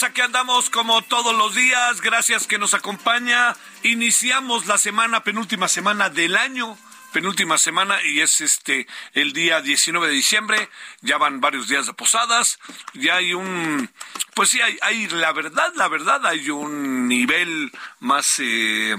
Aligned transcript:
Aquí 0.00 0.22
andamos 0.22 0.70
como 0.70 1.02
todos 1.02 1.36
los 1.36 1.54
días, 1.54 2.00
gracias 2.00 2.46
que 2.46 2.58
nos 2.58 2.72
acompaña. 2.72 3.54
Iniciamos 3.82 4.64
la 4.64 4.78
semana, 4.78 5.22
penúltima 5.22 5.68
semana 5.68 6.08
del 6.08 6.34
año, 6.34 6.78
penúltima 7.12 7.58
semana 7.58 8.02
y 8.02 8.20
es 8.20 8.40
este 8.40 8.86
el 9.12 9.32
día 9.32 9.60
19 9.60 10.08
de 10.08 10.12
diciembre, 10.12 10.68
ya 11.00 11.18
van 11.18 11.40
varios 11.40 11.68
días 11.68 11.86
de 11.86 11.92
posadas, 11.92 12.58
ya 12.94 13.16
hay 13.16 13.34
un, 13.34 13.90
pues 14.34 14.50
sí, 14.50 14.60
hay, 14.60 14.78
hay 14.82 15.06
la 15.08 15.32
verdad, 15.32 15.72
la 15.76 15.88
verdad, 15.88 16.26
hay 16.26 16.50
un 16.50 17.08
nivel 17.08 17.70
más, 18.00 18.36
eh, 18.38 18.96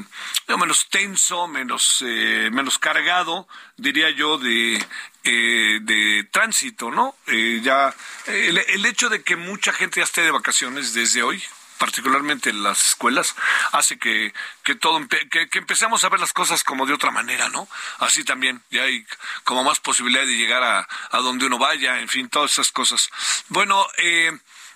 menos 0.47 0.87
tenso, 0.89 1.47
menos, 1.47 2.03
eh, 2.05 2.49
menos 2.51 2.77
cargado, 2.79 3.47
diría 3.77 4.09
yo, 4.11 4.37
de 4.37 4.83
eh, 5.25 5.79
de 5.81 6.27
tránsito, 6.31 6.91
¿no? 6.91 7.15
Eh, 7.27 7.61
ya 7.63 7.95
el, 8.27 8.57
el 8.57 8.85
hecho 8.85 9.07
de 9.07 9.23
que 9.23 9.37
mucha 9.37 9.71
gente 9.71 10.01
ya 10.01 10.03
esté 10.03 10.21
de 10.21 10.31
vacaciones 10.31 10.93
desde 10.93 11.23
hoy, 11.23 11.41
particularmente 11.83 12.49
en 12.49 12.63
las 12.63 12.91
escuelas, 12.91 13.35
hace 13.73 13.99
que, 13.99 14.33
que 14.63 14.73
todo 14.73 15.05
que, 15.09 15.49
que 15.49 15.59
empecemos 15.59 16.01
a 16.05 16.07
ver 16.07 16.21
las 16.21 16.31
cosas 16.31 16.63
como 16.63 16.85
de 16.85 16.93
otra 16.93 17.11
manera, 17.11 17.49
¿no? 17.49 17.67
Así 17.99 18.23
también, 18.23 18.63
ya 18.71 18.83
hay 18.83 19.05
como 19.43 19.65
más 19.65 19.81
posibilidad 19.81 20.25
de 20.25 20.37
llegar 20.37 20.63
a, 20.63 20.87
a 21.11 21.17
donde 21.17 21.45
uno 21.45 21.57
vaya, 21.57 21.99
en 21.99 22.07
fin, 22.07 22.29
todas 22.29 22.53
esas 22.53 22.71
cosas. 22.71 23.09
Bueno, 23.49 23.85
eh, 23.97 24.31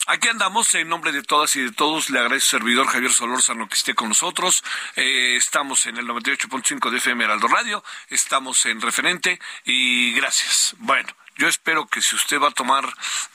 Aquí 0.10 0.30
andamos 0.30 0.74
en 0.76 0.88
nombre 0.88 1.12
de 1.12 1.22
todas 1.22 1.54
y 1.58 1.62
de 1.62 1.72
todos. 1.74 2.10
Le 2.10 2.20
agradezco 2.20 2.52
servidor 2.52 2.88
Javier 2.88 3.12
Solórzano 3.12 3.68
que 3.68 3.76
esté 3.76 3.94
con 3.94 4.08
nosotros. 4.08 4.64
Eh, 4.96 5.36
estamos 5.36 5.86
en 5.86 5.98
el 5.98 6.08
98.5 6.08 6.90
de 6.90 6.98
FM 6.98 7.26
Heraldo 7.26 7.50
Radio. 7.50 7.84
Estamos 8.08 8.66
en 8.68 8.80
referente 8.80 9.38
y 9.66 10.14
gracias. 10.14 10.76
Bueno. 10.80 11.27
Yo 11.38 11.48
espero 11.48 11.88
que 11.88 12.02
si 12.02 12.16
usted 12.16 12.40
va 12.40 12.50
a 12.50 12.52
tomar 12.52 12.84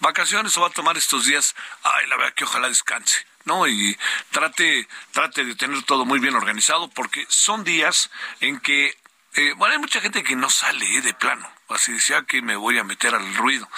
vacaciones 0.00 0.56
o 0.56 0.60
va 0.60 0.68
a 0.68 0.70
tomar 0.70 0.96
estos 0.96 1.26
días, 1.26 1.54
ay, 1.84 2.06
la 2.08 2.16
verdad 2.16 2.34
que 2.34 2.44
ojalá 2.44 2.68
descanse, 2.68 3.24
¿no? 3.44 3.66
Y 3.68 3.96
trate, 4.30 4.88
trate 5.12 5.44
de 5.44 5.54
tener 5.54 5.82
todo 5.84 6.04
muy 6.04 6.18
bien 6.18 6.34
organizado, 6.34 6.90
porque 6.90 7.24
son 7.28 7.62
días 7.62 8.10
en 8.40 8.58
que, 8.60 8.98
eh, 9.34 9.52
bueno, 9.56 9.74
hay 9.74 9.78
mucha 9.78 10.00
gente 10.00 10.24
que 10.24 10.34
no 10.34 10.50
sale 10.50 10.84
eh, 10.96 11.00
de 11.00 11.14
plano, 11.14 11.48
así 11.68 11.92
decía 11.92 12.22
que 12.22 12.42
me 12.42 12.56
voy 12.56 12.78
a 12.78 12.84
meter 12.84 13.14
al 13.14 13.34
ruido, 13.36 13.68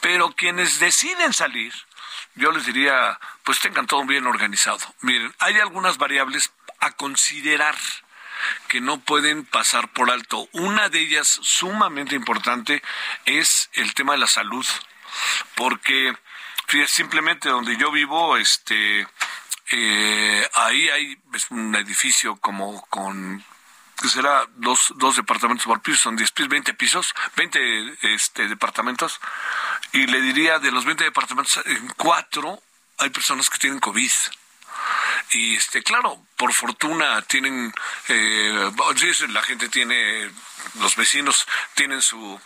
pero 0.00 0.32
quienes 0.32 0.80
deciden 0.80 1.32
salir, 1.32 1.72
yo 2.34 2.50
les 2.50 2.66
diría, 2.66 3.18
pues 3.44 3.60
tengan 3.60 3.86
todo 3.86 4.04
bien 4.04 4.26
organizado. 4.26 4.78
Miren, 5.02 5.34
hay 5.38 5.58
algunas 5.58 5.98
variables 5.98 6.52
a 6.80 6.92
considerar 6.92 7.76
que 8.68 8.80
no 8.80 9.00
pueden 9.00 9.44
pasar 9.44 9.88
por 9.92 10.10
alto. 10.10 10.48
Una 10.52 10.88
de 10.88 11.00
ellas 11.00 11.38
sumamente 11.42 12.14
importante 12.14 12.82
es 13.24 13.70
el 13.74 13.94
tema 13.94 14.12
de 14.12 14.18
la 14.18 14.26
salud, 14.26 14.66
porque 15.54 16.16
fíjate, 16.66 16.90
simplemente 16.90 17.48
donde 17.48 17.76
yo 17.76 17.90
vivo, 17.90 18.36
este, 18.36 19.06
eh, 19.70 20.48
ahí 20.54 20.88
hay 20.88 21.18
un 21.50 21.74
edificio 21.74 22.36
como 22.36 22.82
con 22.86 23.44
que 24.00 24.08
será 24.08 24.46
dos, 24.56 24.92
dos 24.96 25.16
departamentos 25.16 25.66
por 25.66 25.82
piso, 25.82 25.98
son 25.98 26.16
10 26.16 26.30
pisos, 26.30 26.48
20 26.48 26.74
pisos, 26.74 27.14
20 27.36 28.14
este, 28.14 28.46
departamentos, 28.46 29.20
y 29.92 30.06
le 30.06 30.20
diría 30.20 30.60
de 30.60 30.70
los 30.70 30.84
20 30.84 31.02
departamentos, 31.02 31.60
en 31.66 31.88
cuatro 31.96 32.62
hay 32.98 33.10
personas 33.10 33.50
que 33.50 33.58
tienen 33.58 33.80
COVID. 33.80 34.10
Y 35.30 35.56
este, 35.56 35.82
claro, 35.82 36.24
por 36.36 36.52
fortuna 36.52 37.22
tienen, 37.22 37.72
eh, 38.08 38.70
la 39.28 39.42
gente 39.42 39.68
tiene, 39.68 40.30
los 40.80 40.96
vecinos 40.96 41.46
tienen 41.74 42.00
su, 42.00 42.40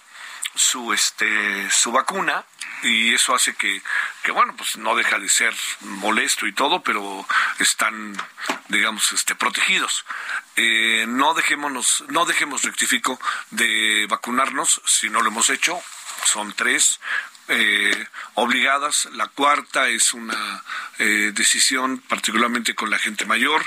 su, 0.54 0.92
este, 0.92 1.71
su 1.71 1.92
vacuna 1.92 2.44
y 2.82 3.15
eso 3.15 3.34
hace 3.34 3.54
que, 3.54 3.81
que, 4.22 4.32
bueno, 4.32 4.54
pues 4.56 4.76
no 4.76 4.97
deja 4.97 5.19
de 5.19 5.28
ser 5.28 5.54
molesto 5.81 6.47
y 6.47 6.53
todo, 6.53 6.82
pero 6.82 7.26
están, 7.59 8.16
digamos, 8.69 9.12
este, 9.12 9.34
protegidos. 9.34 10.04
Eh, 10.56 11.04
no 11.06 11.34
dejémonos, 11.34 12.04
no 12.09 12.25
dejemos, 12.25 12.62
rectifico, 12.62 13.21
de 13.50 14.06
vacunarnos 14.09 14.82
si 14.84 15.09
no 15.09 15.22
lo 15.22 15.28
hemos 15.28 15.48
hecho. 15.50 15.81
Son 16.25 16.53
tres, 16.53 17.00
eh, 17.48 18.06
obligadas. 18.34 19.08
La 19.12 19.28
cuarta 19.28 19.88
es 19.88 20.14
una 20.14 20.62
eh, 20.98 21.32
decisión 21.34 21.98
particularmente 21.98 22.75
con 22.75 22.91
la 22.91 22.98
gente 22.98 23.25
mayor. 23.25 23.62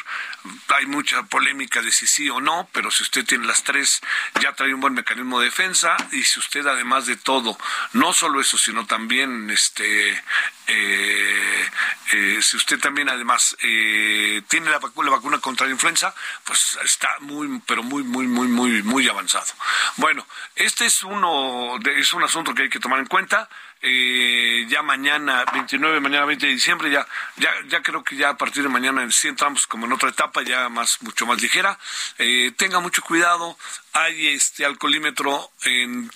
Hay 0.75 0.85
mucha 0.85 1.23
polémica 1.23 1.81
de 1.81 1.91
si 1.91 2.07
sí 2.07 2.29
o 2.29 2.41
no, 2.41 2.69
pero 2.71 2.91
si 2.91 3.03
usted 3.03 3.25
tiene 3.25 3.45
las 3.45 3.63
tres, 3.63 4.01
ya 4.41 4.53
trae 4.53 4.73
un 4.73 4.81
buen 4.81 4.93
mecanismo 4.93 5.39
de 5.39 5.45
defensa 5.45 5.95
y 6.11 6.23
si 6.23 6.39
usted 6.39 6.65
además 6.67 7.05
de 7.05 7.17
todo, 7.17 7.57
no 7.93 8.13
solo 8.13 8.41
eso, 8.41 8.57
sino 8.57 8.85
también 8.85 9.49
este 9.49 10.21
eh, 10.67 11.69
eh, 12.13 12.39
si 12.41 12.57
usted 12.57 12.79
también 12.79 13.07
además 13.09 13.55
eh, 13.61 14.41
tiene 14.47 14.69
la 14.69 14.79
vacuna, 14.79 15.09
la 15.09 15.15
vacuna 15.17 15.39
contra 15.39 15.67
la 15.67 15.73
influenza, 15.73 16.13
pues 16.43 16.77
está 16.83 17.09
muy, 17.19 17.61
pero 17.67 17.83
muy, 17.83 18.03
muy, 18.03 18.25
muy, 18.25 18.47
muy, 18.47 18.81
muy 18.81 19.07
avanzado. 19.07 19.53
Bueno, 19.97 20.25
este 20.55 20.85
es 20.85 21.03
uno, 21.03 21.77
de, 21.81 21.99
es 21.99 22.13
un 22.13 22.23
asunto 22.23 22.53
que 22.53 22.63
hay 22.63 22.69
que 22.69 22.79
tomar 22.79 22.99
en 22.99 23.05
cuenta. 23.05 23.47
Eh, 23.87 24.65
ya 24.67 24.81
mañana 24.81 25.45
29, 25.53 25.99
mañana 25.99 26.25
20 26.25 26.47
de 26.47 26.53
diciembre, 26.53 26.89
ya, 26.89 27.05
ya, 27.37 27.51
ya 27.67 27.83
creo 27.83 28.03
que 28.03 28.15
ya 28.15 28.29
a 28.29 28.37
partir 28.37 28.63
de 28.63 28.69
mañana 28.69 29.07
sí 29.11 29.27
entramos 29.27 29.67
como 29.67 29.85
en 29.85 29.93
otra 29.93 30.09
etapa, 30.09 30.41
ya 30.41 30.69
más, 30.69 31.03
mucho 31.03 31.27
más 31.27 31.39
ligera. 31.39 31.77
Eh, 32.17 32.51
tenga 32.57 32.79
mucho 32.79 33.03
cuidado, 33.03 33.55
hay 33.93 34.27
este 34.27 34.65
alcoholímetro 34.65 35.51
en 35.65 36.09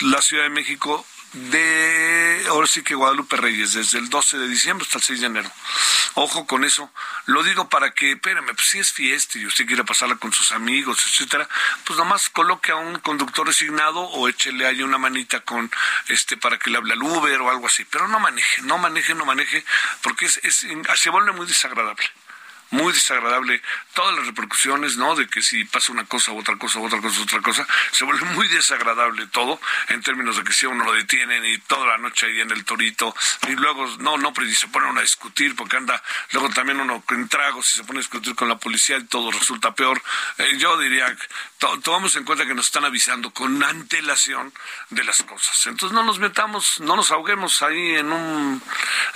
la 0.00 0.20
Ciudad 0.20 0.42
de 0.42 0.50
México 0.50 1.06
de 1.36 2.46
ahora 2.48 2.66
sí 2.66 2.82
que 2.82 2.94
Guadalupe 2.94 3.36
Reyes, 3.36 3.74
desde 3.74 3.98
el 3.98 4.08
12 4.08 4.38
de 4.38 4.48
diciembre 4.48 4.84
hasta 4.86 4.98
el 4.98 5.04
6 5.04 5.20
de 5.20 5.26
enero. 5.26 5.52
Ojo 6.14 6.46
con 6.46 6.64
eso. 6.64 6.90
Lo 7.26 7.42
digo 7.42 7.68
para 7.68 7.90
que, 7.92 8.12
espérame, 8.12 8.54
pues 8.54 8.68
si 8.68 8.78
es 8.78 8.92
fiesta 8.92 9.38
y 9.38 9.46
usted 9.46 9.66
quiere 9.66 9.84
pasarla 9.84 10.16
con 10.16 10.32
sus 10.32 10.52
amigos, 10.52 11.04
etcétera, 11.04 11.46
pues 11.84 11.98
nomás 11.98 12.30
coloque 12.30 12.72
a 12.72 12.76
un 12.76 12.98
conductor 13.00 13.46
resignado 13.46 14.00
o 14.00 14.28
échele 14.28 14.66
ahí 14.66 14.82
una 14.82 14.98
manita 14.98 15.40
con 15.40 15.70
este 16.08 16.36
para 16.36 16.58
que 16.58 16.70
le 16.70 16.78
hable 16.78 16.94
al 16.94 17.02
Uber 17.02 17.40
o 17.42 17.50
algo 17.50 17.66
así. 17.66 17.84
Pero 17.84 18.08
no 18.08 18.18
maneje, 18.18 18.62
no 18.62 18.78
maneje, 18.78 19.14
no 19.14 19.26
maneje, 19.26 19.64
porque 20.02 20.26
es, 20.26 20.40
es 20.42 20.66
se 20.94 21.10
vuelve 21.10 21.32
muy 21.32 21.46
desagradable 21.46 22.06
muy 22.70 22.92
desagradable 22.92 23.62
todas 23.94 24.16
las 24.16 24.26
repercusiones, 24.26 24.96
¿no? 24.96 25.14
De 25.14 25.26
que 25.26 25.42
si 25.42 25.64
pasa 25.64 25.92
una 25.92 26.04
cosa, 26.04 26.32
otra 26.32 26.56
cosa, 26.56 26.80
otra 26.80 27.00
cosa, 27.00 27.22
otra 27.22 27.40
cosa, 27.40 27.66
se 27.92 28.04
vuelve 28.04 28.24
muy 28.26 28.48
desagradable 28.48 29.26
todo 29.28 29.60
en 29.88 30.02
términos 30.02 30.36
de 30.36 30.44
que 30.44 30.52
si 30.52 30.66
uno 30.66 30.84
lo 30.84 30.92
detienen 30.92 31.44
y 31.44 31.58
toda 31.58 31.86
la 31.86 31.98
noche 31.98 32.26
ahí 32.26 32.40
en 32.40 32.50
el 32.50 32.64
torito 32.64 33.14
y 33.48 33.52
luego 33.52 33.86
no, 33.98 34.18
no, 34.18 34.32
pero 34.32 34.50
se 34.50 34.68
pone 34.68 34.88
uno 34.88 35.00
a 35.00 35.02
discutir 35.02 35.54
porque 35.54 35.76
anda, 35.76 36.02
luego 36.32 36.48
también 36.50 36.80
uno 36.80 37.02
con 37.06 37.28
tragos 37.28 37.74
y 37.74 37.78
se 37.78 37.84
pone 37.84 38.00
a 38.00 38.02
discutir 38.02 38.34
con 38.34 38.48
la 38.48 38.58
policía 38.58 38.96
y 38.98 39.04
todo 39.04 39.30
resulta 39.30 39.74
peor. 39.74 40.02
Eh, 40.38 40.56
yo 40.58 40.76
diría, 40.78 41.16
tomamos 41.82 42.16
en 42.16 42.24
cuenta 42.24 42.46
que 42.46 42.54
nos 42.54 42.66
están 42.66 42.84
avisando 42.84 43.30
con 43.30 43.62
antelación 43.62 44.52
de 44.90 45.04
las 45.04 45.22
cosas. 45.22 45.66
Entonces 45.66 45.94
no 45.94 46.02
nos 46.02 46.18
metamos, 46.18 46.80
no 46.80 46.96
nos 46.96 47.10
ahoguemos 47.10 47.62
ahí 47.62 47.96
en 47.96 48.12
un, 48.12 48.62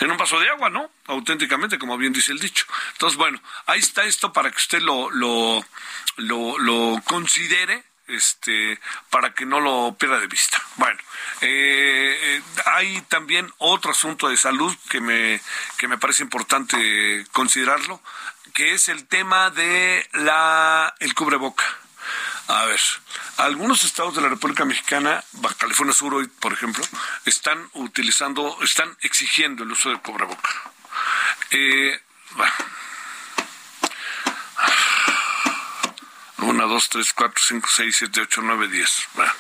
en 0.01 0.11
un 0.11 0.17
vaso 0.17 0.39
de 0.39 0.49
agua, 0.49 0.71
¿no? 0.71 0.91
auténticamente, 1.11 1.79
como 1.79 1.99
bien 1.99 2.13
dice 2.13 2.33
el 2.33 2.39
dicho. 2.39 2.65
Entonces, 2.93 3.17
bueno, 3.17 3.40
ahí 3.67 3.81
está 3.81 4.05
esto 4.05 4.33
para 4.33 4.51
que 4.51 4.57
usted 4.57 4.81
lo, 4.81 5.11
lo, 5.11 7.03
considere 7.05 7.85
este, 8.09 8.81
para 9.11 9.35
que 9.35 9.47
no 9.47 9.61
lo 9.61 9.97
pierda 9.99 10.19
de 10.19 10.27
vista. 10.27 10.61
Bueno, 10.77 10.99
eh, 11.43 12.43
hay 12.67 13.01
también 13.03 13.53
otro 13.59 13.93
asunto 13.93 14.29
de 14.29 14.37
salud 14.37 14.77
que 14.89 15.01
me, 15.01 15.41
que 15.79 15.89
me 15.89 15.99
parece 15.99 16.23
importante 16.23 17.25
considerarlo, 17.33 18.03
que 18.53 18.75
es 18.75 18.89
el 18.89 19.07
tema 19.07 19.51
de 19.51 20.09
la, 20.13 20.95
el 20.99 21.15
cubreboca. 21.15 21.65
A 22.49 22.65
ver, 22.65 22.81
algunos 23.37 23.85
estados 23.85 24.17
de 24.17 24.23
la 24.23 24.29
República 24.29 24.65
Mexicana, 24.65 25.23
Baja 25.35 25.55
California 25.55 25.95
Sur 25.95 26.15
hoy, 26.15 26.27
por 26.27 26.53
ejemplo, 26.53 26.85
están 27.25 27.71
utilizando, 27.75 28.59
están 28.63 28.97
exigiendo 29.03 29.63
el 29.63 29.71
uso 29.71 29.91
del 29.91 30.01
cubreboca. 30.01 30.51
Eh, 31.53 32.01
bueno. 32.33 32.53
Una, 36.43 36.65
dos, 36.65 36.89
tres, 36.89 37.13
cuatro, 37.13 37.43
cinco, 37.47 37.69
seis, 37.71 37.97
siete, 37.97 38.23
ocho, 38.23 38.41
nueve, 38.43 38.69
diez. 38.69 39.03
Bueno, 39.15 39.33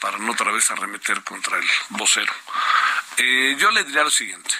para 0.00 0.18
no 0.18 0.32
otra 0.32 0.52
vez 0.52 0.70
arremeter 0.70 1.22
contra 1.24 1.58
el 1.58 1.66
vocero. 1.90 2.32
Eh, 3.16 3.56
yo 3.58 3.70
le 3.72 3.84
diría 3.84 4.04
lo 4.04 4.10
siguiente. 4.10 4.54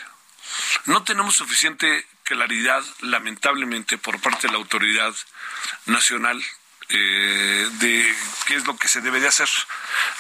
No 0.87 1.05
tenemos 1.05 1.37
suficiente 1.37 2.07
claridad, 2.25 2.83
lamentablemente, 3.01 3.99
por 3.99 4.21
parte 4.21 4.49
de 4.49 4.53
la 4.53 4.59
autoridad 4.59 5.15
nacional 5.87 6.43
eh, 6.89 7.69
de 7.73 8.17
qué 8.47 8.57
es 8.57 8.67
lo 8.67 8.77
que 8.77 8.89
se 8.89 9.01
debe 9.01 9.21
de 9.21 9.29
hacer. 9.29 9.49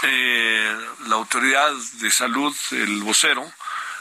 Eh, 0.02 0.88
la 1.06 1.16
autoridad 1.16 1.72
de 1.72 2.10
salud, 2.10 2.56
el 2.70 3.02
vocero, 3.02 3.52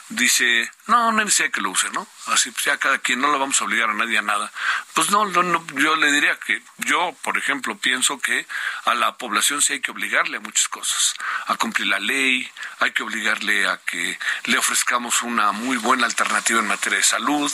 dice, 0.10 0.72
no, 0.88 1.12
no 1.12 1.24
necesidad 1.24 1.52
que 1.52 1.62
lo 1.62 1.70
use, 1.70 1.90
¿no? 1.92 2.08
Así, 2.28 2.52
pues 2.52 2.66
ya 2.66 2.78
cada 2.78 2.98
quien, 3.00 3.22
no 3.22 3.30
lo 3.30 3.40
vamos 3.40 3.60
a 3.62 3.66
obligar 3.66 3.90
a 3.90 3.94
nadie 3.94 4.18
a 4.18 4.22
nada. 4.22 4.52
Pues 4.94 5.10
no, 5.12 5.26
no, 5.26 5.66
yo 5.76 5.96
le 5.96 6.12
diría 6.12 6.38
que 6.40 6.62
yo, 6.80 7.16
por 7.22 7.38
ejemplo, 7.38 7.78
pienso 7.78 8.20
que 8.20 8.46
a 8.86 8.94
la 8.94 9.18
población 9.18 9.62
sí 9.62 9.74
hay 9.74 9.80
que 9.80 9.92
obligarle 9.92 10.38
a 10.38 10.40
muchas 10.42 10.68
cosas, 10.68 11.16
a 11.48 11.56
cumplir 11.56 11.88
la 11.88 12.00
ley, 12.00 12.50
hay 12.80 12.92
que 12.92 13.04
obligarle 13.04 13.68
a 13.68 13.78
que 13.78 14.18
le 14.46 14.58
ofrezcamos 14.58 15.22
una 15.22 15.52
muy 15.52 15.78
buena 15.78 16.06
alternativa 16.06 16.60
en 16.60 16.68
materia 16.68 16.98
de 16.98 17.04
salud 17.04 17.52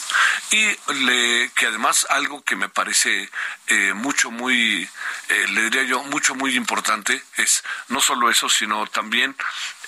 y 0.52 0.94
le, 0.94 1.52
que 1.56 1.68
además 1.68 2.08
algo 2.10 2.44
que 2.44 2.56
me 2.56 2.70
parece 2.70 3.30
eh, 3.68 3.94
mucho, 3.94 4.31
muy, 4.31 4.90
eh, 5.30 5.46
le 5.50 5.64
diría 5.64 5.84
yo, 5.84 6.04
mucho, 6.04 6.36
muy 6.36 6.56
importante 6.56 7.24
es 7.38 7.64
no 7.90 8.02
solo 8.02 8.30
eso, 8.30 8.50
sino 8.50 8.88
también 8.88 9.36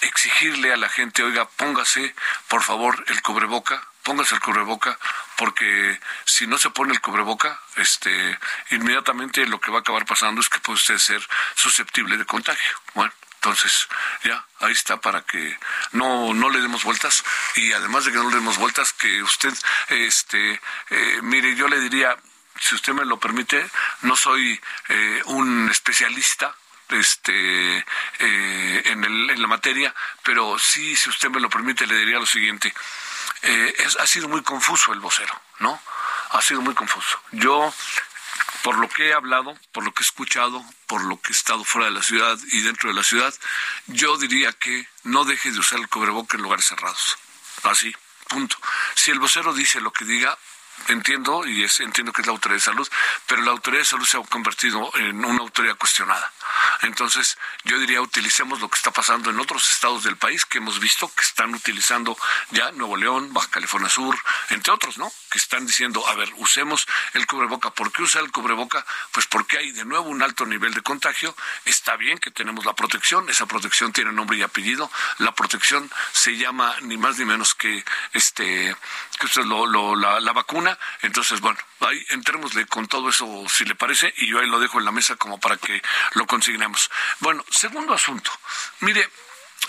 exigirle 0.01 0.73
a 0.73 0.77
la 0.77 0.89
gente, 0.89 1.23
oiga, 1.23 1.47
póngase, 1.47 2.15
por 2.47 2.63
favor, 2.63 3.03
el 3.07 3.21
cubreboca, 3.31 3.81
póngase 4.03 4.35
el 4.35 4.41
cubreboca, 4.41 4.97
porque 5.37 5.99
si 6.25 6.47
no 6.47 6.57
se 6.57 6.69
pone 6.69 6.91
el 6.91 6.99
cubreboca, 6.99 7.61
este, 7.77 8.37
inmediatamente 8.71 9.45
lo 9.45 9.59
que 9.61 9.71
va 9.71 9.77
a 9.77 9.81
acabar 9.81 10.05
pasando 10.05 10.41
es 10.41 10.49
que 10.49 10.59
puede 10.59 10.75
usted 10.75 10.97
ser 10.97 11.25
susceptible 11.55 12.17
de 12.17 12.25
contagio. 12.25 12.73
Bueno, 12.93 13.13
entonces, 13.35 13.87
ya, 14.23 14.45
ahí 14.59 14.73
está 14.73 14.99
para 14.99 15.21
que 15.21 15.57
no, 15.93 16.33
no 16.33 16.49
le 16.49 16.59
demos 16.59 16.83
vueltas 16.83 17.23
y 17.55 17.71
además 17.71 18.03
de 18.03 18.11
que 18.11 18.17
no 18.17 18.29
le 18.29 18.35
demos 18.35 18.57
vueltas, 18.57 18.91
que 18.91 19.23
usted, 19.23 19.53
este, 19.87 20.59
eh, 20.89 21.19
mire, 21.21 21.55
yo 21.55 21.69
le 21.69 21.79
diría, 21.79 22.17
si 22.59 22.75
usted 22.75 22.91
me 22.91 23.05
lo 23.05 23.17
permite, 23.17 23.65
no 24.01 24.17
soy 24.17 24.59
eh, 24.89 25.21
un 25.25 25.69
especialista 25.71 26.53
este 26.89 27.77
eh, 27.77 28.81
en, 28.85 29.03
el, 29.03 29.29
en 29.29 29.41
la 29.41 29.47
materia, 29.47 29.93
pero 30.23 30.59
sí, 30.59 30.95
si 30.95 31.09
usted 31.09 31.29
me 31.29 31.39
lo 31.39 31.49
permite, 31.49 31.87
le 31.87 31.95
diría 31.95 32.19
lo 32.19 32.25
siguiente. 32.25 32.73
Eh, 33.43 33.75
es, 33.79 33.97
ha 33.97 34.07
sido 34.07 34.27
muy 34.27 34.41
confuso 34.43 34.93
el 34.93 34.99
vocero, 34.99 35.33
¿no? 35.59 35.81
Ha 36.31 36.41
sido 36.41 36.61
muy 36.61 36.73
confuso. 36.73 37.19
Yo, 37.31 37.73
por 38.63 38.77
lo 38.77 38.87
que 38.89 39.09
he 39.09 39.13
hablado, 39.13 39.57
por 39.71 39.83
lo 39.83 39.93
que 39.93 40.03
he 40.03 40.05
escuchado, 40.05 40.63
por 40.87 41.03
lo 41.03 41.19
que 41.19 41.29
he 41.29 41.35
estado 41.35 41.63
fuera 41.63 41.87
de 41.87 41.93
la 41.93 42.03
ciudad 42.03 42.37
y 42.51 42.61
dentro 42.61 42.89
de 42.89 42.95
la 42.95 43.03
ciudad, 43.03 43.33
yo 43.87 44.17
diría 44.17 44.53
que 44.53 44.87
no 45.03 45.25
deje 45.25 45.51
de 45.51 45.59
usar 45.59 45.79
el 45.79 45.89
cobreboca 45.89 46.37
en 46.37 46.43
lugares 46.43 46.65
cerrados. 46.65 47.17
Así, 47.63 47.95
punto. 48.27 48.57
Si 48.95 49.11
el 49.11 49.19
vocero 49.19 49.53
dice 49.53 49.81
lo 49.81 49.91
que 49.91 50.05
diga, 50.05 50.37
entiendo 50.87 51.45
y 51.45 51.63
es, 51.63 51.79
entiendo 51.79 52.11
que 52.11 52.21
es 52.21 52.27
la 52.27 52.33
autoridad 52.33 52.57
de 52.57 52.61
salud, 52.61 52.87
pero 53.25 53.41
la 53.41 53.51
autoridad 53.51 53.81
de 53.81 53.85
salud 53.85 54.05
se 54.05 54.17
ha 54.17 54.21
convertido 54.21 54.91
en 54.95 55.23
una 55.23 55.39
autoridad 55.39 55.77
cuestionada. 55.77 56.31
Entonces, 56.81 57.37
yo 57.63 57.77
diría, 57.79 58.01
utilicemos 58.01 58.59
lo 58.59 58.69
que 58.69 58.75
está 58.75 58.91
pasando 58.91 59.29
en 59.29 59.39
otros 59.39 59.69
estados 59.71 60.03
del 60.03 60.17
país 60.17 60.45
que 60.45 60.57
hemos 60.57 60.79
visto 60.79 61.11
que 61.13 61.21
están 61.21 61.53
utilizando 61.53 62.17
ya 62.51 62.71
Nuevo 62.71 62.97
León, 62.97 63.33
Baja 63.33 63.49
California 63.49 63.89
Sur, 63.89 64.17
entre 64.49 64.73
otros, 64.73 64.97
¿no? 64.97 65.11
Que 65.29 65.37
están 65.37 65.65
diciendo, 65.65 66.05
a 66.07 66.15
ver, 66.15 66.31
usemos 66.37 66.87
el 67.13 67.27
cubreboca. 67.27 67.71
¿Por 67.71 67.91
qué 67.91 68.03
usar 68.03 68.23
el 68.23 68.31
cubreboca? 68.31 68.85
Pues 69.11 69.27
porque 69.27 69.57
hay 69.57 69.71
de 69.71 69.85
nuevo 69.85 70.09
un 70.09 70.21
alto 70.21 70.45
nivel 70.45 70.73
de 70.73 70.81
contagio. 70.81 71.35
Está 71.65 71.95
bien 71.95 72.17
que 72.17 72.31
tenemos 72.31 72.65
la 72.65 72.73
protección, 72.73 73.29
esa 73.29 73.45
protección 73.45 73.93
tiene 73.93 74.11
nombre 74.11 74.37
y 74.37 74.43
apellido. 74.43 74.91
La 75.19 75.33
protección 75.33 75.89
se 76.11 76.37
llama 76.37 76.75
ni 76.81 76.97
más 76.97 77.17
ni 77.17 77.25
menos 77.25 77.53
que 77.53 77.83
este 78.13 78.75
que 79.19 79.25
usted 79.25 79.43
lo, 79.43 79.65
lo 79.65 79.95
la, 79.95 80.19
la 80.19 80.33
vacuna. 80.33 80.60
Entonces, 81.01 81.39
bueno, 81.39 81.59
ahí 81.79 82.05
entrémosle 82.09 82.65
con 82.67 82.87
todo 82.87 83.09
eso, 83.09 83.45
si 83.49 83.65
le 83.65 83.75
parece, 83.75 84.13
y 84.17 84.27
yo 84.27 84.39
ahí 84.39 84.47
lo 84.47 84.59
dejo 84.59 84.79
en 84.79 84.85
la 84.85 84.91
mesa 84.91 85.15
como 85.15 85.39
para 85.39 85.57
que 85.57 85.81
lo 86.13 86.25
consignemos. 86.27 86.89
Bueno, 87.19 87.43
segundo 87.49 87.93
asunto. 87.93 88.31
Mire, 88.81 89.09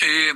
eh, 0.01 0.35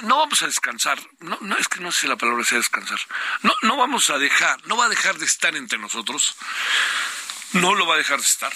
no 0.00 0.18
vamos 0.18 0.42
a 0.42 0.46
descansar, 0.46 0.98
no, 1.20 1.38
no 1.40 1.56
es 1.56 1.68
que 1.68 1.80
no 1.80 1.92
sé 1.92 2.02
si 2.02 2.06
la 2.06 2.16
palabra 2.16 2.44
sea 2.44 2.58
descansar, 2.58 2.98
no, 3.42 3.52
no 3.62 3.76
vamos 3.76 4.10
a 4.10 4.18
dejar, 4.18 4.64
no 4.66 4.76
va 4.76 4.86
a 4.86 4.88
dejar 4.88 5.16
de 5.18 5.26
estar 5.26 5.54
entre 5.54 5.78
nosotros, 5.78 6.36
no 7.52 7.74
lo 7.74 7.86
va 7.86 7.94
a 7.94 7.98
dejar 7.98 8.18
de 8.18 8.26
estar. 8.26 8.52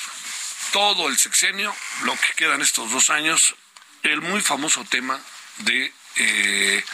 Todo 0.73 1.09
el 1.09 1.17
sexenio, 1.17 1.75
lo 2.03 2.17
que 2.17 2.35
quedan 2.37 2.61
estos 2.63 2.91
dos 2.91 3.11
años, 3.11 3.55
el 4.03 4.21
muy 4.21 4.41
famoso 4.41 4.85
tema 4.85 5.21
de 5.59 5.93
eh, 6.17 6.85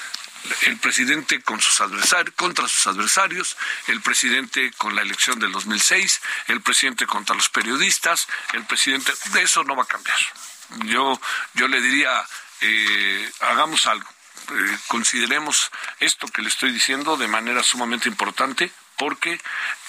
el 0.66 0.78
presidente 0.78 1.40
con 1.42 1.60
sus 1.60 1.80
adversarios, 1.80 2.34
contra 2.36 2.66
sus 2.68 2.86
adversarios, 2.86 3.56
el 3.88 4.00
presidente 4.00 4.72
con 4.76 4.94
la 4.94 5.02
elección 5.02 5.38
del 5.38 5.52
2006, 5.52 6.20
el 6.48 6.60
presidente 6.60 7.06
contra 7.06 7.34
los 7.34 7.48
periodistas, 7.48 8.28
el 8.52 8.64
presidente, 8.64 9.12
de 9.32 9.42
eso 9.42 9.64
no 9.64 9.76
va 9.76 9.84
a 9.84 9.86
cambiar. 9.86 10.18
Yo, 10.84 11.20
yo 11.54 11.68
le 11.68 11.80
diría, 11.80 12.26
eh, 12.60 13.30
hagamos 13.40 13.86
algo, 13.86 14.08
eh, 14.50 14.78
consideremos 14.88 15.70
esto 16.00 16.26
que 16.28 16.42
le 16.42 16.48
estoy 16.48 16.72
diciendo 16.72 17.16
de 17.16 17.28
manera 17.28 17.62
sumamente 17.62 18.08
importante, 18.08 18.72
porque 18.96 19.40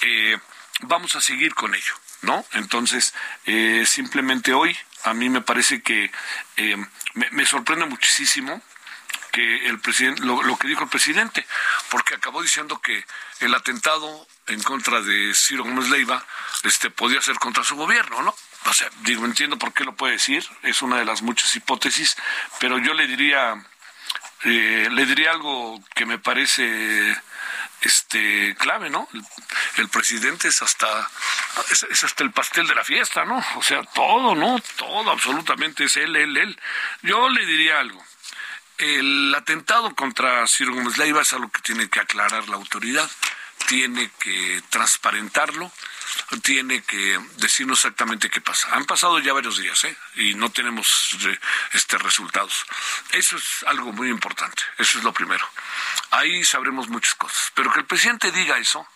eh, 0.01 0.38
vamos 0.81 1.15
a 1.15 1.22
seguir 1.22 1.53
con 1.55 1.74
ello, 1.74 1.93
¿no? 2.22 2.45
Entonces, 2.53 3.13
simplemente 3.86 4.53
hoy 4.53 4.77
a 5.03 5.13
mí 5.13 5.29
me 5.29 5.41
parece 5.41 5.81
que 5.81 6.12
me, 7.13 7.29
me 7.31 7.45
sorprende 7.45 7.86
muchísimo 7.86 8.62
que 9.34 9.66
el 9.66 9.80
presidente, 9.80 10.22
lo, 10.22 10.58
que 10.58 10.68
dijo 10.68 10.84
el 10.84 10.90
presidente, 10.90 11.46
porque 11.90 12.13
acabó 12.13 12.44
diciendo 12.44 12.80
que 12.80 13.04
el 13.40 13.54
atentado 13.56 14.28
en 14.46 14.62
contra 14.62 15.02
de 15.02 15.34
Ciro 15.34 15.63
Gómez 15.63 15.90
Leiva 15.90 16.24
este, 16.63 16.92
podía 16.92 17.20
ser 17.20 17.40
contra 17.40 17.63
su 17.63 17.75
gobierno, 17.75 18.22
¿no? 18.22 18.36
O 18.66 18.74
sea, 18.74 18.90
digo, 19.02 19.25
entiendo 19.25 19.58
por 19.58 19.74
qué 19.74 19.86
lo 19.86 19.96
puede 19.96 20.13
decir, 20.13 20.48
es 20.62 20.84
una 20.84 21.00
de 21.00 21.06
las 21.06 21.24
muchas 21.24 21.56
hipótesis, 21.56 22.16
pero 22.60 22.78
yo 22.78 22.94
le 22.94 23.08
diría, 23.08 23.56
eh, 24.44 24.88
le 24.92 25.06
diría 25.08 25.32
algo 25.32 25.84
que 25.96 26.06
me 26.06 26.20
parece 26.20 27.20
este 27.82 28.56
clave, 28.60 28.92
¿no? 28.92 29.10
El, 29.78 29.90
presidente 29.90 30.48
es 30.48 30.62
hasta 30.62 31.10
es, 31.72 31.84
es, 31.90 32.04
hasta 32.04 32.24
el 32.24 32.32
pastel 32.32 32.68
de 32.68 32.75
la 32.75 32.84
fiesta, 32.84 33.25
¿no? 33.25 33.44
O 33.56 33.63
sea, 33.63 33.84
todo, 33.84 34.36
¿no? 34.36 34.60
Todo 34.78 35.10
absolutamente 35.10 35.86
es 35.86 35.98
él, 35.98 36.16
él, 36.16 36.38
él. 36.38 36.60
Yo 37.02 37.30
le 37.30 37.46
diría 37.48 37.80
algo 37.80 38.06
el 38.84 39.34
atentado 39.36 39.96
contra 39.96 40.46
Ciro 40.48 40.74
Gómez 40.74 40.98
Leiva 40.98 41.22
es 41.22 41.34
algo 41.34 41.50
que 41.50 41.62
tiene 41.62 41.90
que 41.90 42.00
aclarar 42.00 42.50
la 42.50 42.56
autoridad, 42.56 43.10
tiene 43.68 44.12
que 44.20 44.62
transparentarlo, 44.70 45.72
tiene 46.42 46.82
que 46.84 47.20
decirnos 47.38 47.80
exactamente 47.80 48.30
qué 48.30 48.42
pasa. 48.42 48.75
Han 48.75 48.86
pasado 48.86 49.20
ya 49.20 49.34
varios 49.34 49.58
días, 49.58 49.84
¿eh? 49.86 49.98
Y 50.16 50.36
no 50.36 50.52
tenemos 50.52 51.18
eh, 51.25 51.40
este 51.74 51.98
resultados. 51.98 52.66
Eso 53.12 53.38
es 53.38 53.63
algo 53.68 53.92
muy 53.94 54.10
importante. 54.10 54.63
Eso 54.78 54.98
es 54.98 55.04
lo 55.04 55.13
primero. 55.13 55.48
Ahí 56.12 56.44
sabremos 56.44 56.90
muchas 56.90 57.16
cosas. 57.16 57.52
Pero 57.56 57.72
que 57.72 57.80
el 57.80 57.86
presidente 57.86 58.32
diga 58.32 58.58
eso, 58.58 58.88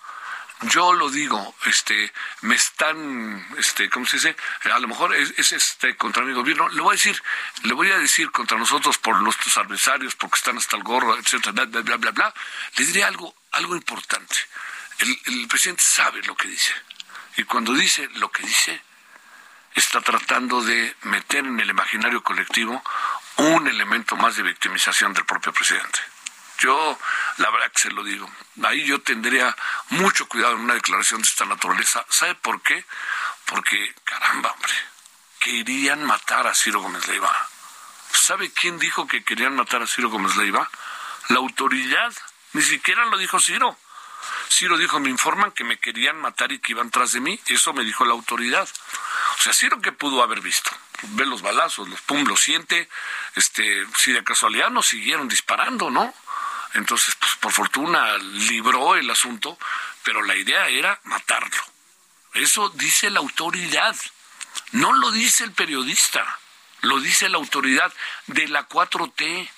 yo 0.62 0.92
lo 0.94 1.10
digo, 1.10 1.56
este, 1.66 2.12
me 2.42 2.56
están, 2.56 3.48
este, 3.58 3.90
¿cómo 3.90 4.08
se 4.08 4.18
dice? 4.18 4.36
A 4.72 4.80
lo 4.80 4.88
mejor 4.88 5.14
es, 5.14 5.52
este 5.52 5.96
contra 5.96 6.24
mi 6.24 6.34
gobierno. 6.34 6.68
Le 6.70 6.82
voy 6.82 6.94
a 6.94 6.98
decir, 6.98 7.22
le 7.64 7.74
voy 7.74 7.92
a 7.92 8.00
decir 8.00 8.32
contra 8.32 8.58
nosotros 8.58 8.98
por 8.98 9.22
nuestros 9.22 9.56
adversarios, 9.58 10.16
porque 10.16 10.36
están 10.36 10.58
hasta 10.58 10.76
el 10.76 10.84
gorro, 10.84 11.16
etcétera, 11.18 11.52
bla, 11.52 11.66
bla, 11.66 11.82
bla, 11.82 11.98
bla, 11.98 12.12
bla. 12.12 12.34
Le 12.76 12.86
diré 12.86 13.04
algo, 13.04 13.36
algo 13.52 13.76
importante. 13.76 14.36
El, 15.00 15.20
el 15.26 15.48
presidente 15.48 15.84
sabe 15.84 16.24
lo 16.24 16.36
que 16.36 16.48
dice. 16.48 16.74
Y 17.36 17.44
cuando 17.44 17.74
dice 17.74 18.10
lo 18.16 18.32
que 18.32 18.42
dice, 18.42 18.82
está 19.76 20.02
tratando 20.02 20.64
de 20.64 20.96
meter 21.04 21.46
en 21.46 21.60
el 21.60 21.70
imaginario 21.70 22.24
colectivo 22.24 22.84
un 23.36 23.68
elemento 23.68 24.16
más 24.16 24.36
de 24.36 24.42
victimización 24.42 25.14
del 25.14 25.26
propio 25.26 25.54
presidente. 25.54 26.00
Yo, 26.60 26.98
la 27.38 27.50
verdad 27.52 27.72
que 27.72 27.82
se 27.82 27.92
lo 27.92 28.04
digo, 28.04 28.30
ahí 28.64 28.84
yo 28.86 29.00
tendría 29.02 29.56
mucho 29.90 30.28
cuidado 30.28 30.54
en 30.54 30.62
una 30.62 30.74
declaración 30.74 31.22
de 31.22 31.28
esta 31.28 31.46
naturaleza. 31.46 32.06
¿Sabe 32.10 32.36
por 32.36 32.62
qué? 32.62 32.84
Porque, 33.46 33.94
caramba, 34.04 34.52
hombre, 34.52 34.74
querían 35.40 36.04
matar 36.04 36.48
a 36.48 36.56
Ciro 36.56 36.82
Gómez 36.82 37.08
Leiva. 37.08 37.32
¿Sabe 38.12 38.52
quién 38.52 38.80
dijo 38.80 39.08
que 39.08 39.24
querían 39.24 39.56
matar 39.56 39.84
a 39.84 39.88
Ciro 39.88 40.10
Gómez 40.10 40.36
Leiva? 40.36 40.70
La 41.30 41.38
autoridad. 41.38 42.14
Ni 42.54 42.62
siquiera 42.62 43.06
lo 43.06 43.18
dijo 43.18 43.40
Ciro. 43.40 43.78
Ciro 44.50 44.78
dijo, 44.78 45.00
me 45.00 45.10
informan 45.10 45.52
que 45.52 45.64
me 45.64 45.78
querían 45.78 46.20
matar 46.20 46.52
y 46.52 46.60
que 46.60 46.72
iban 46.72 46.90
tras 46.90 47.12
de 47.12 47.20
mí. 47.20 47.40
Eso 47.48 47.74
me 47.74 47.84
dijo 47.84 48.04
la 48.06 48.14
autoridad. 48.14 48.68
O 49.38 49.42
sea, 49.42 49.54
Ciro 49.54 49.80
que 49.80 49.92
pudo 49.92 50.24
haber 50.24 50.42
visto. 50.42 50.72
Ve 51.10 51.26
los 51.26 51.42
balazos, 51.42 51.88
los 51.88 52.02
pum, 52.02 52.26
lo 52.26 52.36
siente. 52.36 52.90
Este, 53.36 53.86
si 53.98 54.12
de 54.12 54.24
casualidad 54.24 54.72
no 54.72 54.82
siguieron 54.82 55.28
disparando, 55.28 55.92
¿no? 55.92 56.14
Entonces, 56.78 57.16
pues, 57.16 57.36
por 57.38 57.52
fortuna 57.52 58.18
libró 58.18 58.96
el 58.96 59.10
asunto, 59.10 59.58
pero 60.04 60.22
la 60.22 60.36
idea 60.36 60.68
era 60.70 61.00
matarlo. 61.06 61.64
Eso 62.36 62.70
dice 62.70 63.10
la 63.10 63.20
autoridad, 63.20 63.96
no 64.74 64.94
lo 64.94 65.12
dice 65.12 65.44
el 65.44 65.52
periodista, 65.54 66.40
lo 66.82 67.00
dice 67.00 67.30
la 67.30 67.38
autoridad 67.38 67.92
de 68.28 68.48
la 68.48 68.70
4T, 68.70 69.50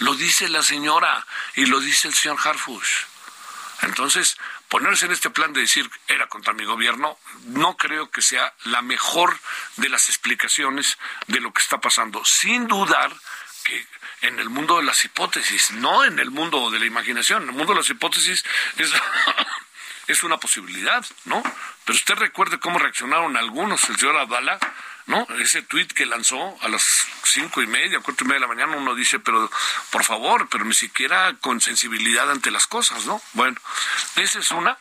lo 0.00 0.14
dice 0.14 0.50
la 0.50 0.62
señora 0.62 1.26
y 1.54 1.64
lo 1.64 1.80
dice 1.80 2.08
el 2.08 2.14
señor 2.14 2.38
Harfush. 2.44 3.04
Entonces, 3.80 4.36
ponerse 4.68 5.06
en 5.06 5.12
este 5.12 5.30
plan 5.30 5.54
de 5.54 5.62
decir 5.62 5.90
era 6.08 6.28
contra 6.28 6.52
mi 6.52 6.66
gobierno, 6.66 7.18
no 7.44 7.78
creo 7.78 8.10
que 8.10 8.20
sea 8.20 8.52
la 8.64 8.82
mejor 8.82 9.38
de 9.76 9.88
las 9.88 10.10
explicaciones 10.10 10.98
de 11.26 11.40
lo 11.40 11.54
que 11.54 11.62
está 11.62 11.80
pasando, 11.80 12.22
sin 12.26 12.68
dudar 12.68 13.14
que 13.66 13.86
en 14.22 14.38
el 14.38 14.48
mundo 14.48 14.78
de 14.78 14.84
las 14.84 15.04
hipótesis, 15.04 15.72
no 15.72 16.04
en 16.04 16.18
el 16.18 16.30
mundo 16.30 16.70
de 16.70 16.78
la 16.78 16.86
imaginación. 16.86 17.42
En 17.42 17.48
el 17.50 17.54
mundo 17.54 17.72
de 17.72 17.80
las 17.80 17.90
hipótesis 17.90 18.44
es, 18.78 18.92
es 20.06 20.22
una 20.22 20.38
posibilidad, 20.38 21.04
¿no? 21.24 21.42
Pero 21.84 21.96
usted 21.96 22.14
recuerde 22.14 22.58
cómo 22.58 22.78
reaccionaron 22.78 23.36
algunos, 23.36 23.88
el 23.88 23.98
señor 23.98 24.16
Abdala, 24.16 24.58
¿no? 25.06 25.26
Ese 25.40 25.62
tuit 25.62 25.92
que 25.92 26.06
lanzó 26.06 26.56
a 26.62 26.68
las 26.68 27.06
cinco 27.24 27.62
y 27.62 27.66
media, 27.66 28.00
cuatro 28.00 28.24
y 28.24 28.28
media 28.28 28.40
de 28.40 28.46
la 28.46 28.54
mañana, 28.54 28.76
uno 28.76 28.94
dice, 28.94 29.18
pero 29.18 29.50
por 29.90 30.04
favor, 30.04 30.48
pero 30.48 30.64
ni 30.64 30.74
siquiera 30.74 31.34
con 31.40 31.60
sensibilidad 31.60 32.30
ante 32.30 32.50
las 32.50 32.66
cosas, 32.66 33.04
¿no? 33.06 33.20
Bueno, 33.34 33.56
esa 34.16 34.38
es 34.38 34.50
una. 34.50 34.78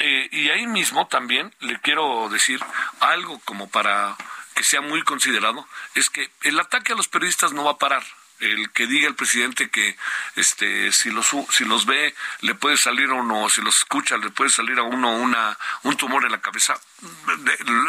Eh, 0.00 0.28
y 0.32 0.50
ahí 0.50 0.66
mismo 0.66 1.06
también 1.06 1.54
le 1.60 1.80
quiero 1.80 2.28
decir 2.28 2.60
algo 3.00 3.38
como 3.44 3.68
para 3.70 4.16
que 4.54 4.64
sea 4.64 4.80
muy 4.80 5.02
considerado, 5.02 5.66
es 5.94 6.10
que 6.10 6.30
el 6.42 6.58
ataque 6.60 6.92
a 6.92 6.96
los 6.96 7.08
periodistas 7.08 7.52
no 7.52 7.64
va 7.64 7.72
a 7.72 7.78
parar 7.78 8.04
el 8.40 8.70
que 8.72 8.86
diga 8.86 9.08
el 9.08 9.14
presidente 9.14 9.70
que 9.70 9.96
este 10.36 10.92
si 10.92 11.10
los 11.10 11.28
si 11.50 11.64
los 11.64 11.86
ve 11.86 12.14
le 12.40 12.54
puede 12.54 12.76
salir 12.76 13.08
a 13.10 13.14
uno 13.14 13.48
si 13.48 13.60
los 13.62 13.76
escucha 13.76 14.16
le 14.16 14.30
puede 14.30 14.50
salir 14.50 14.78
a 14.78 14.82
uno 14.82 15.16
una 15.16 15.56
un 15.84 15.96
tumor 15.96 16.24
en 16.24 16.32
la 16.32 16.40
cabeza 16.40 16.78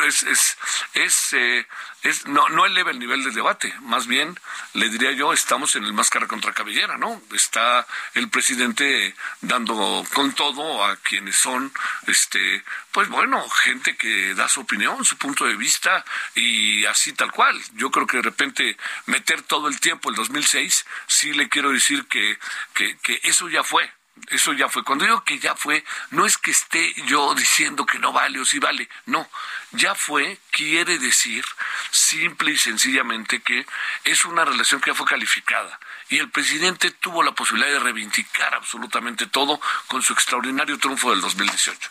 es 0.08 0.24
es 0.24 0.58
es, 0.94 1.34
eh, 1.34 1.68
es 2.04 2.26
no 2.26 2.48
no 2.50 2.66
eleva 2.66 2.92
el 2.92 3.00
nivel 3.00 3.24
del 3.24 3.34
debate. 3.34 3.74
Más 3.82 4.08
bien 4.08 4.38
le 4.74 4.90
diría 4.90 5.12
yo 5.12 5.34
estamos 5.34 5.76
en 5.76 5.84
el 5.84 5.94
máscara 5.94 6.28
contra 6.28 6.54
cabellera 6.54 6.98
no 6.98 7.22
está 7.34 7.86
el 8.14 8.30
presidente 8.30 9.16
dando 9.42 10.06
con 10.14 10.34
todo 10.34 10.84
a 10.84 10.96
quienes 10.98 11.36
son 11.36 11.72
este 12.08 12.64
pues 12.92 13.10
bueno 13.10 13.48
gente 13.50 13.96
que 13.96 14.34
da 14.36 14.48
su 14.50 14.62
opinión 14.62 15.06
su 15.06 15.18
punto 15.18 15.46
de 15.46 15.56
vista 15.56 16.04
y 16.36 16.86
así 16.86 17.14
tal 17.14 17.32
cual. 17.32 17.60
Yo 17.74 17.92
creo 17.92 18.08
que 18.08 18.18
de 18.18 18.24
repente 18.24 18.78
meter 19.06 19.42
todo 19.44 19.68
el 19.68 19.80
tiempo 19.80 20.10
el 20.10 20.16
2006 20.16 20.86
sí 21.08 21.34
le 21.34 21.50
quiero 21.50 21.72
decir 21.72 22.06
que 22.08 22.38
que, 22.74 22.98
que 23.00 23.20
eso 23.24 23.50
ya 23.50 23.64
fue 23.64 23.90
eso 24.30 24.54
ya 24.54 24.70
fue. 24.70 24.84
Cuando 24.84 25.06
digo 25.06 25.24
que 25.24 25.40
ya 25.40 25.56
fue, 25.56 25.84
no 26.12 26.26
es 26.26 26.38
que 26.38 26.52
esté 26.52 26.94
yo 27.08 27.36
diciendo 27.36 27.86
que 27.86 28.00
no 28.00 28.12
vale 28.14 28.40
o 28.40 28.46
sí 28.46 28.60
vale. 28.60 28.90
No, 29.06 29.30
ya 29.72 29.94
fue 29.94 30.40
quiere 30.52 30.98
decir 30.98 31.46
simple 31.92 32.52
y 32.52 32.58
sencillamente 32.58 33.42
que 33.42 33.66
es 34.04 34.26
una 34.26 34.46
relación 34.46 34.82
que 34.82 34.92
ya 34.92 34.96
fue 34.96 35.06
calificada. 35.06 35.80
Y 36.10 36.18
el 36.18 36.30
presidente 36.30 36.92
tuvo 36.92 37.24
la 37.24 37.34
posibilidad 37.34 37.72
de 37.72 37.80
reivindicar 37.80 38.56
absolutamente 38.56 39.28
todo 39.28 39.60
con 39.88 40.02
su 40.02 40.14
extraordinario 40.14 40.78
triunfo 40.80 41.12
del 41.12 41.22
2018. 41.22 41.90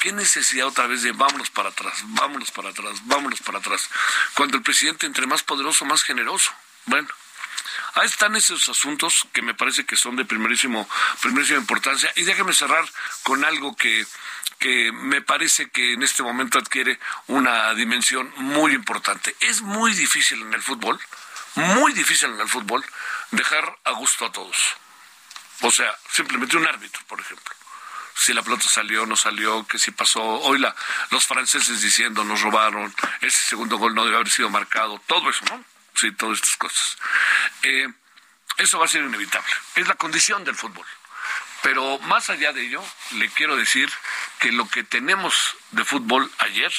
¿Qué 0.00 0.12
necesidad 0.12 0.66
otra 0.66 0.86
vez 0.86 1.02
de 1.02 1.12
vámonos 1.12 1.50
para 1.50 1.70
atrás, 1.70 2.02
vámonos 2.04 2.50
para 2.50 2.70
atrás, 2.70 3.00
vámonos 3.04 3.40
para 3.40 3.58
atrás? 3.58 3.88
Cuando 4.34 4.56
el 4.56 4.62
presidente 4.62 5.06
entre 5.06 5.26
más 5.26 5.42
poderoso, 5.42 5.84
más 5.84 6.02
generoso. 6.02 6.52
Bueno, 6.84 7.08
Ahí 7.94 8.06
están 8.06 8.36
esos 8.36 8.68
asuntos 8.68 9.26
que 9.32 9.42
me 9.42 9.54
parece 9.54 9.86
que 9.86 9.96
son 9.96 10.16
de 10.16 10.24
primerísimo, 10.24 10.88
primerísima 11.22 11.58
importancia. 11.58 12.12
Y 12.16 12.24
déjeme 12.24 12.52
cerrar 12.52 12.84
con 13.22 13.44
algo 13.44 13.74
que, 13.76 14.06
que 14.58 14.92
me 14.92 15.22
parece 15.22 15.70
que 15.70 15.94
en 15.94 16.02
este 16.02 16.22
momento 16.22 16.58
adquiere 16.58 16.98
una 17.26 17.74
dimensión 17.74 18.32
muy 18.36 18.72
importante. 18.72 19.34
Es 19.40 19.62
muy 19.62 19.94
difícil 19.94 20.42
en 20.42 20.52
el 20.54 20.62
fútbol, 20.62 21.00
muy 21.54 21.92
difícil 21.92 22.30
en 22.30 22.40
el 22.40 22.48
fútbol, 22.48 22.84
dejar 23.30 23.78
a 23.84 23.92
gusto 23.92 24.26
a 24.26 24.32
todos. 24.32 24.56
O 25.62 25.70
sea, 25.70 25.96
simplemente 26.10 26.56
un 26.56 26.66
árbitro, 26.66 27.02
por 27.06 27.20
ejemplo. 27.20 27.54
Si 28.14 28.32
la 28.32 28.42
pelota 28.42 28.66
salió, 28.66 29.04
no 29.06 29.16
salió, 29.16 29.66
que 29.66 29.78
si 29.78 29.90
pasó. 29.90 30.22
Hoy 30.22 30.58
la, 30.58 30.74
los 31.10 31.26
franceses 31.26 31.82
diciendo 31.82 32.24
nos 32.24 32.40
robaron, 32.40 32.94
ese 33.20 33.42
segundo 33.42 33.76
gol 33.76 33.94
no 33.94 34.04
debe 34.04 34.16
haber 34.16 34.30
sido 34.30 34.48
marcado, 34.48 35.00
todo 35.06 35.28
eso, 35.30 35.44
¿no? 35.46 35.75
Sí, 35.96 36.12
todas 36.12 36.38
estas 36.38 36.56
cosas. 36.56 36.98
Eh, 37.62 37.88
eso 38.58 38.78
va 38.78 38.86
a 38.86 38.88
ser 38.88 39.02
inevitable. 39.02 39.52
Es 39.74 39.86
la 39.88 39.94
condición 39.94 40.44
del 40.44 40.54
fútbol. 40.54 40.86
Pero 41.62 41.98
más 42.00 42.30
allá 42.30 42.52
de 42.52 42.62
ello, 42.62 42.84
le 43.12 43.28
quiero 43.30 43.56
decir 43.56 43.90
que 44.38 44.52
lo 44.52 44.68
que 44.68 44.84
tenemos 44.84 45.56
de 45.72 45.84
fútbol 45.84 46.30
ayer 46.38 46.72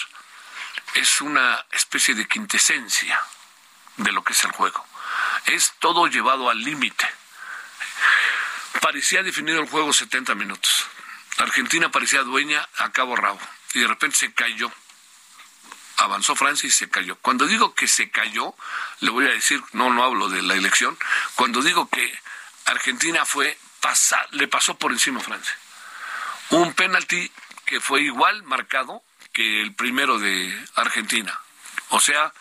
es 0.94 1.22
una 1.22 1.66
especie 1.72 2.16
de 2.16 2.28
quintesencia 2.28 3.22
de 3.98 4.12
lo 4.12 4.24
que 4.24 4.34
es 4.34 4.44
el 4.44 4.52
juego. 4.52 4.86
Es 5.46 5.74
todo 5.80 6.08
llevado 6.08 6.50
al 6.50 6.64
límite. 6.64 7.08
Parecía 8.82 9.24
definido 9.24 9.60
el 9.60 9.70
juego 9.70 9.92
70 9.92 10.36
minutos. 10.36 10.88
Argentina 11.38 11.92
parecía 11.92 12.24
dueña 12.24 12.68
a 12.78 12.92
cabo 12.92 13.16
rabo 13.16 13.40
y 13.74 13.82
de 13.82 13.88
repente 13.88 14.18
se 14.18 14.34
cayó 14.34 14.72
avanzó 15.98 16.36
Francia 16.36 16.68
y 16.68 16.72
se 16.72 16.90
cayó. 16.90 17.18
Cuando 17.18 17.48
digo 17.48 17.74
que 17.74 17.88
se 17.88 18.10
cayó, 18.10 18.56
le 19.00 19.10
voy 19.10 19.26
a 19.26 19.32
decir, 19.32 19.62
no, 19.74 19.92
no 19.92 20.04
hablo 20.04 20.30
de 20.30 20.42
la 20.42 20.54
elección, 20.56 20.98
cuando 21.36 21.62
digo 21.62 21.90
que 21.90 22.20
Argentina 22.66 23.26
fue 23.26 23.58
pasar, 23.82 24.28
le 24.32 24.48
pasó 24.48 24.78
por 24.78 24.92
encima 24.92 25.20
a 25.20 25.24
Francia. 25.24 25.56
Un 26.52 26.74
penalti 26.74 27.32
que 27.66 27.82
fue 27.82 28.02
igual 28.02 28.44
marcado 28.44 29.04
que 29.34 29.62
el 29.62 29.74
primero 29.74 30.20
de 30.20 30.66
Argentina. 30.76 31.38
O 31.90 32.00
sea, 32.00 32.34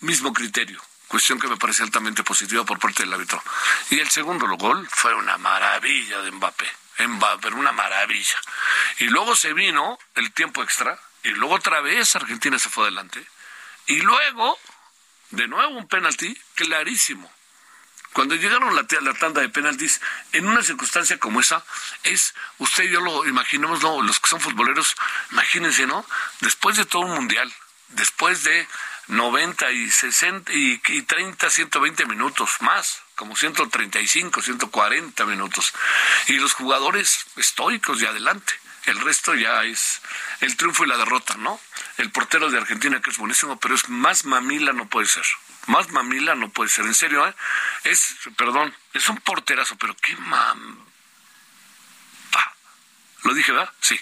mismo 0.00 0.32
criterio. 0.32 0.80
Cuestión 1.08 1.40
que 1.40 1.48
me 1.48 1.56
parece 1.56 1.82
altamente 1.82 2.22
positiva 2.22 2.64
por 2.64 2.78
parte 2.78 3.02
del 3.02 3.12
árbitro. 3.12 3.42
Y 3.90 3.98
el 3.98 4.08
segundo 4.10 4.46
gol 4.56 4.88
fue 4.90 5.14
una 5.14 5.36
maravilla 5.38 6.22
de 6.22 6.30
Mbappé. 6.30 6.66
Mbappé, 7.06 7.48
una 7.48 7.72
maravilla. 7.72 8.36
Y 8.98 9.04
luego 9.04 9.34
se 9.34 9.52
vino 9.52 9.98
el 10.14 10.32
tiempo 10.32 10.62
extra 10.62 10.98
y 11.22 11.30
luego 11.30 11.54
otra 11.54 11.80
vez 11.80 12.16
Argentina 12.16 12.58
se 12.58 12.68
fue 12.68 12.84
adelante, 12.84 13.24
y 13.86 14.00
luego, 14.00 14.58
de 15.30 15.48
nuevo 15.48 15.76
un 15.76 15.88
penalti 15.88 16.36
clarísimo. 16.54 17.30
Cuando 18.12 18.34
llegaron 18.34 18.74
la, 18.74 18.86
la 19.02 19.14
tanda 19.14 19.40
de 19.40 19.48
penaltis, 19.48 20.00
en 20.32 20.46
una 20.46 20.62
circunstancia 20.62 21.18
como 21.18 21.40
esa, 21.40 21.64
es, 22.02 22.34
usted 22.58 22.84
y 22.84 22.90
yo 22.90 23.00
lo 23.00 23.26
imaginemos, 23.26 23.82
los 23.82 24.18
que 24.18 24.28
son 24.28 24.40
futboleros, 24.40 24.96
imagínense, 25.30 25.86
¿no? 25.86 26.04
Después 26.40 26.76
de 26.76 26.86
todo 26.86 27.02
un 27.02 27.14
mundial, 27.14 27.52
después 27.88 28.42
de 28.42 28.66
90 29.10 29.70
y 29.72 29.90
60 29.90 30.52
y, 30.52 30.78
30, 30.78 31.50
120 31.50 32.06
minutos 32.06 32.50
más, 32.60 33.02
como 33.16 33.36
135, 33.36 34.40
140 34.40 35.24
minutos. 35.26 35.72
Y 36.28 36.34
los 36.34 36.54
jugadores 36.54 37.26
estoicos 37.36 38.00
y 38.00 38.06
adelante. 38.06 38.52
El 38.90 39.00
resto 39.00 39.34
ya 39.34 39.64
es 39.64 40.00
el 40.40 40.56
triunfo 40.56 40.84
y 40.84 40.88
la 40.88 40.96
derrota, 40.96 41.34
¿no? 41.36 41.60
El 41.96 42.10
portero 42.10 42.50
de 42.50 42.58
Argentina 42.58 43.00
que 43.00 43.10
es 43.10 43.18
buenísimo, 43.18 43.58
pero 43.58 43.74
es 43.74 43.88
más 43.88 44.24
mamila 44.24 44.72
no 44.72 44.88
puede 44.88 45.06
ser. 45.06 45.24
Más 45.66 45.90
mamila 45.90 46.34
no 46.34 46.50
puede 46.50 46.70
ser, 46.70 46.86
en 46.86 46.94
serio, 46.94 47.26
¿eh? 47.26 47.34
Es, 47.84 48.16
perdón, 48.36 48.74
es 48.92 49.08
un 49.08 49.18
porterazo, 49.18 49.76
pero 49.76 49.94
qué 49.96 50.16
mam... 50.16 50.84
Lo 53.22 53.34
dije, 53.34 53.52
¿verdad? 53.52 53.72
Sí. 53.80 54.00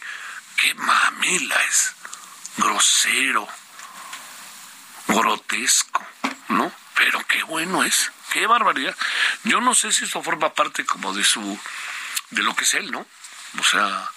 Qué 0.56 0.74
mamila 0.74 1.56
es. 1.64 1.94
Grosero 2.56 3.48
grotesco, 5.08 6.06
¿no? 6.48 6.70
Pero 6.94 7.24
qué 7.26 7.42
bueno 7.44 7.82
es, 7.82 8.12
qué 8.30 8.46
barbaridad. 8.46 8.94
Yo 9.44 9.60
no 9.60 9.74
sé 9.74 9.92
si 9.92 10.04
esto 10.04 10.22
forma 10.22 10.52
parte 10.52 10.84
como 10.84 11.14
de 11.14 11.24
su, 11.24 11.58
de 12.30 12.42
lo 12.42 12.54
que 12.54 12.64
es 12.64 12.74
él, 12.74 12.90
¿no? 12.90 13.06
O 13.58 13.64
sea, 13.64 14.10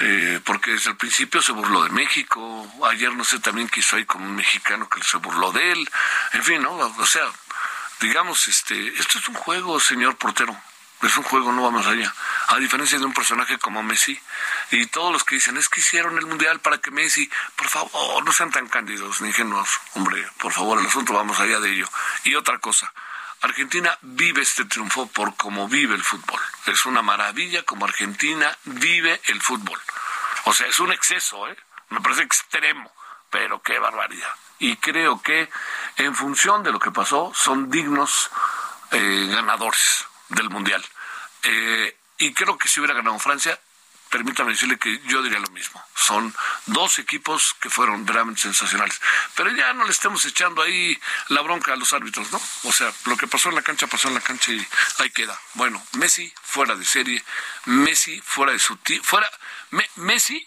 eh, 0.00 0.40
porque 0.44 0.72
desde 0.72 0.90
el 0.90 0.96
principio 0.96 1.40
se 1.40 1.52
burló 1.52 1.84
de 1.84 1.90
México, 1.90 2.68
ayer 2.90 3.12
no 3.14 3.24
sé 3.24 3.38
también 3.38 3.68
que 3.68 3.80
hizo 3.80 3.96
ahí 3.96 4.04
con 4.04 4.22
un 4.22 4.34
mexicano 4.34 4.88
que 4.88 5.02
se 5.02 5.18
burló 5.18 5.52
de 5.52 5.72
él, 5.72 5.90
en 6.32 6.42
fin, 6.42 6.62
¿no? 6.62 6.72
O 6.72 7.06
sea, 7.06 7.30
digamos, 8.00 8.48
este, 8.48 8.88
esto 8.98 9.18
es 9.18 9.28
un 9.28 9.34
juego, 9.34 9.78
señor 9.78 10.16
portero, 10.16 10.56
es 11.02 11.16
un 11.16 11.24
juego, 11.24 11.52
no 11.52 11.62
vamos 11.62 11.86
allá. 11.86 12.12
A 12.48 12.58
diferencia 12.58 12.98
de 12.98 13.04
un 13.04 13.12
personaje 13.12 13.58
como 13.58 13.82
Messi. 13.82 14.18
Y 14.70 14.86
todos 14.86 15.12
los 15.12 15.24
que 15.24 15.34
dicen, 15.34 15.56
es 15.56 15.68
que 15.68 15.80
hicieron 15.80 16.16
el 16.16 16.26
Mundial 16.26 16.60
para 16.60 16.78
que 16.78 16.90
Messi, 16.90 17.30
por 17.56 17.68
favor, 17.68 18.24
no 18.24 18.32
sean 18.32 18.50
tan 18.50 18.68
cándidos 18.68 19.20
ni 19.20 19.28
ingenuos. 19.28 19.68
Hombre, 19.94 20.26
por 20.38 20.52
favor, 20.52 20.78
el 20.78 20.86
asunto 20.86 21.12
vamos 21.12 21.38
allá 21.40 21.60
de 21.60 21.72
ello. 21.72 21.88
Y 22.24 22.34
otra 22.34 22.58
cosa, 22.58 22.92
Argentina 23.44 23.98
vive 24.00 24.40
este 24.40 24.64
triunfo 24.64 25.06
por 25.06 25.36
cómo 25.36 25.68
vive 25.68 25.94
el 25.94 26.02
fútbol. 26.02 26.40
Es 26.66 26.86
una 26.86 27.02
maravilla 27.02 27.62
como 27.62 27.84
Argentina 27.84 28.56
vive 28.64 29.20
el 29.26 29.42
fútbol. 29.42 29.78
O 30.44 30.54
sea, 30.54 30.66
es 30.66 30.80
un 30.80 30.90
exceso, 30.92 31.46
¿eh? 31.48 31.56
Me 31.90 32.00
parece 32.00 32.22
extremo, 32.22 32.90
pero 33.28 33.60
qué 33.60 33.78
barbaridad. 33.78 34.32
Y 34.58 34.76
creo 34.76 35.20
que 35.20 35.50
en 35.98 36.14
función 36.14 36.62
de 36.62 36.72
lo 36.72 36.78
que 36.78 36.90
pasó, 36.90 37.32
son 37.34 37.70
dignos 37.70 38.30
eh, 38.92 39.28
ganadores 39.30 40.06
del 40.30 40.48
Mundial. 40.48 40.82
Eh, 41.42 41.98
y 42.16 42.32
creo 42.32 42.56
que 42.56 42.68
si 42.68 42.80
hubiera 42.80 42.94
ganado 42.94 43.18
Francia, 43.18 43.60
permítame 44.14 44.52
decirle 44.52 44.78
que 44.78 45.00
yo 45.08 45.22
diría 45.22 45.40
lo 45.40 45.50
mismo. 45.50 45.84
Son 45.96 46.32
dos 46.66 47.00
equipos 47.00 47.56
que 47.60 47.68
fueron 47.68 48.06
realmente 48.06 48.42
sensacionales. 48.42 49.00
Pero 49.34 49.50
ya 49.50 49.72
no 49.72 49.84
le 49.84 49.90
estemos 49.90 50.24
echando 50.24 50.62
ahí 50.62 50.96
la 51.30 51.40
bronca 51.40 51.72
a 51.72 51.76
los 51.76 51.92
árbitros, 51.92 52.30
¿no? 52.30 52.40
O 52.62 52.72
sea, 52.72 52.92
lo 53.06 53.16
que 53.16 53.26
pasó 53.26 53.48
en 53.48 53.56
la 53.56 53.62
cancha, 53.62 53.88
pasó 53.88 54.06
en 54.06 54.14
la 54.14 54.20
cancha 54.20 54.52
y 54.52 54.64
ahí 55.00 55.10
queda. 55.10 55.36
Bueno, 55.54 55.84
Messi 55.94 56.32
fuera 56.44 56.76
de 56.76 56.84
serie, 56.84 57.24
Messi 57.64 58.20
fuera 58.20 58.52
de 58.52 58.60
su... 58.60 58.78
Fuera, 59.02 59.28
Messi 59.96 60.46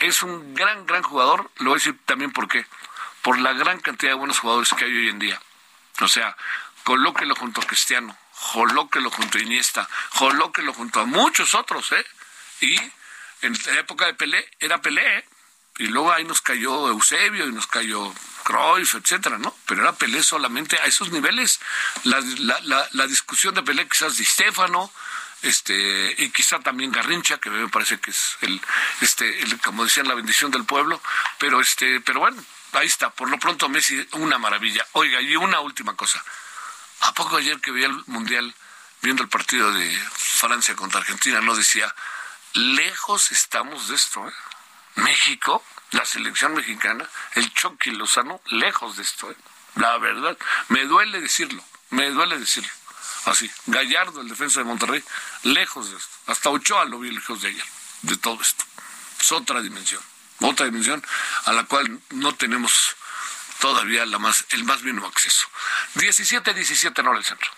es 0.00 0.24
un 0.24 0.52
gran, 0.52 0.84
gran 0.84 1.04
jugador. 1.04 1.52
Lo 1.58 1.70
voy 1.70 1.74
a 1.74 1.78
decir 1.78 1.96
también 2.04 2.32
por 2.32 2.48
qué. 2.48 2.66
Por 3.22 3.38
la 3.38 3.52
gran 3.52 3.78
cantidad 3.78 4.10
de 4.10 4.18
buenos 4.18 4.40
jugadores 4.40 4.74
que 4.74 4.86
hay 4.86 4.92
hoy 4.92 5.08
en 5.08 5.20
día. 5.20 5.40
O 6.00 6.08
sea, 6.08 6.36
colóquelo 6.82 7.36
junto 7.36 7.60
a 7.60 7.64
Cristiano, 7.64 8.18
Jolóquelo 8.32 9.08
junto 9.12 9.38
a 9.38 9.40
Iniesta, 9.40 9.88
Jolóquelo 10.10 10.72
junto 10.72 10.98
a 10.98 11.04
muchos 11.04 11.54
otros, 11.54 11.92
¿eh? 11.92 12.04
Y 12.62 12.76
en 13.42 13.58
la 13.66 13.80
época 13.80 14.06
de 14.06 14.14
Pelé 14.14 14.48
era 14.60 14.80
Pelé. 14.80 15.24
Y 15.78 15.86
luego 15.86 16.12
ahí 16.12 16.24
nos 16.24 16.40
cayó 16.40 16.88
Eusebio 16.88 17.46
y 17.46 17.52
nos 17.52 17.66
cayó 17.66 18.14
Cruyff, 18.44 18.94
etcétera, 18.94 19.38
¿no? 19.38 19.54
Pero 19.66 19.82
era 19.82 19.92
Pelé 19.92 20.22
solamente 20.22 20.78
a 20.78 20.84
esos 20.84 21.10
niveles. 21.10 21.60
La, 22.04 22.20
la, 22.38 22.88
la, 22.92 23.06
discusión 23.06 23.54
de 23.54 23.62
Pelé 23.62 23.88
quizás 23.88 24.16
de 24.16 24.24
Stefano, 24.24 24.92
este, 25.42 26.14
y 26.18 26.30
quizá 26.30 26.60
también 26.60 26.92
Garrincha, 26.92 27.38
que 27.38 27.50
me 27.50 27.68
parece 27.68 27.98
que 27.98 28.10
es 28.10 28.36
el, 28.42 28.60
este, 29.00 29.42
el, 29.42 29.58
como 29.60 29.84
decían, 29.84 30.06
la 30.06 30.14
bendición 30.14 30.50
del 30.50 30.64
pueblo, 30.64 31.00
pero 31.38 31.60
este, 31.60 32.00
pero 32.00 32.20
bueno, 32.20 32.44
ahí 32.72 32.86
está, 32.86 33.10
por 33.10 33.28
lo 33.28 33.38
pronto 33.38 33.68
Messi, 33.68 34.06
una 34.12 34.38
maravilla. 34.38 34.86
Oiga, 34.92 35.20
y 35.20 35.34
una 35.36 35.60
última 35.60 35.96
cosa. 35.96 36.22
¿A 37.00 37.14
poco 37.14 37.38
ayer 37.38 37.60
que 37.60 37.72
veía 37.72 37.86
el 37.86 38.04
Mundial, 38.06 38.54
viendo 39.00 39.22
el 39.22 39.28
partido 39.28 39.72
de 39.72 39.98
Francia 40.12 40.76
contra 40.76 41.00
Argentina, 41.00 41.40
no 41.40 41.56
decía, 41.56 41.92
lejos 42.54 43.32
estamos 43.32 43.88
de 43.88 43.94
esto, 43.94 44.26
¿eh? 44.28 44.32
México, 44.96 45.64
la 45.92 46.04
selección 46.04 46.54
mexicana, 46.54 47.08
el 47.34 47.52
Chucky 47.52 47.90
Lozano, 47.92 48.40
lejos 48.46 48.96
de 48.96 49.02
esto, 49.02 49.30
¿eh? 49.30 49.36
La 49.76 49.96
verdad, 49.98 50.36
me 50.68 50.84
duele 50.84 51.20
decirlo, 51.20 51.64
me 51.90 52.10
duele 52.10 52.38
decirlo. 52.38 52.70
Así, 53.24 53.50
Gallardo, 53.66 54.20
el 54.20 54.28
defensa 54.28 54.60
de 54.60 54.64
Monterrey, 54.64 55.02
lejos 55.44 55.90
de 55.90 55.96
esto. 55.96 56.14
Hasta 56.26 56.50
Ochoa 56.50 56.84
lo 56.84 56.98
vi 56.98 57.10
lejos 57.10 57.40
de 57.42 57.48
ayer, 57.48 57.64
de 58.02 58.16
todo 58.16 58.40
esto. 58.42 58.64
Es 59.20 59.32
otra 59.32 59.60
dimensión, 59.60 60.02
otra 60.40 60.66
dimensión 60.66 61.02
a 61.44 61.52
la 61.52 61.64
cual 61.64 62.00
no 62.10 62.34
tenemos 62.34 62.96
todavía 63.60 64.04
la 64.06 64.18
más, 64.18 64.44
el 64.50 64.64
más 64.64 64.82
mínimo 64.82 65.06
acceso. 65.06 65.46
17, 65.94 66.52
17 66.52 67.00
en 67.00 67.06
hora 67.06 67.18
del 67.18 67.24
centro. 67.24 67.50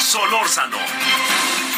Solórzano, 0.00 0.78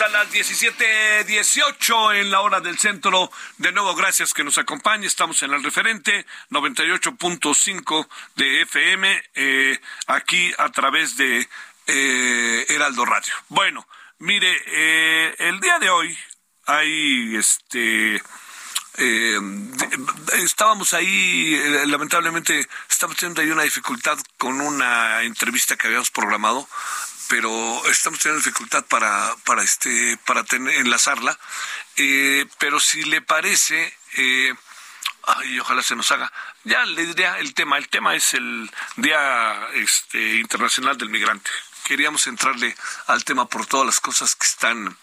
A 0.00 0.08
las 0.08 0.30
17:18 0.32 2.14
en 2.14 2.30
la 2.30 2.40
hora 2.40 2.60
del 2.60 2.78
centro. 2.78 3.30
De 3.58 3.72
nuevo, 3.72 3.94
gracias 3.94 4.32
que 4.32 4.42
nos 4.42 4.56
acompañe. 4.56 5.06
Estamos 5.06 5.42
en 5.42 5.52
el 5.52 5.62
referente 5.62 6.24
98.5 6.50 8.08
de 8.36 8.62
FM, 8.62 9.22
eh, 9.34 9.78
aquí 10.06 10.52
a 10.56 10.70
través 10.70 11.16
de 11.16 11.46
eh, 11.86 12.66
Heraldo 12.68 13.04
Radio. 13.04 13.34
Bueno, 13.48 13.86
mire, 14.18 14.56
eh, 14.66 15.34
el 15.38 15.60
día 15.60 15.78
de 15.78 15.90
hoy 15.90 16.16
hay 16.66 17.36
este. 17.36 18.22
estábamos 20.42 20.94
ahí, 20.94 21.60
lamentablemente, 21.86 22.66
estamos 22.88 23.16
teniendo 23.16 23.42
ahí 23.42 23.50
una 23.50 23.64
dificultad 23.64 24.18
con 24.38 24.60
una 24.60 25.22
entrevista 25.22 25.76
que 25.76 25.88
habíamos 25.88 26.10
programado 26.10 26.66
pero 27.32 27.82
estamos 27.86 28.18
teniendo 28.18 28.44
dificultad 28.44 28.84
para, 28.84 29.34
para, 29.46 29.62
este, 29.62 30.18
para 30.26 30.44
tener, 30.44 30.74
enlazarla. 30.74 31.38
Eh, 31.96 32.44
pero 32.58 32.78
si 32.78 33.04
le 33.04 33.22
parece, 33.22 33.96
eh, 34.18 34.52
ay, 35.22 35.58
ojalá 35.58 35.82
se 35.82 35.96
nos 35.96 36.12
haga. 36.12 36.30
Ya 36.64 36.84
le 36.84 37.06
diría 37.06 37.38
el 37.38 37.54
tema. 37.54 37.78
El 37.78 37.88
tema 37.88 38.14
es 38.14 38.34
el 38.34 38.70
Día 38.96 39.66
este, 39.72 40.36
Internacional 40.36 40.98
del 40.98 41.08
Migrante. 41.08 41.50
Queríamos 41.84 42.26
entrarle 42.26 42.76
al 43.06 43.24
tema 43.24 43.48
por 43.48 43.64
todas 43.64 43.86
las 43.86 43.98
cosas 43.98 44.36
que 44.36 44.46
están 44.46 44.94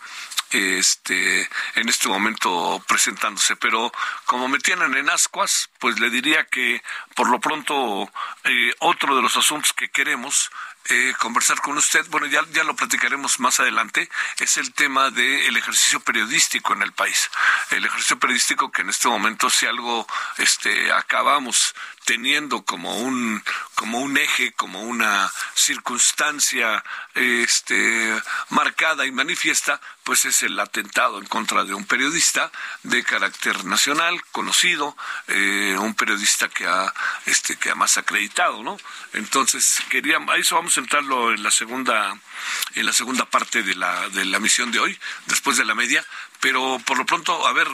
este, 0.51 1.49
en 1.75 1.89
este 1.89 2.09
momento 2.09 2.83
presentándose. 2.87 3.55
Pero 3.55 3.91
como 4.25 4.47
me 4.47 4.59
tienen 4.59 4.95
en 4.95 5.09
ascuas, 5.09 5.71
pues 5.79 5.99
le 5.99 6.11
diría 6.11 6.45
que 6.45 6.83
por 7.15 7.27
lo 7.27 7.39
pronto 7.39 8.11
eh, 8.43 8.71
otro 8.81 9.15
de 9.15 9.23
los 9.23 9.35
asuntos 9.35 9.73
que 9.73 9.89
queremos 9.89 10.51
eh, 10.87 11.13
conversar 11.19 11.61
con 11.61 11.77
usted, 11.77 12.05
bueno, 12.09 12.27
ya, 12.27 12.43
ya 12.51 12.63
lo 12.63 12.75
platicaremos 12.75 13.39
más 13.39 13.59
adelante, 13.59 14.09
es 14.39 14.57
el 14.57 14.73
tema 14.73 15.11
del 15.11 15.55
ejercicio 15.55 15.99
periodístico 15.99 16.73
en 16.73 16.81
el 16.81 16.93
país. 16.93 17.29
El 17.69 17.85
ejercicio 17.85 18.17
periodístico 18.17 18.71
que 18.71 18.81
en 18.81 18.89
este 18.89 19.07
momento, 19.07 19.49
si 19.49 19.65
algo 19.65 20.07
este, 20.37 20.91
acabamos 20.91 21.75
teniendo 22.05 22.63
como 22.63 22.97
un 22.99 23.43
como 23.75 23.99
un 23.99 24.17
eje, 24.17 24.51
como 24.53 24.81
una 24.81 25.31
circunstancia 25.53 26.83
este, 27.15 28.21
marcada 28.49 29.05
y 29.05 29.11
manifiesta, 29.11 29.79
pues 30.03 30.25
es 30.25 30.43
el 30.43 30.59
atentado 30.59 31.19
en 31.19 31.25
contra 31.27 31.63
de 31.63 31.73
un 31.73 31.85
periodista 31.85 32.51
de 32.83 33.03
carácter 33.03 33.63
nacional, 33.63 34.21
conocido, 34.31 34.97
eh, 35.27 35.77
un 35.79 35.93
periodista 35.93 36.49
que 36.49 36.65
ha 36.67 36.93
este 37.25 37.55
que 37.55 37.71
ha 37.71 37.75
más 37.75 37.97
acreditado, 37.97 38.63
¿no? 38.63 38.77
Entonces 39.13 39.81
quería, 39.89 40.17
a 40.17 40.37
eso 40.37 40.55
vamos 40.55 40.75
a 40.77 40.81
entrarlo 40.81 41.31
en 41.31 41.41
la 41.41 41.51
segunda 41.51 42.17
en 42.75 42.85
la 42.85 42.93
segunda 42.93 43.25
parte 43.25 43.63
de 43.63 43.75
la 43.75 44.09
de 44.09 44.25
la 44.25 44.39
misión 44.39 44.71
de 44.71 44.79
hoy, 44.79 44.99
después 45.27 45.57
de 45.57 45.65
la 45.65 45.75
media, 45.75 46.03
pero 46.41 46.79
por 46.85 46.97
lo 46.97 47.05
pronto, 47.05 47.47
a 47.47 47.53
ver, 47.53 47.67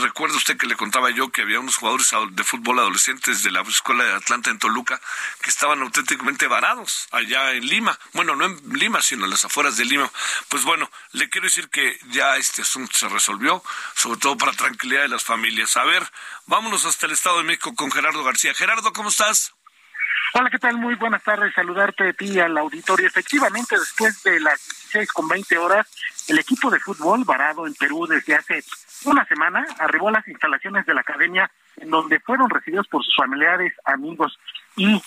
recuerda 0.00 0.36
usted 0.36 0.56
que 0.56 0.66
le 0.66 0.76
contaba 0.76 1.10
yo 1.10 1.30
que 1.30 1.42
había 1.42 1.60
unos 1.60 1.76
jugadores 1.76 2.10
de 2.30 2.44
fútbol 2.44 2.78
adolescentes 2.78 3.42
de 3.42 3.50
la 3.50 3.60
escuela 3.62 4.04
de 4.04 4.14
Atlanta 4.14 4.50
en 4.50 4.58
Toluca 4.58 5.00
que 5.42 5.50
estaban 5.50 5.82
auténticamente 5.82 6.46
varados 6.46 7.06
allá 7.10 7.52
en 7.52 7.66
Lima. 7.66 7.98
Bueno, 8.14 8.34
no 8.34 8.46
en 8.46 8.58
Lima, 8.78 9.02
sino 9.02 9.24
en 9.24 9.30
las 9.30 9.44
afueras 9.44 9.76
de 9.76 9.84
Lima. 9.84 10.10
Pues 10.48 10.64
bueno, 10.64 10.90
le 11.12 11.28
quiero 11.28 11.46
decir 11.46 11.68
que 11.68 11.98
ya 12.10 12.36
este 12.36 12.62
asunto 12.62 12.92
se 12.96 13.08
resolvió, 13.08 13.62
sobre 13.94 14.18
todo 14.20 14.38
para 14.38 14.52
tranquilidad 14.52 15.02
de 15.02 15.08
las 15.08 15.24
familias. 15.24 15.76
A 15.76 15.84
ver, 15.84 16.10
vámonos 16.46 16.86
hasta 16.86 17.06
el 17.06 17.12
Estado 17.12 17.38
de 17.38 17.44
México 17.44 17.74
con 17.74 17.92
Gerardo 17.92 18.24
García. 18.24 18.54
Gerardo, 18.54 18.92
¿cómo 18.92 19.10
estás? 19.10 19.52
Hola, 20.34 20.50
¿qué 20.50 20.58
tal? 20.58 20.76
Muy 20.76 20.94
buenas 20.96 21.22
tardes. 21.22 21.54
Saludarte 21.54 22.04
de 22.04 22.12
ti 22.12 22.38
al 22.38 22.56
auditorio. 22.58 23.06
Efectivamente, 23.06 23.78
después 23.78 24.22
de 24.22 24.38
las 24.40 24.58
16 24.68 25.10
con 25.12 25.26
20 25.26 25.56
horas, 25.56 25.88
el 26.28 26.38
equipo 26.38 26.70
de 26.70 26.78
fútbol 26.78 27.24
varado 27.24 27.66
en 27.66 27.74
Perú 27.74 28.06
desde 28.06 28.34
hace 28.34 28.62
una 29.06 29.24
semana 29.24 29.64
arribó 29.78 30.08
a 30.08 30.12
las 30.12 30.28
instalaciones 30.28 30.84
de 30.84 30.92
la 30.92 31.00
academia 31.00 31.50
en 31.78 31.88
donde 31.88 32.20
fueron 32.20 32.50
recibidos 32.50 32.86
por 32.88 33.02
sus 33.02 33.16
familiares, 33.16 33.72
amigos 33.84 34.38
y 34.78 35.02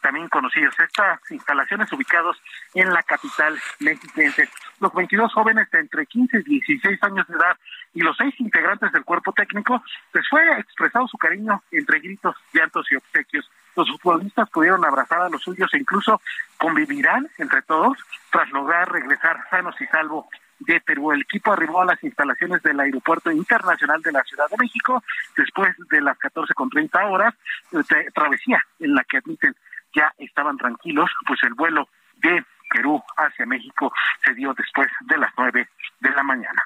también 0.00 0.28
conocidos. 0.28 0.74
Estas 0.78 1.20
instalaciones 1.30 1.92
ubicados 1.92 2.40
en 2.74 2.92
la 2.92 3.02
capital 3.02 3.58
mexiquense. 3.80 4.48
Los 4.80 4.94
22 4.94 5.32
jóvenes 5.34 5.70
de 5.70 5.80
entre 5.80 6.06
15 6.06 6.38
y 6.38 6.42
16 6.42 7.02
años 7.02 7.26
de 7.26 7.34
edad 7.34 7.56
y 7.92 8.00
los 8.00 8.16
seis 8.16 8.34
integrantes 8.38 8.92
del 8.92 9.04
cuerpo 9.04 9.32
técnico, 9.32 9.82
les 10.14 10.28
fue 10.28 10.42
expresado 10.60 11.08
su 11.08 11.18
cariño 11.18 11.62
entre 11.72 11.98
gritos, 11.98 12.36
llantos 12.52 12.86
y 12.90 12.96
obsequios. 12.96 13.50
Los 13.74 13.88
futbolistas 13.90 14.48
pudieron 14.50 14.84
abrazar 14.84 15.22
a 15.22 15.28
los 15.28 15.42
suyos 15.42 15.72
e 15.74 15.78
incluso 15.78 16.20
convivirán 16.56 17.28
entre 17.38 17.62
todos 17.62 17.98
tras 18.30 18.48
lograr 18.50 18.90
regresar 18.90 19.38
sanos 19.50 19.74
y 19.80 19.86
salvos 19.86 20.26
de 20.60 20.80
Perú. 20.80 21.12
El 21.12 21.22
equipo 21.22 21.52
arribó 21.52 21.82
a 21.82 21.86
las 21.86 22.02
instalaciones 22.02 22.62
del 22.62 22.80
Aeropuerto 22.80 23.30
Internacional 23.30 24.00
de 24.02 24.12
la 24.12 24.22
Ciudad 24.24 24.48
de 24.50 24.56
México 24.58 25.02
después 25.36 25.74
de 25.90 26.00
las 26.00 26.18
14 26.18 26.54
con 26.54 26.70
30 26.70 27.06
horas 27.06 27.34
de 27.70 28.10
travesía 28.14 28.62
en 28.78 28.94
la 28.94 29.04
que 29.04 29.18
admiten 29.18 29.54
ya 29.94 30.12
estaban 30.18 30.56
tranquilos, 30.56 31.10
pues 31.26 31.42
el 31.44 31.54
vuelo 31.54 31.88
de 32.16 32.44
Perú 32.70 33.02
hacia 33.16 33.46
México 33.46 33.92
se 34.24 34.34
dio 34.34 34.52
después 34.54 34.88
de 35.02 35.18
las 35.18 35.32
9 35.36 35.68
de 36.00 36.10
la 36.10 36.22
mañana. 36.22 36.62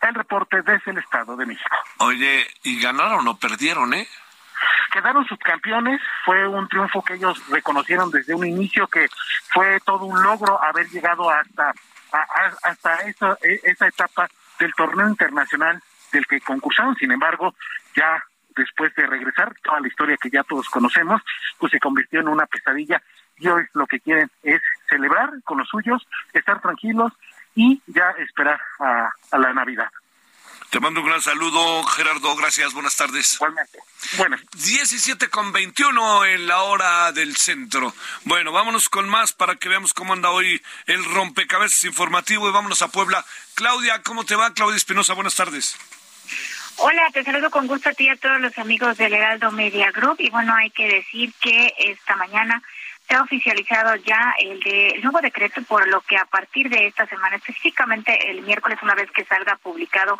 El 0.00 0.14
reporte 0.14 0.60
desde 0.62 0.90
el 0.90 0.98
Estado 0.98 1.36
de 1.36 1.46
México. 1.46 1.76
Oye, 1.98 2.46
¿y 2.64 2.80
ganaron 2.80 3.26
o 3.26 3.38
perdieron, 3.38 3.94
eh? 3.94 4.06
quedaron 4.92 5.26
subcampeones, 5.26 6.00
fue 6.24 6.48
un 6.48 6.66
triunfo 6.68 7.02
que 7.02 7.14
ellos 7.14 7.38
reconocieron 7.50 8.10
desde 8.10 8.34
un 8.34 8.46
inicio 8.46 8.86
que 8.86 9.08
fue 9.52 9.78
todo 9.80 10.06
un 10.06 10.22
logro 10.22 10.62
haber 10.62 10.88
llegado 10.88 11.28
hasta 11.30 11.74
hasta 12.62 12.94
esa, 13.02 13.38
e, 13.42 13.60
esa 13.64 13.88
etapa 13.88 14.28
del 14.58 14.72
torneo 14.74 15.08
internacional 15.08 15.80
del 16.12 16.26
que 16.26 16.40
concursaron, 16.40 16.96
sin 16.96 17.12
embargo, 17.12 17.54
ya 17.94 18.22
después 18.56 18.94
de 18.94 19.06
regresar, 19.06 19.54
toda 19.62 19.80
la 19.80 19.88
historia 19.88 20.16
que 20.20 20.30
ya 20.30 20.42
todos 20.44 20.68
conocemos, 20.68 21.20
pues 21.58 21.72
se 21.72 21.80
convirtió 21.80 22.20
en 22.20 22.28
una 22.28 22.46
pesadilla 22.46 23.02
y 23.38 23.48
hoy 23.48 23.64
lo 23.74 23.86
que 23.86 24.00
quieren 24.00 24.30
es 24.42 24.62
celebrar 24.88 25.30
con 25.44 25.58
los 25.58 25.68
suyos, 25.68 26.06
estar 26.32 26.60
tranquilos 26.62 27.12
y 27.54 27.82
ya 27.86 28.10
esperar 28.12 28.60
a 28.78 29.38
la 29.38 29.52
Navidad. 29.52 29.90
Te 30.70 30.80
mando 30.80 31.00
un 31.00 31.06
gran 31.06 31.22
saludo, 31.22 31.84
Gerardo. 31.84 32.34
Gracias. 32.36 32.72
Buenas 32.72 32.96
tardes. 32.96 33.34
Igualmente. 33.34 33.78
Bueno. 34.16 34.36
17 34.54 35.28
con 35.30 35.52
21 35.52 36.24
en 36.26 36.46
la 36.46 36.62
hora 36.62 37.12
del 37.12 37.36
centro. 37.36 37.94
Bueno, 38.24 38.52
vámonos 38.52 38.88
con 38.88 39.08
más 39.08 39.32
para 39.32 39.56
que 39.56 39.68
veamos 39.68 39.94
cómo 39.94 40.12
anda 40.12 40.30
hoy 40.30 40.62
el 40.86 41.04
rompecabezas 41.04 41.84
informativo 41.84 42.48
y 42.48 42.52
vámonos 42.52 42.82
a 42.82 42.88
Puebla. 42.88 43.24
Claudia, 43.54 44.02
¿cómo 44.02 44.24
te 44.24 44.34
va? 44.34 44.52
Claudia 44.54 44.76
Espinosa, 44.76 45.14
buenas 45.14 45.34
tardes. 45.34 45.76
Hola, 46.78 47.08
te 47.12 47.24
saludo 47.24 47.50
con 47.50 47.66
gusto 47.66 47.88
a 47.88 47.94
ti 47.94 48.04
y 48.04 48.08
a 48.10 48.16
todos 48.16 48.38
los 48.38 48.58
amigos 48.58 48.98
del 48.98 49.14
Heraldo 49.14 49.50
Media 49.50 49.90
Group. 49.92 50.16
Y 50.18 50.28
bueno, 50.28 50.54
hay 50.54 50.70
que 50.70 50.86
decir 50.86 51.32
que 51.40 51.72
esta 51.78 52.16
mañana 52.16 52.62
se 53.08 53.14
ha 53.14 53.22
oficializado 53.22 53.94
ya 53.96 54.34
el, 54.38 54.60
de, 54.60 54.88
el 54.88 55.02
nuevo 55.02 55.20
decreto, 55.20 55.62
por 55.62 55.86
lo 55.88 56.00
que 56.02 56.16
a 56.16 56.24
partir 56.24 56.68
de 56.68 56.86
esta 56.86 57.06
semana, 57.06 57.36
específicamente 57.36 58.30
el 58.30 58.42
miércoles, 58.42 58.78
una 58.82 58.94
vez 58.94 59.10
que 59.12 59.24
salga 59.24 59.56
publicado 59.56 60.18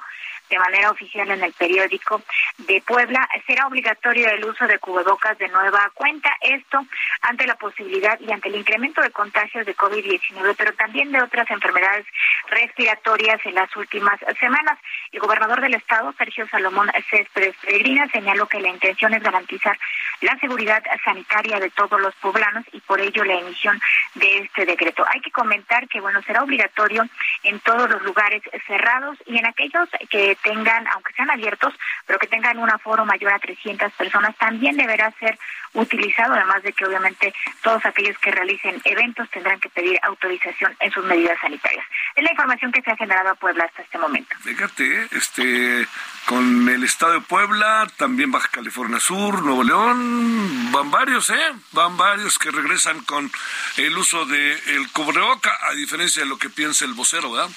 de 0.49 0.59
manera 0.59 0.91
oficial 0.91 1.29
en 1.31 1.43
el 1.43 1.53
periódico 1.53 2.23
de 2.59 2.81
Puebla, 2.87 3.29
será 3.47 3.67
obligatorio 3.67 4.29
el 4.29 4.45
uso 4.45 4.67
de 4.67 4.79
cubrebocas 4.79 5.37
de 5.39 5.49
nueva 5.49 5.91
cuenta. 5.95 6.31
Esto 6.41 6.87
ante 7.23 7.47
la 7.47 7.57
posibilidad 7.57 8.19
y 8.21 8.31
ante 8.31 8.49
el 8.49 8.57
incremento 8.57 9.01
de 9.03 9.11
contagios 9.11 9.67
de 9.67 9.77
COVID-19, 9.77 10.55
pero 10.57 10.73
también 10.75 11.11
de 11.11 11.21
otras 11.23 11.51
enfermedades 11.51 12.07
respiratorias 12.49 13.45
en 13.45 13.57
las 13.57 13.75
últimas 13.77 14.21
semanas. 14.39 14.79
El 15.11 15.21
gobernador 15.21 15.61
del 15.61 15.75
estado, 15.75 16.15
Sergio 16.17 16.47
Salomón 16.49 16.91
Céspedes 17.11 17.57
Peregrina, 17.63 18.09
señaló 18.13 18.47
que 18.47 18.61
la 18.61 18.69
intención 18.69 19.15
es 19.15 19.23
garantizar 19.23 19.77
la 20.21 20.39
seguridad 20.39 20.83
sanitaria 21.05 21.59
de 21.59 21.71
todos 21.71 22.01
los 22.01 22.15
poblanos 22.17 22.65
y 22.77 22.81
por 22.81 23.01
ello 23.01 23.25
la 23.25 23.35
emisión 23.35 23.81
de 24.15 24.39
este 24.39 24.67
decreto. 24.67 25.05
Hay 25.09 25.21
que 25.21 25.31
comentar 25.31 25.89
que, 25.89 26.01
bueno, 26.01 26.21
será 26.23 26.43
obligatorio 26.43 27.05
en 27.43 27.59
todos 27.61 27.89
los 27.89 28.03
lugares 28.03 28.43
cerrados 28.67 29.17
y 29.27 29.39
en 29.39 29.47
aquellos 29.47 29.89
que 30.11 30.37
tengan, 30.43 30.87
aunque 30.89 31.13
sean 31.15 31.31
abiertos, 31.31 31.75
pero 32.07 32.19
que 32.19 32.27
tengan 32.27 32.59
un 32.59 32.71
aforo 32.71 33.07
mayor 33.07 33.33
a 33.33 33.39
300 33.39 33.93
personas, 33.95 34.37
también 34.37 34.77
deberá 34.77 35.11
ser 35.13 35.39
utilizado, 35.73 36.35
además 36.35 36.63
de 36.63 36.73
que 36.73 36.85
obviamente 36.85 37.35
todos 37.63 37.85
aquellos 37.87 38.19
que 38.19 38.31
realicen 38.31 38.81
eventos 38.85 39.29
tendrán 39.31 39.59
que 39.59 39.69
pedir 39.71 39.99
autorización 40.03 40.75
en 40.81 40.91
sus 40.91 41.05
medidas 41.05 41.39
sanitarias. 41.41 41.85
Es 42.15 42.23
la 42.23 42.31
información 42.31 42.73
que 42.73 42.83
se 42.83 42.91
ha 42.91 42.97
generado 42.97 43.31
a 43.31 43.35
Puebla 43.35 43.65
hasta 43.65 43.83
este 43.83 43.99
momento. 43.99 44.37
Fíjate, 44.41 45.09
este, 45.13 45.87
con 46.27 46.69
el 46.69 46.85
estado 46.85 47.15
de 47.15 47.21
Puebla, 47.21 47.87
también 47.97 48.31
Baja 48.31 48.49
California 48.51 49.01
Sur, 49.01 49.43
Nuevo 49.43 49.65
León, 49.65 50.73
van 50.73 50.91
varios, 50.91 51.31
¿eh? 51.31 51.53
Van 51.73 51.97
varios 51.97 52.39
que 52.39 52.51
regresan 52.51 52.66
con 53.07 53.31
el 53.77 53.97
uso 53.97 54.27
del 54.27 54.61
el 54.69 54.91
cubreboca, 54.93 55.57
a 55.63 55.73
diferencia 55.73 56.23
de 56.23 56.29
lo 56.29 56.39
que 56.39 56.51
piensa 56.51 56.85
el 56.85 56.95
vocero, 56.95 57.31
¿verdad? 57.31 57.51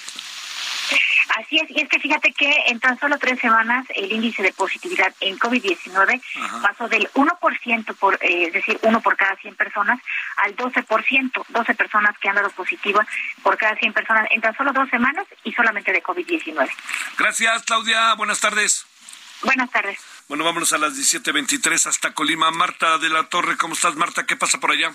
Así 1.36 1.58
es, 1.58 1.70
y 1.70 1.80
es 1.80 1.88
que 1.88 2.00
fíjate 2.00 2.32
que 2.32 2.50
en 2.66 2.80
tan 2.80 2.98
solo 2.98 3.16
tres 3.18 3.38
semanas 3.38 3.86
el 3.94 4.10
índice 4.10 4.42
de 4.42 4.52
positividad 4.52 5.14
en 5.20 5.38
COVID-19 5.38 6.20
pasó 6.60 6.88
del 6.88 7.08
1%, 7.12 7.96
por, 7.96 8.14
eh, 8.20 8.46
es 8.46 8.52
decir, 8.52 8.78
uno 8.82 9.00
por 9.00 9.16
cada 9.16 9.36
100 9.36 9.54
personas, 9.54 10.00
al 10.36 10.56
12%, 10.56 11.44
12 11.48 11.74
personas 11.74 12.18
que 12.18 12.28
han 12.28 12.34
dado 12.34 12.50
positiva 12.50 13.06
por 13.42 13.56
cada 13.56 13.76
100 13.76 13.92
personas 13.92 14.26
en 14.30 14.40
tan 14.40 14.56
solo 14.56 14.72
dos 14.72 14.88
semanas 14.90 15.26
y 15.44 15.52
solamente 15.52 15.92
de 15.92 16.02
COVID-19. 16.02 16.68
Gracias, 17.16 17.62
Claudia. 17.62 18.14
Buenas 18.14 18.40
tardes. 18.40 18.86
Buenas 19.42 19.70
tardes. 19.70 19.98
Bueno, 20.30 20.44
vámonos 20.44 20.72
a 20.72 20.78
las 20.78 20.96
17.23 20.96 21.88
hasta 21.88 22.14
Colima. 22.14 22.52
Marta 22.52 22.98
de 22.98 23.08
la 23.08 23.24
Torre, 23.24 23.56
¿cómo 23.56 23.74
estás, 23.74 23.96
Marta? 23.96 24.26
¿Qué 24.26 24.36
pasa 24.36 24.60
por 24.60 24.70
allá? 24.70 24.94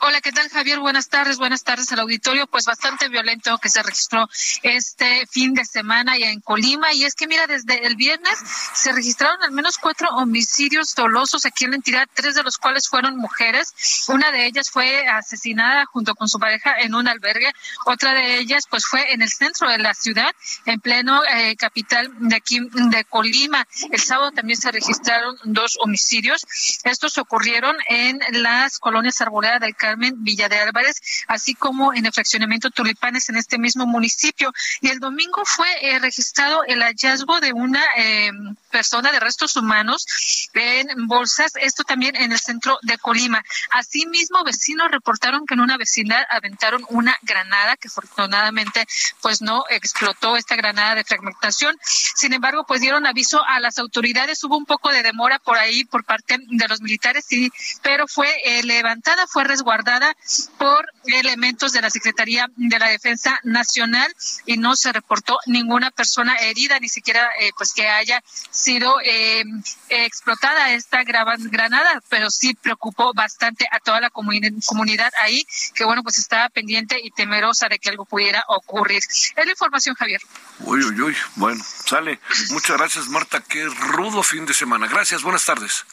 Hola, 0.00 0.20
¿qué 0.20 0.32
tal, 0.32 0.48
Javier? 0.48 0.78
Buenas 0.80 1.08
tardes, 1.08 1.38
buenas 1.38 1.62
tardes 1.62 1.90
al 1.92 2.00
auditorio. 2.00 2.46
Pues 2.46 2.64
bastante 2.64 3.08
violento 3.08 3.58
que 3.58 3.68
se 3.68 3.82
registró 3.82 4.28
este 4.62 5.26
fin 5.26 5.54
de 5.54 5.64
semana 5.64 6.18
y 6.18 6.24
en 6.24 6.40
Colima. 6.40 6.92
Y 6.92 7.04
es 7.04 7.14
que, 7.14 7.26
mira, 7.26 7.46
desde 7.46 7.86
el 7.86 7.96
viernes 7.96 8.38
se 8.74 8.92
registraron 8.92 9.42
al 9.42 9.52
menos 9.52 9.78
cuatro 9.78 10.08
homicidios 10.10 10.94
dolosos 10.94 11.46
aquí 11.46 11.64
en 11.64 11.70
la 11.70 11.76
entidad, 11.76 12.08
tres 12.14 12.34
de 12.34 12.42
los 12.42 12.58
cuales 12.58 12.88
fueron 12.88 13.16
mujeres. 13.16 13.72
Una 14.08 14.30
de 14.30 14.46
ellas 14.46 14.70
fue 14.70 15.06
asesinada 15.08 15.86
junto 15.86 16.14
con 16.14 16.28
su 16.28 16.38
pareja 16.38 16.74
en 16.80 16.94
un 16.94 17.08
albergue. 17.08 17.52
Otra 17.86 18.12
de 18.12 18.38
ellas, 18.38 18.64
pues, 18.68 18.86
fue 18.86 19.12
en 19.12 19.22
el 19.22 19.30
centro 19.30 19.68
de 19.70 19.78
la 19.78 19.94
ciudad, 19.94 20.30
en 20.66 20.80
pleno 20.80 21.22
eh, 21.24 21.56
capital 21.56 22.10
de 22.18 22.36
aquí 22.36 22.60
de 22.60 23.04
Colima. 23.04 23.66
El 23.90 24.00
sábado 24.00 24.32
también 24.32 24.58
se 24.58 24.70
registraron 24.70 25.36
dos 25.44 25.76
homicidios. 25.80 26.46
Estos 26.84 27.18
ocurrieron 27.18 27.76
en 27.88 28.20
las 28.42 28.78
colonias 28.78 29.20
del 29.58 29.76
Carmen, 29.76 30.24
Villa 30.24 30.48
de 30.48 30.58
Álvarez, 30.58 31.00
así 31.28 31.54
como 31.54 31.92
en 31.92 32.06
el 32.06 32.12
fraccionamiento 32.12 32.70
Tulipanes 32.70 33.28
en 33.28 33.36
este 33.36 33.58
mismo 33.58 33.86
municipio. 33.86 34.52
Y 34.80 34.88
el 34.88 34.98
domingo 34.98 35.42
fue 35.44 35.68
eh, 35.82 35.98
registrado 35.98 36.64
el 36.64 36.82
hallazgo 36.82 37.40
de 37.40 37.52
una 37.52 37.82
eh, 37.96 38.30
persona 38.70 39.12
de 39.12 39.20
restos 39.20 39.56
humanos 39.56 40.06
en 40.54 41.06
bolsas, 41.06 41.52
esto 41.56 41.84
también 41.84 42.16
en 42.16 42.32
el 42.32 42.38
centro 42.38 42.78
de 42.82 42.98
Colima. 42.98 43.42
Asimismo, 43.70 44.44
vecinos 44.44 44.90
reportaron 44.90 45.46
que 45.46 45.54
en 45.54 45.60
una 45.60 45.76
vecindad 45.76 46.22
aventaron 46.30 46.84
una 46.88 47.16
granada 47.22 47.76
que 47.76 47.88
afortunadamente 47.88 48.86
pues 49.20 49.42
no 49.42 49.64
explotó 49.70 50.36
esta 50.36 50.56
granada 50.56 50.94
de 50.94 51.04
fragmentación. 51.04 51.76
Sin 51.82 52.32
embargo, 52.32 52.64
pues 52.66 52.80
dieron 52.80 53.06
aviso 53.06 53.42
a 53.44 53.60
las 53.60 53.78
autoridades, 53.78 54.42
hubo 54.44 54.56
un 54.56 54.66
poco 54.66 54.90
de 54.90 55.02
demora 55.02 55.38
por 55.38 55.58
ahí 55.58 55.84
por 55.84 56.04
parte 56.04 56.38
de 56.40 56.68
los 56.68 56.80
militares, 56.80 57.24
sí, 57.26 57.50
pero 57.82 58.06
fue 58.06 58.28
eh, 58.44 58.62
levantada, 58.62 59.26
fue 59.36 59.44
resguardada 59.44 60.16
por 60.56 60.90
elementos 61.04 61.74
de 61.74 61.82
la 61.82 61.90
Secretaría 61.90 62.48
de 62.56 62.78
la 62.78 62.88
Defensa 62.88 63.38
Nacional 63.44 64.10
y 64.46 64.56
no 64.56 64.76
se 64.76 64.94
reportó 64.94 65.38
ninguna 65.44 65.90
persona 65.90 66.36
herida, 66.36 66.80
ni 66.80 66.88
siquiera 66.88 67.28
eh, 67.38 67.50
pues 67.58 67.74
que 67.74 67.86
haya 67.86 68.24
sido 68.50 68.98
eh, 69.04 69.44
explotada 69.90 70.72
esta 70.72 71.04
granada, 71.04 72.02
pero 72.08 72.30
sí 72.30 72.54
preocupó 72.54 73.12
bastante 73.12 73.68
a 73.70 73.78
toda 73.78 74.00
la 74.00 74.08
comunidad 74.08 75.12
ahí, 75.20 75.46
que 75.74 75.84
bueno, 75.84 76.02
pues 76.02 76.16
estaba 76.16 76.48
pendiente 76.48 76.98
y 77.04 77.10
temerosa 77.10 77.68
de 77.68 77.78
que 77.78 77.90
algo 77.90 78.06
pudiera 78.06 78.42
ocurrir. 78.48 79.02
Es 79.06 79.34
la 79.36 79.50
información, 79.50 79.94
Javier. 79.96 80.22
Uy, 80.60 80.82
uy, 80.82 80.98
uy. 80.98 81.16
Bueno, 81.34 81.62
sale. 81.62 82.20
Muchas 82.48 82.78
gracias, 82.78 83.08
Marta. 83.08 83.42
Qué 83.46 83.66
rudo 83.66 84.22
fin 84.22 84.46
de 84.46 84.54
semana. 84.54 84.86
Gracias, 84.86 85.22
buenas 85.22 85.44
tardes. 85.44 85.84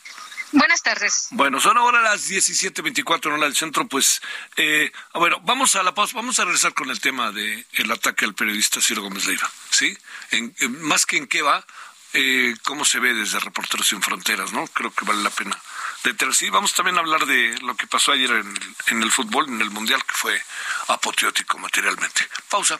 Buenas 0.53 0.83
tardes. 0.83 1.27
Bueno, 1.31 1.59
son 1.59 1.77
ahora 1.77 1.99
las 2.01 2.29
17.24 2.29 3.25
hora 3.25 3.45
del 3.45 3.55
centro, 3.55 3.87
pues, 3.87 4.21
eh, 4.55 4.91
bueno, 5.15 5.39
vamos 5.41 5.75
a 5.75 5.81
la 5.81 5.95
pausa, 5.95 6.15
vamos 6.15 6.37
a 6.37 6.45
regresar 6.45 6.75
con 6.75 6.91
el 6.91 7.01
tema 7.01 7.31
del 7.31 7.65
el 7.73 7.91
ataque 7.91 8.25
al 8.25 8.35
periodista 8.35 8.79
Ciro 8.79 9.01
Gómez 9.01 9.25
Leiva, 9.25 9.49
¿sí? 9.71 9.97
En, 10.29 10.53
más 10.81 11.07
que 11.07 11.17
en 11.17 11.25
qué 11.25 11.41
va, 11.41 11.65
eh, 12.13 12.53
cómo 12.63 12.85
se 12.85 12.99
ve 12.99 13.15
desde 13.15 13.39
Reporteros 13.39 13.87
Sin 13.87 14.03
Fronteras, 14.03 14.53
¿no? 14.53 14.67
Creo 14.67 14.93
que 14.93 15.05
vale 15.05 15.23
la 15.23 15.31
pena 15.31 15.59
detenerse. 16.03 16.45
Sí, 16.45 16.49
vamos 16.51 16.73
también 16.75 16.97
a 16.97 16.99
hablar 16.99 17.25
de 17.25 17.57
lo 17.61 17.75
que 17.75 17.87
pasó 17.87 18.11
ayer 18.11 18.29
en, 18.29 18.75
en 18.87 19.01
el 19.01 19.11
fútbol, 19.11 19.47
en 19.47 19.59
el 19.59 19.71
Mundial, 19.71 20.05
que 20.05 20.13
fue 20.13 20.39
apoteótico 20.87 21.57
materialmente. 21.57 22.27
Pausa. 22.47 22.79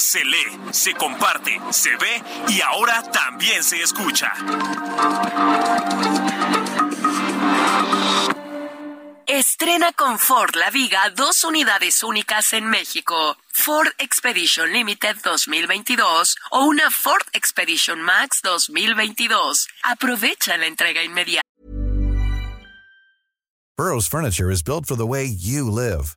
Se 0.00 0.24
lee, 0.24 0.58
se 0.72 0.94
comparte, 0.94 1.58
se 1.70 1.90
ve 1.96 2.22
y 2.48 2.60
ahora 2.60 3.02
también 3.10 3.62
se 3.62 3.80
escucha. 3.82 4.32
Estrena 9.26 9.92
con 9.92 10.18
Ford 10.18 10.54
La 10.54 10.70
Viga 10.70 11.10
dos 11.10 11.44
unidades 11.44 12.02
únicas 12.02 12.52
en 12.52 12.66
México. 12.70 13.36
Ford 13.52 13.88
Expedition 13.98 14.72
Limited 14.72 15.16
2022 15.22 16.36
o 16.52 16.64
una 16.66 16.90
Ford 16.90 17.26
Expedition 17.32 18.00
Max 18.00 18.40
2022. 18.42 19.68
Aprovecha 19.82 20.56
la 20.56 20.66
entrega 20.66 21.02
inmediata. 21.02 21.42
Burroughs 23.76 24.08
Furniture 24.08 24.50
is 24.50 24.62
built 24.62 24.86
for 24.86 24.96
the 24.96 25.06
way 25.06 25.26
you 25.26 25.70
live. 25.70 26.16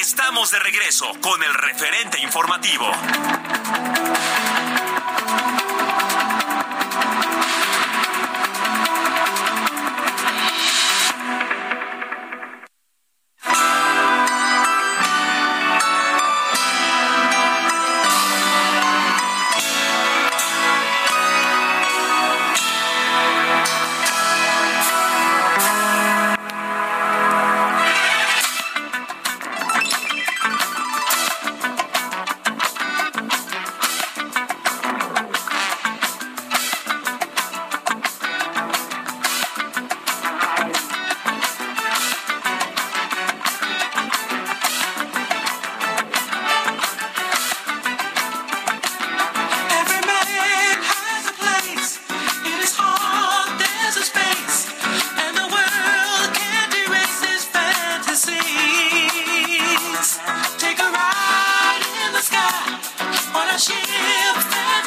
Estamos 0.00 0.50
de 0.50 0.58
regreso 0.58 1.06
con 1.22 1.42
el 1.42 1.54
referente 1.54 2.20
informativo. 2.20 2.90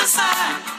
side. 0.07 0.74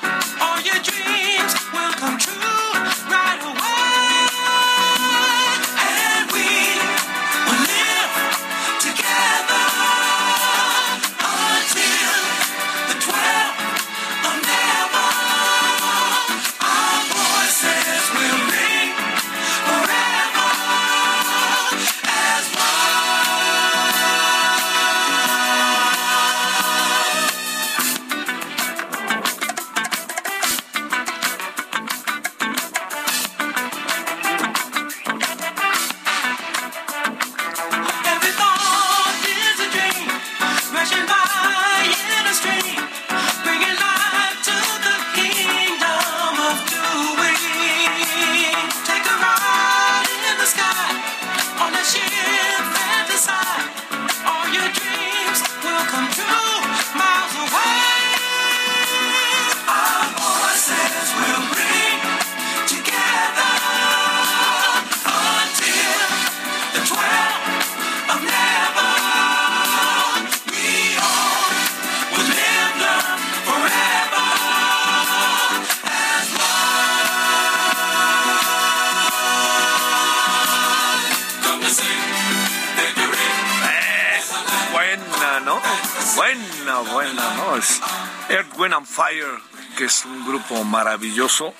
Fire, 88.96 89.38
que 89.76 89.85
es 89.85 90.06
un 90.06 90.26
grupo 90.26 90.64
maravilloso. 90.64 91.54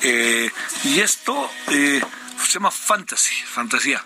Eh, 0.00 0.50
y 0.84 1.00
esto 1.00 1.50
eh, 1.68 2.00
se 2.42 2.52
llama 2.52 2.70
Fantasy, 2.70 3.34
fantasía 3.34 4.02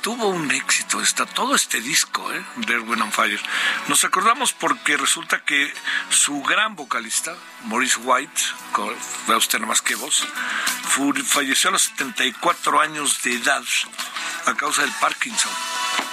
tuvo 0.00 0.28
un 0.28 0.50
éxito, 0.50 1.00
está 1.00 1.26
todo 1.26 1.54
este 1.54 1.80
disco 1.80 2.32
¿eh? 2.32 2.44
de 2.56 2.80
Fire. 3.10 3.40
Nos 3.88 4.04
acordamos 4.04 4.52
porque 4.52 4.96
resulta 4.96 5.44
que 5.44 5.72
su 6.08 6.42
gran 6.42 6.76
vocalista, 6.76 7.34
Maurice 7.64 7.98
White, 7.98 8.42
ve 9.26 9.36
usted 9.36 9.58
más 9.60 9.82
que 9.82 9.96
vos, 9.96 10.26
falleció 11.24 11.70
a 11.70 11.72
los 11.72 11.82
74 11.82 12.80
años 12.80 13.22
de 13.22 13.34
edad 13.34 13.62
a 14.46 14.54
causa 14.54 14.82
del 14.82 14.92
Parkinson. 15.00 15.52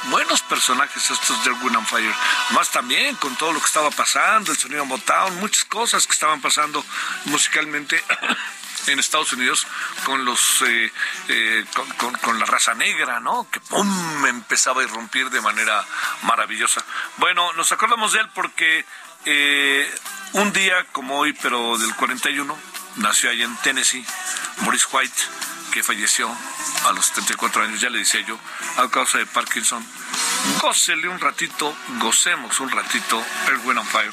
Buenos 0.10 0.41
personajes 0.44 1.10
estos 1.10 1.44
de 1.44 1.52
Erwin 1.52 1.76
and 1.76 1.88
Fire, 1.88 2.13
más 2.52 2.70
también 2.70 3.15
con 3.15 3.36
todo 3.38 3.54
lo 3.54 3.60
que 3.60 3.65
estaba 3.65 3.89
pasando, 3.89 4.52
el 4.52 4.58
sonido 4.58 4.86
Motown, 4.86 5.39
muchas 5.39 5.65
cosas 5.65 6.06
que 6.06 6.13
estaban 6.13 6.41
pasando 6.41 6.86
musicalmente 7.26 8.04
en 8.88 9.00
Estados 9.00 9.34
Unidos 9.34 9.65
con 10.06 10.24
los 10.24 10.62
eh, 10.62 10.91
eh, 11.30 11.65
con, 12.22 12.39
la 12.39 12.46
raza 12.46 12.76
negra, 12.76 13.20
¿no? 13.20 13.50
Que 13.50 13.60
pum 13.60 14.26
empezaba 14.28 14.82
a 14.82 14.84
irrumpir 14.84 15.32
de 15.32 15.41
manera 15.41 15.84
maravillosa. 16.22 16.84
Bueno, 17.18 17.54
nos 17.54 17.72
acordamos 17.72 18.13
de 18.13 18.20
él 18.20 18.30
porque 18.36 18.86
eh, 19.26 19.91
un 20.34 20.54
día 20.54 20.86
como 20.91 21.18
hoy, 21.18 21.34
pero 21.34 21.80
del 21.80 21.96
41, 21.96 22.56
nació 22.98 23.32
allá 23.32 23.46
en 23.46 23.58
Tennessee, 23.58 24.06
Maurice 24.62 24.86
White, 24.91 25.22
que 25.76 25.84
falleció 25.84 26.34
a 26.86 26.94
los 26.94 27.08
74 27.08 27.64
años, 27.64 27.82
ya 27.82 27.90
le 27.90 27.98
decía 28.00 28.22
yo, 28.22 28.40
a 28.78 28.88
causa 28.90 29.18
de 29.18 29.26
Parkinson. 29.26 29.86
Gócele 30.62 31.10
un 31.10 31.20
ratito, 31.20 31.76
gocemos 32.00 32.62
un 32.62 32.72
ratito, 32.72 33.22
Earth, 33.50 33.68
on 33.68 33.86
Fire. 33.86 34.10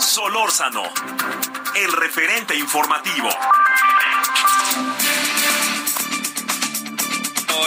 Solórzano, 0.00 0.82
el 1.76 1.92
referente 1.92 2.56
informativo. 2.56 3.30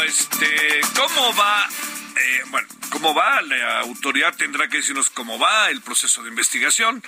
Este, 0.04 0.82
¿cómo 0.96 1.36
va? 1.36 1.68
Eh, 2.16 2.44
bueno, 2.48 2.68
¿cómo 2.90 3.14
va? 3.14 3.42
La 3.42 3.80
autoridad 3.82 4.36
tendrá 4.36 4.68
que 4.68 4.78
decirnos 4.78 5.10
cómo 5.10 5.38
va 5.38 5.70
el 5.70 5.82
proceso 5.82 6.24
de 6.24 6.30
investigación. 6.30 7.04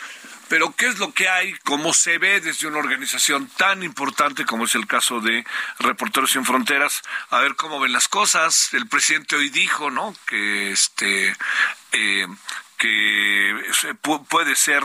Pero 0.50 0.76
¿qué 0.76 0.88
es 0.88 1.00
lo 1.00 1.13
que 1.13 1.30
hay? 1.30 1.54
¿Cómo 1.63 1.93
se 1.93 2.17
ve 2.17 2.39
desde 2.41 2.67
una 2.67 2.78
organización 2.78 3.48
tan 3.58 3.82
importante 3.82 4.46
como 4.46 4.65
es 4.65 4.76
el 4.76 4.86
caso 4.86 5.19
de 5.19 5.46
Reporteros 5.80 6.32
Sin 6.32 6.46
Fronteras? 6.46 7.02
A 7.30 7.39
ver 7.39 7.56
cómo 7.56 7.80
ven 7.80 7.93
las 7.93 8.08
cosas. 8.08 8.74
El 8.74 8.88
presidente 8.88 9.36
hoy 9.36 9.50
dijo, 9.50 9.89
¿no? 9.89 10.15
Que 10.28 10.72
este 10.72 11.36
eh, 11.93 12.28
que 12.78 13.96
puede 14.30 14.56
ser 14.56 14.84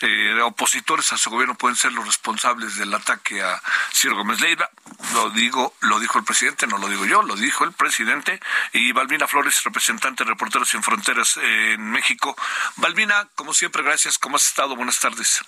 eh, 0.00 0.40
opositores 0.42 1.12
a 1.12 1.18
su 1.18 1.30
gobierno 1.30 1.54
pueden 1.54 1.76
ser 1.76 1.92
los 1.92 2.04
responsables 2.04 2.76
del 2.76 2.92
ataque 2.92 3.42
a 3.42 3.60
Ciro 3.92 4.16
Gómez 4.16 4.40
Leiva. 4.40 4.68
Lo 5.14 5.30
digo, 5.30 5.74
lo 5.80 5.98
dijo 5.98 6.18
el 6.18 6.24
presidente, 6.24 6.66
no 6.66 6.78
lo 6.78 6.88
digo 6.88 7.06
yo, 7.06 7.22
lo 7.22 7.34
dijo 7.34 7.64
el 7.64 7.72
presidente. 7.72 8.40
Y 8.72 8.92
Balbina 8.92 9.26
Flores, 9.26 9.62
representante 9.64 10.24
de 10.24 10.30
Reporteros 10.30 10.68
Sin 10.68 10.82
Fronteras 10.82 11.38
en 11.38 11.90
México. 11.90 12.36
Balbina, 12.76 13.28
como 13.34 13.54
siempre, 13.54 13.82
gracias. 13.82 14.18
¿Cómo 14.18 14.36
has 14.36 14.46
estado? 14.46 14.76
Buenas 14.76 15.00
tardes. 15.00 15.42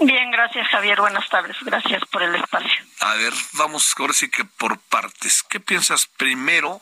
Bien, 0.00 0.30
gracias 0.30 0.66
Javier. 0.68 1.00
Buenas 1.00 1.28
tardes. 1.28 1.56
Gracias 1.60 2.02
por 2.06 2.22
el 2.22 2.34
espacio. 2.34 2.84
A 3.00 3.14
ver, 3.14 3.34
vamos 3.52 3.94
ahora 3.98 4.14
sí 4.14 4.30
que 4.30 4.44
por 4.44 4.78
partes. 4.78 5.42
¿Qué 5.42 5.60
piensas 5.60 6.06
primero? 6.06 6.80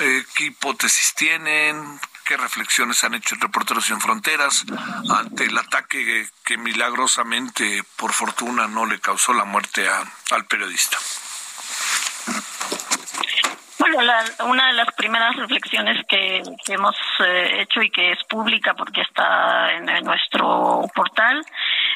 Eh, 0.00 0.24
¿Qué 0.34 0.44
hipótesis 0.44 1.14
tienen? 1.14 2.00
Qué 2.30 2.36
reflexiones 2.36 3.02
han 3.02 3.14
hecho 3.14 3.34
Reporteros 3.40 3.86
Sin 3.86 4.00
Fronteras 4.00 4.64
ante 5.10 5.46
el 5.46 5.58
ataque 5.58 6.28
que, 6.44 6.56
milagrosamente, 6.58 7.82
por 7.96 8.12
fortuna, 8.12 8.68
no 8.68 8.86
le 8.86 9.00
causó 9.00 9.32
la 9.32 9.44
muerte 9.44 9.88
al 10.30 10.44
periodista. 10.44 10.96
Bueno, 13.80 13.98
una 14.44 14.68
de 14.68 14.72
las 14.74 14.94
primeras 14.94 15.34
reflexiones 15.34 16.06
que, 16.06 16.40
hemos 16.68 16.94
eh, 17.18 17.62
hecho 17.62 17.82
y 17.82 17.90
que 17.90 18.12
es 18.12 18.22
pública 18.28 18.74
porque 18.74 19.00
está 19.00 19.72
en, 19.72 20.04
nuestro 20.04 20.88
portal 20.94 21.44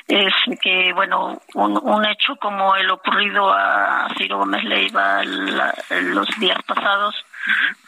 es 0.09 0.35
que, 0.61 0.93
bueno, 0.95 1.41
un, 1.55 2.05
hecho 2.07 2.35
como 2.41 2.75
el 2.75 2.91
ocurrido 2.91 3.53
a 3.53 4.09
Ciro 4.19 4.39
Gómez 4.39 4.65
Leiva 4.65 5.23
los 5.23 6.29
días 6.41 6.59
pasados, 6.67 7.15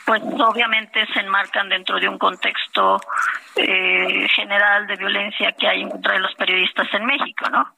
pues 0.05 0.23
obviamente 0.23 1.07
se 1.13 1.21
enmarcan 1.21 1.69
dentro 1.69 1.99
de 1.99 2.09
un 2.09 2.19
contexto 2.19 3.01
eh, 3.57 4.27
general 4.29 4.87
de 4.87 4.97
violencia 4.97 5.53
que 5.53 5.69
hay 5.69 5.89
contra 5.89 6.19
los 6.19 6.35
periodistas 6.35 6.89
en 6.93 7.07
México, 7.07 7.49
¿no? 7.51 7.75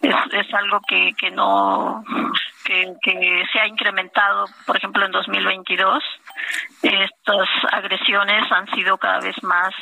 Es, 0.00 0.14
es 0.32 0.54
algo 0.54 0.80
que, 0.88 1.12
que 1.18 1.30
no 1.30 2.02
que 2.66 3.44
se 3.52 3.60
ha 3.60 3.66
incrementado, 3.66 4.46
por 4.66 4.76
ejemplo, 4.76 5.04
en 5.04 5.12
2022. 5.12 6.02
Estas 6.82 7.48
agresiones 7.72 8.50
han 8.50 8.66
sido 8.70 8.98
cada 8.98 9.20
vez 9.20 9.40
más 9.42 9.74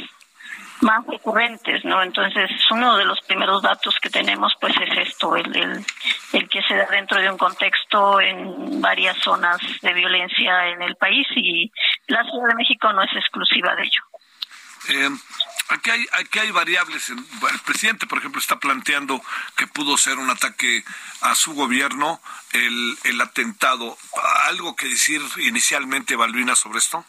más 0.84 1.04
recurrentes, 1.06 1.84
¿no? 1.84 2.02
Entonces, 2.02 2.50
uno 2.70 2.96
de 2.96 3.06
los 3.06 3.20
primeros 3.22 3.62
datos 3.62 3.98
que 4.00 4.10
tenemos, 4.10 4.52
pues, 4.60 4.74
es 4.76 5.08
esto, 5.08 5.34
el, 5.34 5.84
el, 6.32 6.48
que 6.48 6.62
se 6.62 6.76
da 6.76 6.86
dentro 6.90 7.20
de 7.20 7.30
un 7.30 7.38
contexto 7.38 8.20
en 8.20 8.80
varias 8.80 9.16
zonas 9.18 9.58
de 9.80 9.92
violencia 9.94 10.68
en 10.68 10.82
el 10.82 10.94
país 10.96 11.26
y 11.34 11.72
la 12.06 12.22
Ciudad 12.24 12.48
de 12.48 12.54
México 12.54 12.92
no 12.92 13.02
es 13.02 13.12
exclusiva 13.16 13.74
de 13.74 13.82
ello. 13.82 14.02
Eh, 14.90 15.08
aquí 15.70 15.90
hay, 15.90 16.06
aquí 16.12 16.38
hay 16.40 16.50
variables. 16.50 17.08
El 17.08 17.60
presidente, 17.64 18.06
por 18.06 18.18
ejemplo, 18.18 18.38
está 18.38 18.60
planteando 18.60 19.22
que 19.56 19.66
pudo 19.66 19.96
ser 19.96 20.18
un 20.18 20.28
ataque 20.28 20.84
a 21.22 21.34
su 21.34 21.54
gobierno, 21.54 22.20
el, 22.52 22.98
el 23.04 23.20
atentado. 23.22 23.96
¿Algo 24.48 24.76
que 24.76 24.88
decir 24.88 25.22
inicialmente, 25.38 26.14
Balbina, 26.14 26.54
sobre 26.54 26.78
esto? 26.78 27.06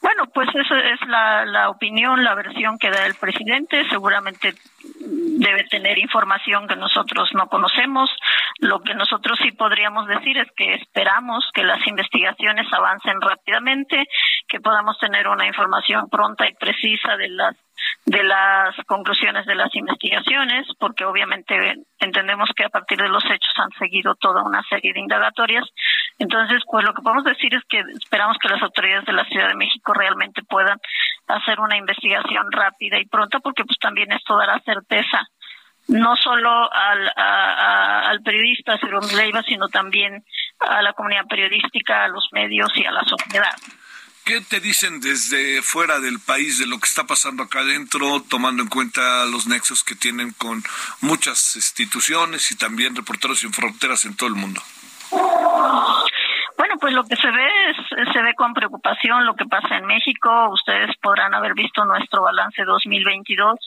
Bueno, 0.00 0.24
pues 0.32 0.48
esa 0.54 0.80
es 0.80 1.00
la, 1.08 1.70
opinión, 1.70 2.22
la 2.22 2.34
versión 2.34 2.78
que 2.78 2.90
da 2.90 3.06
el 3.06 3.14
presidente. 3.14 3.88
Seguramente 3.88 4.54
debe 5.00 5.64
tener 5.64 5.98
información 5.98 6.66
que 6.66 6.76
nosotros 6.76 7.30
no 7.34 7.48
conocemos. 7.48 8.10
Lo 8.58 8.80
que 8.80 8.94
nosotros 8.94 9.38
sí 9.42 9.52
podríamos 9.52 10.06
decir 10.06 10.38
es 10.38 10.48
que 10.56 10.74
esperamos 10.74 11.48
que 11.52 11.64
las 11.64 11.86
investigaciones 11.86 12.66
avancen 12.72 13.20
rápidamente, 13.20 14.06
que 14.46 14.60
podamos 14.60 14.98
tener 14.98 15.28
una 15.28 15.46
información 15.46 16.08
pronta 16.08 16.48
y 16.48 16.54
precisa 16.54 17.16
de 17.16 17.28
las 17.28 17.56
de 18.04 18.22
las 18.22 18.74
conclusiones 18.86 19.46
de 19.46 19.54
las 19.54 19.74
investigaciones, 19.74 20.66
porque 20.78 21.04
obviamente 21.04 21.74
entendemos 22.00 22.50
que 22.56 22.64
a 22.64 22.68
partir 22.70 22.98
de 22.98 23.08
los 23.08 23.24
hechos 23.24 23.52
han 23.56 23.70
seguido 23.78 24.14
toda 24.16 24.42
una 24.42 24.62
serie 24.68 24.92
de 24.92 25.00
indagatorias. 25.00 25.64
Entonces, 26.18 26.62
pues 26.70 26.84
lo 26.84 26.94
que 26.94 27.02
podemos 27.02 27.24
decir 27.24 27.54
es 27.54 27.62
que 27.68 27.80
esperamos 27.96 28.36
que 28.38 28.48
las 28.48 28.62
autoridades 28.62 29.06
de 29.06 29.12
la 29.12 29.24
Ciudad 29.24 29.48
de 29.48 29.54
México 29.54 29.94
realmente 29.94 30.42
puedan 30.42 30.78
hacer 31.28 31.60
una 31.60 31.76
investigación 31.76 32.50
rápida 32.50 32.98
y 32.98 33.06
pronta, 33.06 33.38
porque 33.40 33.64
pues 33.64 33.78
también 33.78 34.10
esto 34.12 34.36
dará 34.36 34.58
certeza 34.60 35.28
no 35.88 36.16
solo 36.16 36.70
al, 36.72 38.20
periodista 38.22 38.78
Ciro 38.78 39.00
Leiva, 39.16 39.42
sino 39.42 39.68
también 39.68 40.24
a 40.60 40.82
la 40.82 40.92
comunidad 40.92 41.26
periodística, 41.26 42.04
a 42.04 42.08
los 42.08 42.28
medios 42.32 42.70
y 42.76 42.84
a 42.84 42.92
la 42.92 43.04
sociedad. 43.04 43.56
¿Qué 44.24 44.42
te 44.42 44.60
dicen 44.60 45.00
desde 45.00 45.62
fuera 45.62 46.00
del 46.00 46.20
país 46.20 46.58
de 46.58 46.66
lo 46.66 46.78
que 46.78 46.86
está 46.86 47.04
pasando 47.04 47.44
acá 47.44 47.60
adentro, 47.60 48.22
tomando 48.28 48.62
en 48.62 48.68
cuenta 48.68 49.24
los 49.24 49.46
nexos 49.46 49.82
que 49.82 49.94
tienen 49.94 50.32
con 50.32 50.62
muchas 51.00 51.56
instituciones 51.56 52.50
y 52.50 52.56
también 52.56 52.94
reporteros 52.94 53.38
sin 53.38 53.54
fronteras 53.54 54.04
en 54.04 54.14
todo 54.14 54.28
el 54.28 54.34
mundo? 54.34 54.60
Pues 56.88 56.96
lo 56.96 57.04
que 57.04 57.16
se 57.16 57.30
ve 57.30 57.46
es, 57.68 58.12
se 58.14 58.22
ve 58.22 58.32
con 58.32 58.54
preocupación 58.54 59.26
lo 59.26 59.34
que 59.34 59.44
pasa 59.44 59.76
en 59.76 59.84
México. 59.84 60.48
Ustedes 60.48 60.96
podrán 61.02 61.34
haber 61.34 61.52
visto 61.52 61.84
nuestro 61.84 62.22
balance 62.22 62.64
2022, 62.64 63.58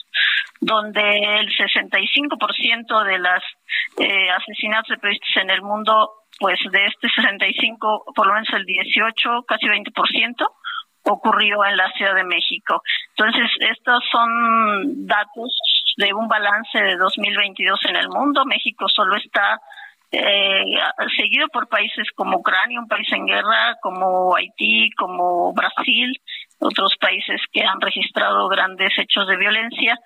donde 0.60 1.38
el 1.38 1.46
65% 1.56 3.04
de 3.04 3.18
las 3.20 3.44
eh, 3.98 4.28
asesinatos 4.28 4.88
de 4.88 4.96
periodistas 4.98 5.36
en 5.44 5.50
el 5.50 5.62
mundo 5.62 6.10
pues 6.40 6.58
de 6.72 6.84
este 6.84 7.08
65, 7.10 8.06
por 8.12 8.26
lo 8.26 8.34
menos 8.34 8.48
el 8.54 8.64
18, 8.64 9.44
casi 9.46 9.66
20%, 9.66 10.48
ocurrió 11.04 11.64
en 11.64 11.76
la 11.76 11.92
Ciudad 11.92 12.16
de 12.16 12.24
México. 12.24 12.82
Entonces, 13.16 13.48
estos 13.60 14.02
son 14.10 15.06
datos 15.06 15.56
de 15.96 16.12
un 16.12 16.26
balance 16.26 16.76
de 16.76 16.96
2022 16.96 17.84
en 17.88 17.96
el 17.98 18.08
mundo. 18.08 18.44
México 18.46 18.88
solo 18.88 19.14
está 19.14 19.60
eh, 20.12 20.64
seguido 21.16 21.48
por 21.48 21.68
países 21.68 22.06
como 22.14 22.38
Ucrania, 22.38 22.78
un 22.78 22.88
país 22.88 23.10
en 23.12 23.26
guerra, 23.26 23.76
como 23.80 24.36
Haití, 24.36 24.90
como 24.92 25.52
Brasil, 25.54 26.12
otros 26.58 26.94
países 27.00 27.40
que 27.50 27.64
han 27.64 27.80
registrado 27.80 28.48
grandes 28.48 28.92
hechos 28.98 29.26
de 29.26 29.36
violencia. 29.36 29.98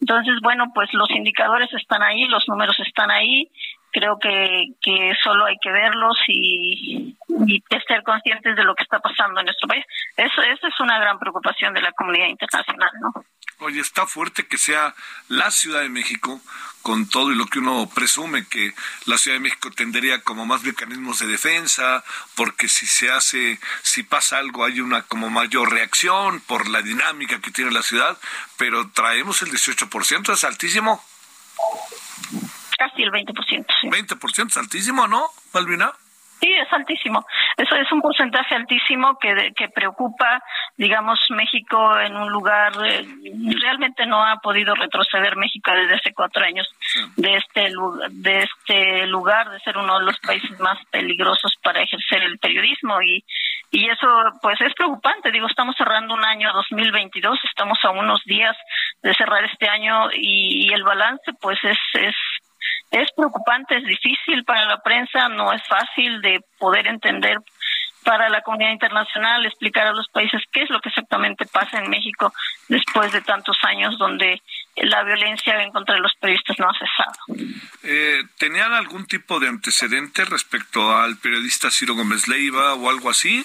Entonces, 0.00 0.34
bueno, 0.42 0.66
pues 0.74 0.92
los 0.92 1.10
indicadores 1.10 1.72
están 1.72 2.02
ahí, 2.02 2.26
los 2.26 2.46
números 2.46 2.78
están 2.80 3.10
ahí. 3.10 3.50
Creo 3.90 4.18
que, 4.18 4.66
que 4.82 5.12
solo 5.22 5.44
hay 5.46 5.56
que 5.62 5.70
verlos 5.70 6.18
y, 6.26 7.16
y 7.46 7.62
ser 7.86 8.02
conscientes 8.02 8.56
de 8.56 8.64
lo 8.64 8.74
que 8.74 8.82
está 8.82 8.98
pasando 8.98 9.40
en 9.40 9.46
nuestro 9.46 9.68
país. 9.68 9.84
Eso, 10.16 10.42
eso 10.42 10.66
es 10.66 10.80
una 10.80 10.98
gran 10.98 11.18
preocupación 11.18 11.72
de 11.74 11.80
la 11.80 11.92
comunidad 11.92 12.26
internacional, 12.26 12.90
¿no? 13.00 13.23
Oye, 13.64 13.80
está 13.80 14.06
fuerte 14.06 14.46
que 14.46 14.58
sea 14.58 14.94
la 15.28 15.50
Ciudad 15.50 15.80
de 15.80 15.88
México, 15.88 16.38
con 16.82 17.08
todo 17.08 17.32
y 17.32 17.34
lo 17.34 17.46
que 17.46 17.60
uno 17.60 17.88
presume 17.94 18.46
que 18.46 18.74
la 19.06 19.16
Ciudad 19.16 19.36
de 19.36 19.40
México 19.40 19.70
tendría 19.70 20.20
como 20.20 20.44
más 20.44 20.62
mecanismos 20.64 21.20
de 21.20 21.28
defensa, 21.28 22.04
porque 22.34 22.68
si 22.68 22.86
se 22.86 23.10
hace, 23.10 23.58
si 23.82 24.02
pasa 24.02 24.36
algo 24.36 24.66
hay 24.66 24.82
una 24.82 25.00
como 25.04 25.30
mayor 25.30 25.72
reacción 25.72 26.40
por 26.40 26.68
la 26.68 26.82
dinámica 26.82 27.40
que 27.40 27.50
tiene 27.52 27.70
la 27.70 27.82
ciudad, 27.82 28.18
pero 28.58 28.90
traemos 28.90 29.40
el 29.40 29.50
18%, 29.50 30.34
es 30.34 30.44
altísimo. 30.44 31.02
Casi 32.76 33.02
el 33.02 33.12
20%, 33.12 33.66
sí. 33.80 33.88
20% 33.88 34.50
es 34.50 34.56
altísimo, 34.58 35.08
¿no, 35.08 35.30
Malvina? 35.54 35.90
Sí, 36.44 36.52
es 36.52 36.70
altísimo. 36.74 37.24
Eso 37.56 37.74
es 37.76 37.90
un 37.90 38.02
porcentaje 38.02 38.54
altísimo 38.54 39.18
que, 39.18 39.52
que 39.56 39.70
preocupa, 39.70 40.42
digamos, 40.76 41.18
México 41.30 41.98
en 41.98 42.14
un 42.16 42.30
lugar, 42.30 42.70
eh, 42.84 43.02
realmente 43.62 44.04
no 44.04 44.22
ha 44.22 44.36
podido 44.40 44.74
retroceder 44.74 45.36
México 45.36 45.70
desde 45.70 45.94
hace 45.94 46.12
cuatro 46.12 46.44
años 46.44 46.68
de 47.16 47.36
este, 47.36 47.72
de 48.10 48.40
este 48.40 49.06
lugar, 49.06 49.52
de 49.52 49.60
ser 49.60 49.78
uno 49.78 49.98
de 49.98 50.04
los 50.04 50.18
países 50.18 50.60
más 50.60 50.76
peligrosos 50.90 51.54
para 51.62 51.80
ejercer 51.80 52.22
el 52.24 52.38
periodismo 52.38 53.00
y, 53.00 53.24
y 53.70 53.88
eso 53.88 54.06
pues 54.42 54.60
es 54.60 54.74
preocupante. 54.74 55.30
Digo, 55.30 55.46
estamos 55.46 55.74
cerrando 55.78 56.12
un 56.12 56.26
año 56.26 56.52
2022, 56.52 57.38
estamos 57.44 57.78
a 57.84 57.90
unos 57.90 58.22
días 58.26 58.54
de 59.02 59.14
cerrar 59.14 59.44
este 59.46 59.66
año 59.66 60.10
y, 60.12 60.68
y 60.68 60.74
el 60.74 60.82
balance 60.82 61.32
pues 61.40 61.58
es, 61.64 61.78
es 61.94 62.14
es 62.90 63.10
preocupante, 63.16 63.76
es 63.76 63.84
difícil 63.84 64.44
para 64.44 64.64
la 64.66 64.82
prensa, 64.82 65.28
no 65.28 65.52
es 65.52 65.62
fácil 65.66 66.20
de 66.20 66.40
poder 66.58 66.86
entender 66.86 67.38
para 68.04 68.28
la 68.28 68.42
comunidad 68.42 68.70
internacional, 68.70 69.44
explicar 69.46 69.86
a 69.86 69.92
los 69.92 70.08
países 70.08 70.42
qué 70.52 70.62
es 70.62 70.70
lo 70.70 70.80
que 70.80 70.90
exactamente 70.90 71.46
pasa 71.46 71.78
en 71.78 71.90
México 71.90 72.32
después 72.68 73.10
de 73.12 73.22
tantos 73.22 73.56
años 73.62 73.98
donde 73.98 74.40
la 74.76 75.02
violencia 75.02 75.60
en 75.62 75.72
contra 75.72 75.94
de 75.94 76.02
los 76.02 76.12
periodistas 76.20 76.58
no 76.58 76.68
ha 76.68 76.78
cesado. 76.78 77.54
Eh, 77.82 78.22
¿Tenían 78.38 78.72
algún 78.72 79.06
tipo 79.06 79.40
de 79.40 79.48
antecedente 79.48 80.24
respecto 80.24 80.96
al 80.96 81.16
periodista 81.16 81.70
Ciro 81.70 81.94
Gómez 81.94 82.28
Leiva 82.28 82.74
o 82.74 82.90
algo 82.90 83.10
así? 83.10 83.44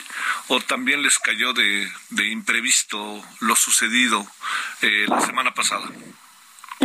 ¿O 0.50 0.60
también 0.60 1.02
les 1.02 1.18
cayó 1.20 1.54
de, 1.54 1.90
imprevisto 2.30 3.22
lo 3.40 3.56
sucedido 3.56 4.26
eh, 4.82 5.06
la 5.08 5.22
semana 5.22 5.54
pasada? 5.54 5.88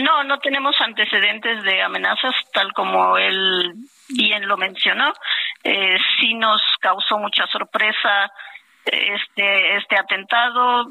No, 0.03 0.25
no 0.25 0.39
tenemos 0.39 0.75
antecedentes 0.81 1.63
de 1.63 1.83
amenazas, 1.83 2.35
tal 2.53 2.73
como 2.73 3.17
él 3.17 3.75
bien 4.09 4.47
lo 4.49 4.57
mencionó. 4.57 5.13
Eh, 5.63 5.97
sí 6.19 6.35
nos 6.35 6.61
causó 6.81 7.19
mucha 7.19 7.47
sorpresa 7.47 8.31
este 8.85 9.77
este 9.77 9.97
atentado. 9.97 10.87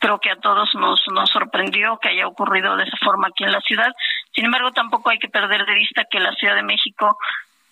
Creo 0.00 0.18
que 0.18 0.30
a 0.30 0.36
todos 0.36 0.74
nos 0.74 1.00
nos 1.12 1.30
sorprendió 1.30 1.98
que 1.98 2.10
haya 2.10 2.26
ocurrido 2.26 2.76
de 2.76 2.84
esa 2.84 2.96
forma 2.98 3.28
aquí 3.28 3.44
en 3.44 3.52
la 3.52 3.60
ciudad. 3.60 3.92
Sin 4.34 4.44
embargo, 4.44 4.72
tampoco 4.72 5.10
hay 5.10 5.18
que 5.18 5.28
perder 5.28 5.64
de 5.64 5.74
vista 5.74 6.04
que 6.10 6.20
la 6.20 6.32
Ciudad 6.32 6.56
de 6.56 6.62
México 6.62 7.16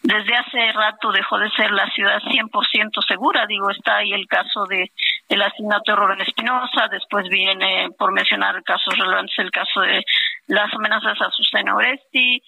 desde 0.02 0.36
hace 0.36 0.72
rato 0.72 1.10
dejó 1.10 1.38
de 1.38 1.50
ser 1.50 1.72
la 1.72 1.88
ciudad 1.90 2.20
100% 2.22 3.04
segura. 3.06 3.46
Digo, 3.46 3.70
está 3.70 3.96
ahí 3.96 4.12
el 4.12 4.26
caso 4.28 4.64
de 4.66 4.92
el 5.28 5.42
asesinato 5.42 5.92
de 5.92 5.96
Rubén 5.96 6.20
Espinosa, 6.20 6.86
después 6.88 7.28
viene, 7.28 7.88
por 7.98 8.12
mencionar 8.12 8.62
casos 8.62 8.96
relevantes, 8.96 9.36
el 9.38 9.50
caso 9.50 9.80
de 9.80 10.04
las 10.46 10.72
amenazas 10.74 11.20
a 11.20 11.30
Susana 11.30 11.74
Oresti, 11.74 12.42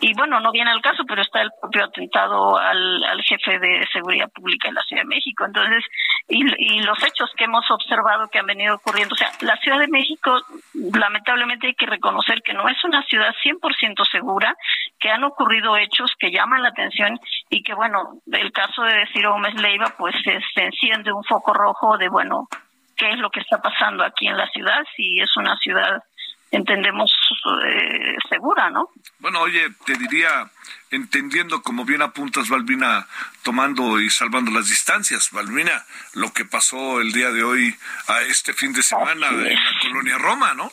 y 0.00 0.14
bueno, 0.14 0.40
no 0.40 0.50
viene 0.50 0.72
al 0.72 0.82
caso, 0.82 1.04
pero 1.06 1.22
está 1.22 1.42
el 1.42 1.50
propio 1.60 1.84
atentado 1.84 2.58
al, 2.58 3.04
al 3.04 3.22
jefe 3.22 3.60
de 3.60 3.86
seguridad 3.92 4.28
pública 4.32 4.68
en 4.68 4.74
la 4.74 4.82
Ciudad 4.82 5.02
de 5.02 5.08
México. 5.08 5.44
Entonces, 5.44 5.84
y, 6.28 6.42
y, 6.58 6.82
los 6.82 7.00
hechos 7.04 7.30
que 7.36 7.44
hemos 7.44 7.70
observado 7.70 8.28
que 8.28 8.40
han 8.40 8.46
venido 8.46 8.74
ocurriendo, 8.74 9.14
o 9.14 9.16
sea, 9.16 9.30
la 9.42 9.56
Ciudad 9.58 9.78
de 9.78 9.86
México, 9.86 10.40
lamentablemente 10.74 11.68
hay 11.68 11.74
que 11.74 11.86
reconocer 11.86 12.42
que 12.42 12.52
no 12.52 12.68
es 12.68 12.82
una 12.82 13.04
ciudad 13.04 13.32
100% 13.44 14.04
segura, 14.10 14.56
que 14.98 15.08
han 15.08 15.22
ocurrido 15.22 15.76
hechos 15.76 16.10
que 16.18 16.32
llaman 16.32 16.62
la 16.62 16.70
atención 16.70 17.20
y 17.48 17.62
que, 17.62 17.74
bueno, 17.74 18.14
el 18.32 18.50
caso 18.50 18.82
de 18.82 19.06
Ciro 19.12 19.34
Gómez 19.34 19.54
Leiva, 19.54 19.94
pues 19.96 20.16
se 20.24 20.64
enciende 20.64 21.12
un 21.12 21.22
foco 21.22 21.54
rojo 21.54 21.96
de, 21.96 22.08
bueno, 22.08 22.48
qué 22.96 23.10
es 23.10 23.18
lo 23.18 23.30
que 23.30 23.40
está 23.40 23.62
pasando 23.62 24.04
aquí 24.04 24.26
en 24.26 24.36
la 24.36 24.48
ciudad, 24.48 24.84
si 24.96 25.20
es 25.20 25.36
una 25.36 25.56
ciudad 25.58 26.02
entendemos 26.52 27.10
eh, 27.66 28.14
segura, 28.28 28.70
¿no? 28.70 28.90
Bueno, 29.18 29.40
oye, 29.40 29.70
te 29.84 29.94
diría, 29.94 30.50
entendiendo 30.90 31.62
como 31.62 31.84
bien 31.84 32.02
apuntas, 32.02 32.48
Valvina, 32.48 33.06
tomando 33.42 33.98
y 33.98 34.10
salvando 34.10 34.50
las 34.52 34.68
distancias, 34.68 35.30
Valvina, 35.32 35.84
lo 36.14 36.32
que 36.32 36.44
pasó 36.44 37.00
el 37.00 37.12
día 37.12 37.30
de 37.30 37.42
hoy, 37.42 37.74
a 38.06 38.20
este 38.22 38.52
fin 38.52 38.72
de 38.72 38.82
semana 38.82 39.28
en 39.28 39.54
la 39.54 39.60
colonia 39.80 40.18
Roma, 40.18 40.54
¿no? 40.54 40.70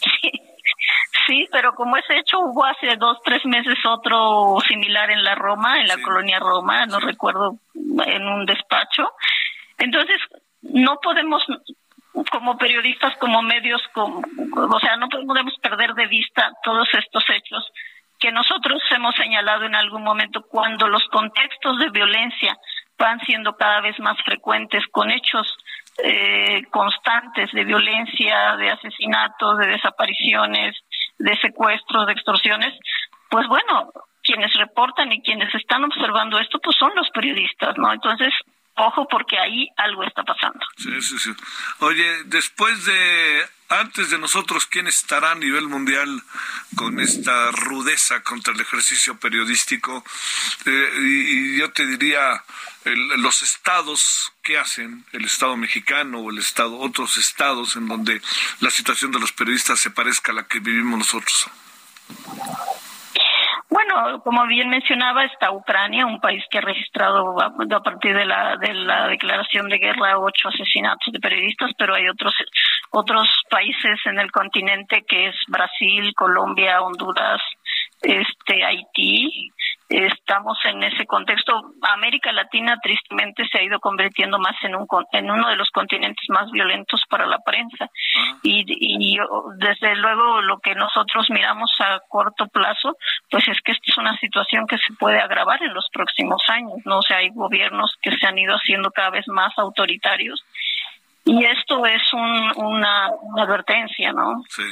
Sí. 0.00 0.30
Sí, 1.26 1.48
pero 1.50 1.74
como 1.74 1.96
ese 1.96 2.18
hecho 2.18 2.38
hubo 2.40 2.64
hace 2.66 2.96
dos, 2.96 3.18
tres 3.24 3.44
meses 3.46 3.78
otro 3.86 4.58
similar 4.68 5.10
en 5.10 5.24
la 5.24 5.34
Roma, 5.34 5.80
en 5.80 5.86
la 5.86 5.96
colonia 6.02 6.38
Roma, 6.38 6.84
no 6.86 7.00
recuerdo, 7.00 7.58
en 7.74 8.28
un 8.28 8.44
despacho. 8.44 9.10
Entonces, 9.78 10.18
no 10.60 10.98
podemos 11.02 11.42
como 12.30 12.56
periodistas, 12.56 13.16
como 13.18 13.42
medios, 13.42 13.82
como, 13.92 14.20
o 14.20 14.80
sea, 14.80 14.96
no 14.96 15.08
podemos 15.08 15.54
perder 15.60 15.94
de 15.94 16.06
vista 16.06 16.52
todos 16.62 16.88
estos 16.94 17.24
hechos 17.30 17.70
que 18.18 18.30
nosotros 18.30 18.82
hemos 18.90 19.14
señalado 19.16 19.64
en 19.64 19.74
algún 19.74 20.02
momento 20.02 20.42
cuando 20.48 20.88
los 20.88 21.04
contextos 21.08 21.78
de 21.78 21.90
violencia 21.90 22.56
van 22.96 23.20
siendo 23.20 23.56
cada 23.56 23.80
vez 23.80 23.98
más 23.98 24.16
frecuentes 24.24 24.84
con 24.90 25.10
hechos 25.10 25.46
eh, 26.02 26.62
constantes 26.70 27.50
de 27.52 27.64
violencia, 27.64 28.56
de 28.56 28.70
asesinatos, 28.70 29.58
de 29.58 29.66
desapariciones, 29.66 30.76
de 31.18 31.36
secuestros, 31.38 32.06
de 32.06 32.12
extorsiones, 32.12 32.74
pues 33.28 33.46
bueno, 33.46 33.90
quienes 34.22 34.52
reportan 34.54 35.12
y 35.12 35.22
quienes 35.22 35.54
están 35.54 35.84
observando 35.84 36.38
esto, 36.38 36.58
pues 36.60 36.76
son 36.78 36.94
los 36.94 37.10
periodistas, 37.10 37.76
¿no? 37.76 37.92
Entonces, 37.92 38.32
ojo 38.76 39.06
porque 39.08 39.38
ahí 39.38 39.68
algo 39.76 40.04
está 40.04 40.22
pasando. 40.22 40.60
Sí, 40.76 41.00
sí, 41.00 41.18
sí. 41.18 41.30
Oye, 41.80 42.24
después 42.24 42.84
de, 42.84 43.48
antes 43.68 44.10
de 44.10 44.18
nosotros, 44.18 44.66
¿quién 44.66 44.86
estará 44.86 45.32
a 45.32 45.34
nivel 45.36 45.68
mundial 45.68 46.22
con 46.76 47.00
esta 47.00 47.50
rudeza 47.52 48.22
contra 48.22 48.52
el 48.52 48.60
ejercicio 48.60 49.18
periodístico? 49.18 50.04
Eh, 50.66 50.90
y, 51.00 51.58
yo 51.58 51.72
te 51.72 51.86
diría, 51.86 52.42
los 53.18 53.42
estados, 53.42 54.32
¿qué 54.42 54.58
hacen? 54.58 55.04
El 55.12 55.24
estado 55.24 55.56
mexicano 55.56 56.18
o 56.18 56.30
el 56.30 56.38
estado, 56.38 56.78
otros 56.78 57.16
estados 57.16 57.76
en 57.76 57.88
donde 57.88 58.20
la 58.60 58.70
situación 58.70 59.12
de 59.12 59.20
los 59.20 59.32
periodistas 59.32 59.78
se 59.80 59.90
parezca 59.90 60.32
a 60.32 60.34
la 60.34 60.46
que 60.46 60.58
vivimos 60.58 60.98
nosotros. 60.98 61.50
Como 64.22 64.46
bien 64.46 64.68
mencionaba, 64.68 65.24
está 65.24 65.52
Ucrania, 65.52 66.06
un 66.06 66.20
país 66.20 66.42
que 66.50 66.58
ha 66.58 66.62
registrado 66.62 67.40
a, 67.40 67.82
partir 67.82 68.16
de 68.16 68.24
la, 68.24 68.56
de 68.56 68.74
la 68.74 69.08
declaración 69.08 69.68
de 69.68 69.78
guerra 69.78 70.18
ocho 70.18 70.48
asesinatos 70.48 71.12
de 71.12 71.20
periodistas, 71.20 71.70
pero 71.78 71.94
hay 71.94 72.08
otros 72.08 72.34
otros 72.90 73.28
países 73.50 73.98
en 74.06 74.18
el 74.18 74.30
continente 74.30 75.04
que 75.06 75.28
es 75.28 75.36
Brasil, 75.48 76.12
Colombia, 76.14 76.80
Honduras, 76.80 77.40
este 78.02 78.64
Haití, 78.64 79.50
estamos 79.88 80.58
en 80.64 80.82
ese 80.82 81.06
contexto. 81.06 81.72
América 81.82 82.32
Latina 82.32 82.78
tristemente 82.82 83.46
se 83.48 83.58
ha 83.58 83.62
ido 83.62 83.80
convirtiendo 83.80 84.38
más 84.38 84.56
en 84.62 84.74
un 84.74 84.86
en 85.12 85.30
uno 85.30 85.48
de 85.48 85.56
los 85.56 85.70
continentes 85.70 86.24
más 86.28 86.50
violentos 86.50 87.02
para 87.08 87.26
la 87.26 87.38
prensa 87.38 87.90
y, 88.42 88.64
y 88.66 89.18
desde 89.56 89.96
luego 89.96 90.40
lo 90.42 90.58
que 90.58 90.74
nosotros 90.74 91.26
miramos 91.30 91.70
a 91.80 92.00
corto 92.08 92.46
plazo, 92.48 92.96
pues 93.30 93.46
es 93.48 93.60
que 93.62 93.72
esta 93.72 93.84
es 93.90 93.98
una 93.98 94.16
situación 94.18 94.66
que 94.66 94.78
se 94.78 94.92
puede 94.94 95.20
agravar 95.20 95.62
en 95.62 95.74
los 95.74 95.88
próximos 95.92 96.42
años. 96.48 96.74
No 96.84 96.98
o 96.98 97.02
sea, 97.02 97.18
hay 97.18 97.30
gobiernos 97.30 97.96
que 98.00 98.16
se 98.16 98.26
han 98.26 98.38
ido 98.38 98.54
haciendo 98.54 98.90
cada 98.90 99.10
vez 99.10 99.26
más 99.28 99.52
autoritarios 99.58 100.44
y 101.24 101.44
esto 101.44 101.86
es 101.86 102.02
un, 102.12 102.52
una, 102.56 103.10
una 103.22 103.42
advertencia, 103.42 104.12
¿no? 104.12 104.42
Sí. 104.48 104.62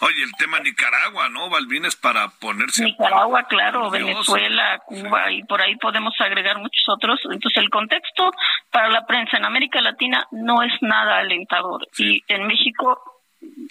Oye, 0.00 0.22
el 0.22 0.32
tema 0.32 0.60
Nicaragua, 0.60 1.28
¿no, 1.28 1.48
Balvines, 1.48 1.96
para 1.96 2.28
ponerse... 2.28 2.84
Nicaragua, 2.84 3.44
claro, 3.44 3.90
Venezuela, 3.90 4.80
Cuba, 4.86 5.30
y 5.30 5.42
por 5.44 5.60
ahí 5.60 5.76
podemos 5.76 6.14
agregar 6.20 6.58
muchos 6.58 6.84
otros. 6.88 7.20
Entonces, 7.24 7.62
el 7.62 7.70
contexto 7.70 8.30
para 8.70 8.88
la 8.88 9.06
prensa 9.06 9.36
en 9.36 9.44
América 9.44 9.80
Latina 9.80 10.26
no 10.30 10.62
es 10.62 10.72
nada 10.80 11.18
alentador. 11.18 11.86
Y 11.98 12.22
en 12.28 12.46
México 12.46 13.16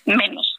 menos. 0.06 0.58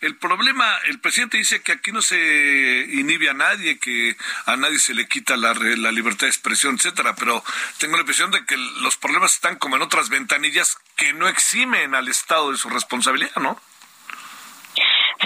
El 0.00 0.16
problema, 0.16 0.78
el 0.86 1.00
presidente 1.00 1.36
dice 1.36 1.62
que 1.62 1.72
aquí 1.72 1.92
no 1.92 2.02
se 2.02 2.86
inhibe 2.92 3.28
a 3.28 3.34
nadie, 3.34 3.78
que 3.78 4.16
a 4.46 4.56
nadie 4.56 4.78
se 4.78 4.94
le 4.94 5.06
quita 5.06 5.36
la, 5.36 5.54
la 5.54 5.92
libertad 5.92 6.26
de 6.26 6.30
expresión, 6.30 6.76
etcétera, 6.76 7.14
pero 7.16 7.42
tengo 7.78 7.96
la 7.96 8.00
impresión 8.02 8.30
de 8.30 8.44
que 8.44 8.56
los 8.56 8.96
problemas 8.96 9.34
están 9.34 9.56
como 9.56 9.76
en 9.76 9.82
otras 9.82 10.08
ventanillas 10.08 10.78
que 10.96 11.12
no 11.12 11.28
eximen 11.28 11.94
al 11.94 12.08
Estado 12.08 12.52
de 12.52 12.56
su 12.56 12.68
responsabilidad, 12.68 13.36
¿no? 13.36 13.60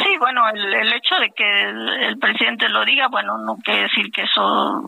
Sí, 0.08 0.16
bueno, 0.16 0.48
el, 0.48 0.92
hecho 0.92 1.16
de 1.16 1.30
que 1.32 1.62
el, 1.64 2.18
presidente 2.18 2.68
lo 2.68 2.84
diga, 2.84 3.08
bueno, 3.08 3.36
no 3.36 3.56
quiere 3.56 3.82
decir 3.82 4.10
que 4.10 4.22
eso 4.22 4.82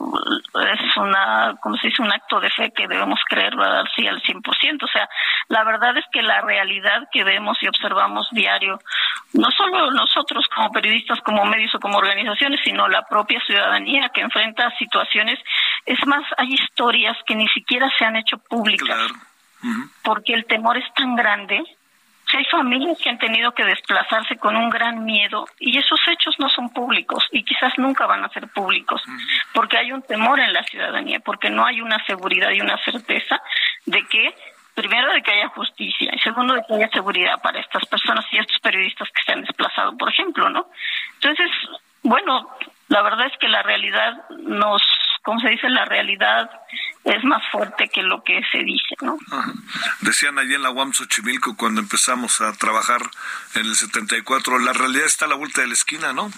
es 0.55 0.97
una, 0.97 1.57
como 1.61 1.77
se 1.77 1.89
dice, 1.89 2.01
un 2.01 2.11
acto 2.11 2.41
de 2.41 2.49
fe 2.49 2.73
que 2.75 2.89
debemos 2.89 3.21
creerlo 3.29 3.63
así 3.63 4.07
al 4.07 4.23
100%. 4.23 4.83
O 4.83 4.87
sea, 4.87 5.09
la 5.49 5.63
verdad 5.65 5.95
es 5.99 6.05
que 6.11 6.23
la 6.23 6.41
realidad 6.41 7.09
que 7.13 7.25
vemos 7.25 7.59
y 7.63 7.69
observamos 7.69 8.29
diario, 8.31 8.79
no 9.35 9.51
solo 9.51 9.91
nosotros 9.91 10.47
como 10.55 10.71
periodistas, 10.71 11.21
como 11.21 11.45
medios 11.45 11.75
o 11.75 11.81
como 11.81 11.99
organizaciones, 11.99 12.61
sino 12.65 12.89
la 12.89 13.03
propia 13.03 13.41
ciudadanía 13.41 14.09
que 14.15 14.23
enfrenta 14.23 14.75
situaciones, 14.79 15.39
es 15.85 15.99
más, 16.07 16.25
hay 16.39 16.55
historias 16.55 17.17
que 17.27 17.35
ni 17.35 17.49
siquiera 17.49 17.91
se 17.99 18.07
han 18.07 18.17
hecho 18.17 18.39
públicas. 18.39 18.99
Porque 20.03 20.33
el 20.33 20.47
temor 20.47 20.79
es 20.79 20.95
tan 20.95 21.15
grande 21.15 21.63
hay 22.37 22.45
familias 22.47 22.99
que 23.03 23.11
han 23.11 23.19
tenido 23.19 23.53
que 23.53 23.65
desplazarse 23.65 24.37
con 24.37 24.57
un 24.57 24.71
gran 24.71 25.05
miedo 25.05 25.47
y 25.59 25.79
esos 25.79 26.01
hechos 26.09 26.35
no 26.39 26.49
son 26.49 26.71
públicos 26.71 27.27
y 27.33 27.45
quizás 27.45 27.73
nunca 27.79 28.07
van 28.07 28.25
a 28.25 28.29
ser 28.29 28.49
públicos 28.49 29.03
porque 29.53 29.77
hay 29.77 29.93
un 29.93 30.03
temor 30.03 30.41
en 30.41 30.53
la 30.53 30.63
ciudadanía, 30.65 31.21
porque 31.21 31.51
no 31.51 31.65
hay 31.65 31.81
una 31.81 32.05
seguridad 32.05 32.51
y 32.51 32.61
una 32.61 32.77
certeza 32.85 33.41
de 33.87 34.05
que 34.07 34.35
primero 34.75 35.13
de 35.13 35.23
que 35.23 35.33
haya 35.33 35.49
justicia 35.49 36.11
y 36.15 36.19
segundo 36.21 36.55
de 36.55 36.63
que 36.67 36.75
haya 36.75 36.89
seguridad 36.89 37.41
para 37.43 37.61
estas 37.61 37.85
personas 37.87 38.25
y 38.33 38.39
estos 38.39 38.59
periodistas 38.61 39.09
que 39.11 39.23
se 39.23 39.33
han 39.33 39.43
desplazado, 39.43 39.97
por 39.97 40.09
ejemplo, 40.09 40.49
¿no? 40.49 40.67
Entonces, 41.15 41.51
bueno, 42.03 42.49
la 42.89 43.03
verdad 43.03 43.27
es 43.27 43.37
que 43.39 43.49
la 43.49 43.63
realidad 43.63 44.15
nos, 44.39 44.83
¿cómo 45.23 45.41
se 45.41 45.49
dice? 45.49 45.69
La 45.69 45.85
realidad 45.85 46.51
es 47.05 47.25
más 47.25 47.43
fuerte 47.51 47.89
que 47.89 48.03
lo 48.03 48.23
que 48.23 48.41
se 48.53 48.59
dice, 48.59 48.95
¿no? 49.01 49.19
Decían 50.01 50.39
allí 50.39 50.55
en 50.55 50.63
la 50.63 50.71
UAM 50.71 50.93
Xochimilco 50.93 51.57
cuando 51.57 51.81
empezamos 51.81 52.41
a 52.41 52.53
trabajar 52.53 53.03
en 53.55 53.67
el 53.67 53.75
74, 53.75 54.59
la 54.59 54.73
realidad 54.73 55.07
está 55.07 55.25
a 55.25 55.29
la 55.29 55.37
vuelta 55.37 55.63
de 55.63 55.69
la 55.69 55.75
esquina, 55.75 56.13
¿no? 56.13 56.31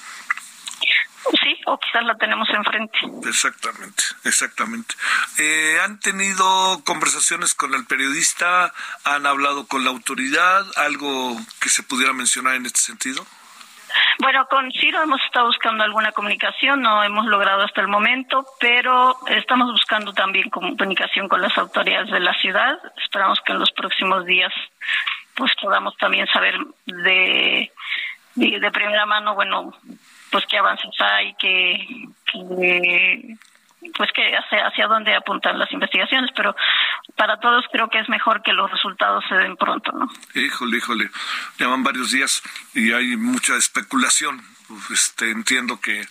Sí, 1.42 1.56
o 1.66 1.78
quizás 1.78 2.04
la 2.04 2.16
tenemos 2.16 2.48
enfrente. 2.50 2.98
Exactamente, 3.28 4.02
exactamente. 4.24 4.94
Eh, 5.38 5.78
¿Han 5.84 6.00
tenido 6.00 6.82
conversaciones 6.84 7.54
con 7.54 7.74
el 7.74 7.86
periodista? 7.86 8.72
¿Han 9.04 9.26
hablado 9.26 9.66
con 9.66 9.84
la 9.84 9.90
autoridad? 9.90 10.66
¿Algo 10.76 11.36
que 11.60 11.68
se 11.68 11.84
pudiera 11.84 12.12
mencionar 12.12 12.56
en 12.56 12.66
este 12.66 12.80
sentido? 12.80 13.24
Bueno, 14.18 14.46
con 14.48 14.70
Ciro 14.72 15.02
hemos 15.02 15.20
estado 15.22 15.46
buscando 15.46 15.84
alguna 15.84 16.12
comunicación, 16.12 16.80
no 16.80 17.02
hemos 17.02 17.26
logrado 17.26 17.62
hasta 17.62 17.80
el 17.80 17.88
momento, 17.88 18.46
pero 18.60 19.16
estamos 19.26 19.70
buscando 19.72 20.12
también 20.12 20.50
comunicación 20.50 21.28
con 21.28 21.42
las 21.42 21.56
autoridades 21.58 22.10
de 22.10 22.20
la 22.20 22.34
ciudad. 22.34 22.78
Esperamos 23.02 23.40
que 23.40 23.52
en 23.52 23.58
los 23.58 23.72
próximos 23.72 24.24
días 24.24 24.52
pues 25.34 25.52
podamos 25.60 25.96
también 25.96 26.26
saber 26.26 26.54
de, 26.86 27.72
de, 28.34 28.70
primera 28.70 29.06
mano, 29.06 29.34
bueno, 29.34 29.72
pues 30.30 30.44
qué 30.46 30.58
avances 30.58 30.90
hay, 31.00 31.34
que, 31.34 31.86
que 32.30 33.36
pues 33.90 34.10
que 34.12 34.36
hacia, 34.36 34.66
hacia 34.66 34.86
dónde 34.86 35.14
apuntan 35.14 35.58
las 35.58 35.70
investigaciones, 35.72 36.30
pero 36.34 36.54
para 37.16 37.38
todos 37.40 37.64
creo 37.72 37.88
que 37.88 37.98
es 37.98 38.08
mejor 38.08 38.42
que 38.42 38.52
los 38.52 38.70
resultados 38.70 39.24
se 39.28 39.34
den 39.34 39.56
pronto, 39.56 39.92
¿no? 39.92 40.08
Híjole, 40.34 40.76
híjole, 40.76 41.10
llevan 41.58 41.82
varios 41.82 42.12
días 42.12 42.42
y 42.74 42.92
hay 42.92 43.16
mucha 43.16 43.56
especulación. 43.56 44.42
Este, 44.90 45.30
entiendo 45.30 45.80
que 45.80 46.06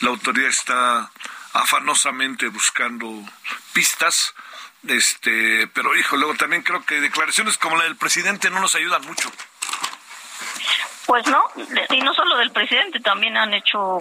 la 0.00 0.10
autoridad 0.10 0.48
está 0.48 1.10
afanosamente 1.52 2.48
buscando 2.48 3.22
pistas, 3.72 4.34
este, 4.88 5.66
pero 5.68 5.96
hijo, 5.96 6.16
luego 6.16 6.34
también 6.34 6.62
creo 6.62 6.84
que 6.84 7.00
declaraciones 7.00 7.58
como 7.58 7.76
la 7.76 7.84
del 7.84 7.96
presidente 7.96 8.50
no 8.50 8.60
nos 8.60 8.74
ayudan 8.74 9.02
mucho. 9.02 9.30
Pues 11.06 11.24
no, 11.28 11.44
y 11.90 12.00
no 12.00 12.12
solo 12.14 12.36
del 12.36 12.50
presidente, 12.50 12.98
también 12.98 13.36
han 13.36 13.54
hecho 13.54 13.98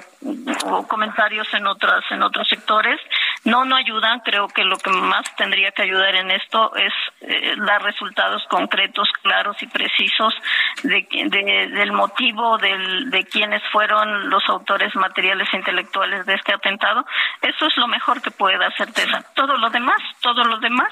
comentarios 0.88 1.48
en 1.54 1.68
otras 1.68 2.04
en 2.10 2.24
otros 2.24 2.48
sectores. 2.48 3.00
No, 3.44 3.64
no 3.64 3.76
ayudan. 3.76 4.22
Creo 4.22 4.48
que 4.48 4.64
lo 4.64 4.76
que 4.78 4.90
más 4.90 5.24
tendría 5.36 5.72
que 5.72 5.84
ayudar 5.84 6.16
en 6.16 6.32
esto 6.32 6.76
es 6.76 6.92
eh, 7.22 7.56
dar 7.58 7.84
resultados 7.84 8.44
concretos, 8.50 9.08
claros 9.22 9.56
y 9.62 9.68
precisos 9.68 10.34
de, 10.82 11.08
del 11.78 11.92
motivo 11.92 12.58
del, 12.58 13.12
de 13.12 13.24
quiénes 13.26 13.62
fueron 13.72 14.32
los 14.32 14.44
autores 14.50 14.96
materiales 14.96 15.48
e 15.54 15.58
intelectuales 15.58 16.26
de 16.26 16.34
este 16.34 16.56
atentado. 16.56 17.06
Eso 17.40 17.68
es 17.68 17.78
lo 17.78 17.88
mejor 17.88 18.20
que 18.24 18.32
puede 18.32 18.58
dar 18.58 18.76
certeza. 18.76 19.24
Todo 19.36 19.58
lo 19.58 19.70
demás, 19.70 20.02
todo 20.22 20.44
lo 20.44 20.58
demás 20.58 20.92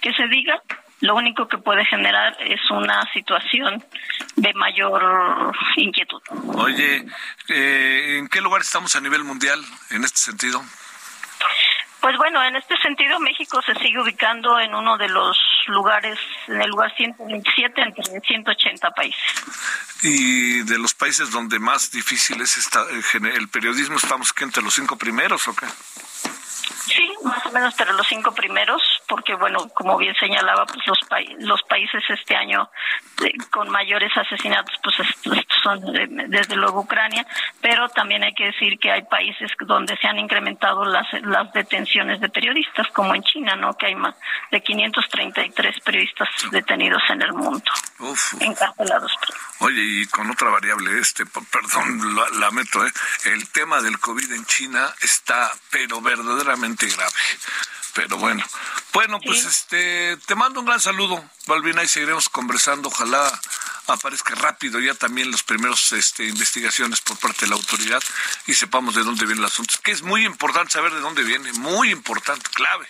que 0.00 0.12
se 0.12 0.28
diga 0.28 0.62
lo 1.00 1.14
único 1.14 1.48
que 1.48 1.58
puede 1.58 1.84
generar 1.84 2.36
es 2.40 2.60
una 2.70 3.10
situación 3.12 3.82
de 4.36 4.52
mayor 4.54 5.52
inquietud. 5.76 6.22
Oye, 6.54 7.06
eh, 7.48 8.18
¿en 8.18 8.28
qué 8.28 8.40
lugar 8.40 8.60
estamos 8.60 8.94
a 8.96 9.00
nivel 9.00 9.24
mundial 9.24 9.60
en 9.90 10.04
este 10.04 10.18
sentido? 10.18 10.62
Pues 12.00 12.16
bueno, 12.16 12.42
en 12.42 12.56
este 12.56 12.76
sentido 12.78 13.20
México 13.20 13.60
se 13.60 13.74
sigue 13.74 14.00
ubicando 14.00 14.58
en 14.58 14.74
uno 14.74 14.96
de 14.96 15.08
los 15.08 15.38
lugares, 15.66 16.18
en 16.48 16.62
el 16.62 16.70
lugar 16.70 16.94
127 16.96 17.80
entre 17.80 18.20
180 18.20 18.90
países. 18.92 19.22
¿Y 20.02 20.62
de 20.62 20.78
los 20.78 20.94
países 20.94 21.30
donde 21.30 21.58
más 21.58 21.90
difícil 21.90 22.40
es 22.40 22.56
esta, 22.56 22.86
el 23.34 23.48
periodismo, 23.48 23.96
estamos 23.96 24.32
que 24.32 24.44
entre 24.44 24.62
los 24.62 24.74
cinco 24.74 24.96
primeros 24.96 25.46
o 25.48 25.54
qué? 25.54 25.66
Sí, 26.86 27.08
más 27.22 27.44
o 27.46 27.52
menos 27.52 27.72
entre 27.78 27.94
los 27.94 28.06
cinco 28.08 28.32
primeros, 28.32 28.82
porque 29.06 29.34
bueno, 29.34 29.68
como 29.74 29.96
bien 29.96 30.14
señalaba, 30.16 30.66
pues 30.66 30.84
los, 30.86 30.98
los 31.38 31.62
países 31.62 32.02
este 32.08 32.34
año 32.34 32.68
eh, 33.24 33.32
con 33.50 33.68
mayores 33.68 34.10
asesinatos, 34.16 34.74
pues 34.82 34.96
son 35.62 35.80
desde 36.28 36.56
luego 36.56 36.80
Ucrania, 36.80 37.26
pero 37.60 37.88
también 37.90 38.24
hay 38.24 38.32
que 38.34 38.46
decir 38.46 38.78
que 38.78 38.90
hay 38.90 39.02
países 39.02 39.50
donde 39.60 39.96
se 39.98 40.08
han 40.08 40.18
incrementado 40.18 40.84
las, 40.84 41.06
las 41.22 41.52
detenciones 41.52 42.20
de 42.20 42.28
periodistas, 42.28 42.88
como 42.88 43.14
en 43.14 43.22
China, 43.22 43.54
¿no? 43.56 43.74
Que 43.74 43.86
hay 43.86 43.94
más 43.94 44.14
de 44.50 44.60
533 44.60 45.80
periodistas 45.80 46.28
detenidos 46.50 47.02
en 47.10 47.22
el 47.22 47.32
mundo, 47.32 47.70
encarcelados. 48.40 49.12
Oye, 49.60 49.80
y 49.80 50.06
con 50.06 50.30
otra 50.30 50.48
variable, 50.48 50.98
este, 50.98 51.24
perdón, 51.26 52.16
la, 52.16 52.38
la 52.38 52.50
meto, 52.50 52.84
¿eh? 52.84 52.90
el 53.26 53.48
tema 53.50 53.80
del 53.80 53.98
COVID 54.00 54.32
en 54.32 54.44
China 54.46 54.88
está, 55.02 55.52
pero 55.70 56.00
verdaderamente 56.16 56.86
grave. 56.86 57.12
Pero 57.94 58.18
bueno, 58.18 58.44
bueno, 58.92 59.18
pues 59.24 59.44
este, 59.44 60.16
te 60.26 60.34
mando 60.34 60.60
un 60.60 60.66
gran 60.66 60.80
saludo, 60.80 61.24
Balbina, 61.46 61.82
y 61.82 61.88
seguiremos 61.88 62.28
conversando. 62.28 62.88
Ojalá 62.88 63.40
aparezca 63.86 64.34
rápido 64.36 64.78
ya 64.78 64.94
también 64.94 65.30
los 65.30 65.42
primeros 65.42 65.92
este, 65.92 66.24
investigaciones 66.24 67.00
por 67.00 67.18
parte 67.18 67.46
de 67.46 67.48
la 67.48 67.56
autoridad 67.56 68.02
y 68.46 68.54
sepamos 68.54 68.94
de 68.94 69.02
dónde 69.02 69.26
viene 69.26 69.40
el 69.40 69.46
asunto. 69.46 69.74
Que 69.82 69.90
es 69.90 70.02
muy 70.02 70.24
importante 70.24 70.72
saber 70.72 70.92
de 70.92 71.00
dónde 71.00 71.24
viene, 71.24 71.52
muy 71.54 71.90
importante, 71.90 72.48
clave 72.50 72.86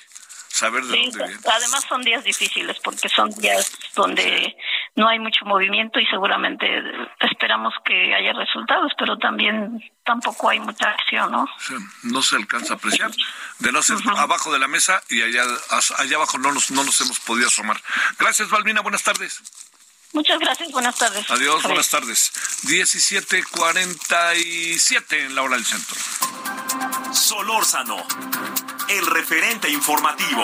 saber 0.49 0.85
de 0.85 0.99
dónde 0.99 1.27
viene. 1.27 1.41
Además 1.51 1.85
son 1.89 2.03
días 2.03 2.23
difíciles 2.25 2.77
porque 2.83 3.09
son 3.09 3.31
días 3.31 3.73
donde 3.95 4.57
no 4.97 5.09
hay 5.09 5.19
mucho 5.19 5.45
movimiento 5.45 6.01
y 6.01 6.07
seguramente 6.07 6.67
esperamos 7.21 7.75
que 7.85 8.15
haya 8.15 8.33
resultados, 8.33 8.93
pero 8.99 9.19
también 9.19 9.83
tampoco 10.05 10.51
hay 10.51 10.61
mucha 10.61 10.91
acción, 10.91 11.31
¿no? 11.31 11.47
no 12.03 12.23
se 12.23 12.37
alcanza 12.37 12.75
a 12.75 12.77
apreciar. 12.77 13.11
De 13.59 13.73
no 13.73 13.83
ser 13.83 13.99
abajo 14.17 14.53
de 14.53 14.59
la 14.59 14.69
mesa 14.69 15.03
y 15.09 15.23
allá, 15.23 15.43
allá 15.99 16.17
abajo 16.17 16.39
no 16.39 16.53
nos, 16.53 16.71
no 16.71 16.85
nos 16.85 17.01
hemos 17.01 17.21
podido 17.21 17.49
asomar. 17.49 17.81
Gracias, 18.19 18.51
Valmina. 18.51 18.81
Buenas 18.81 19.03
tardes. 19.03 19.43
Muchas 20.13 20.41
gracias, 20.41 20.73
buenas 20.73 20.97
tardes. 20.97 21.31
Adiós, 21.31 21.63
buenas 21.63 21.89
tardes. 21.89 22.33
17:47 22.65 25.27
en 25.27 25.37
la 25.37 25.43
hora 25.43 25.55
del 25.55 25.65
centro. 25.65 25.95
Solórzano, 27.13 28.05
el 28.89 29.07
referente 29.07 29.71
informativo. 29.71 30.43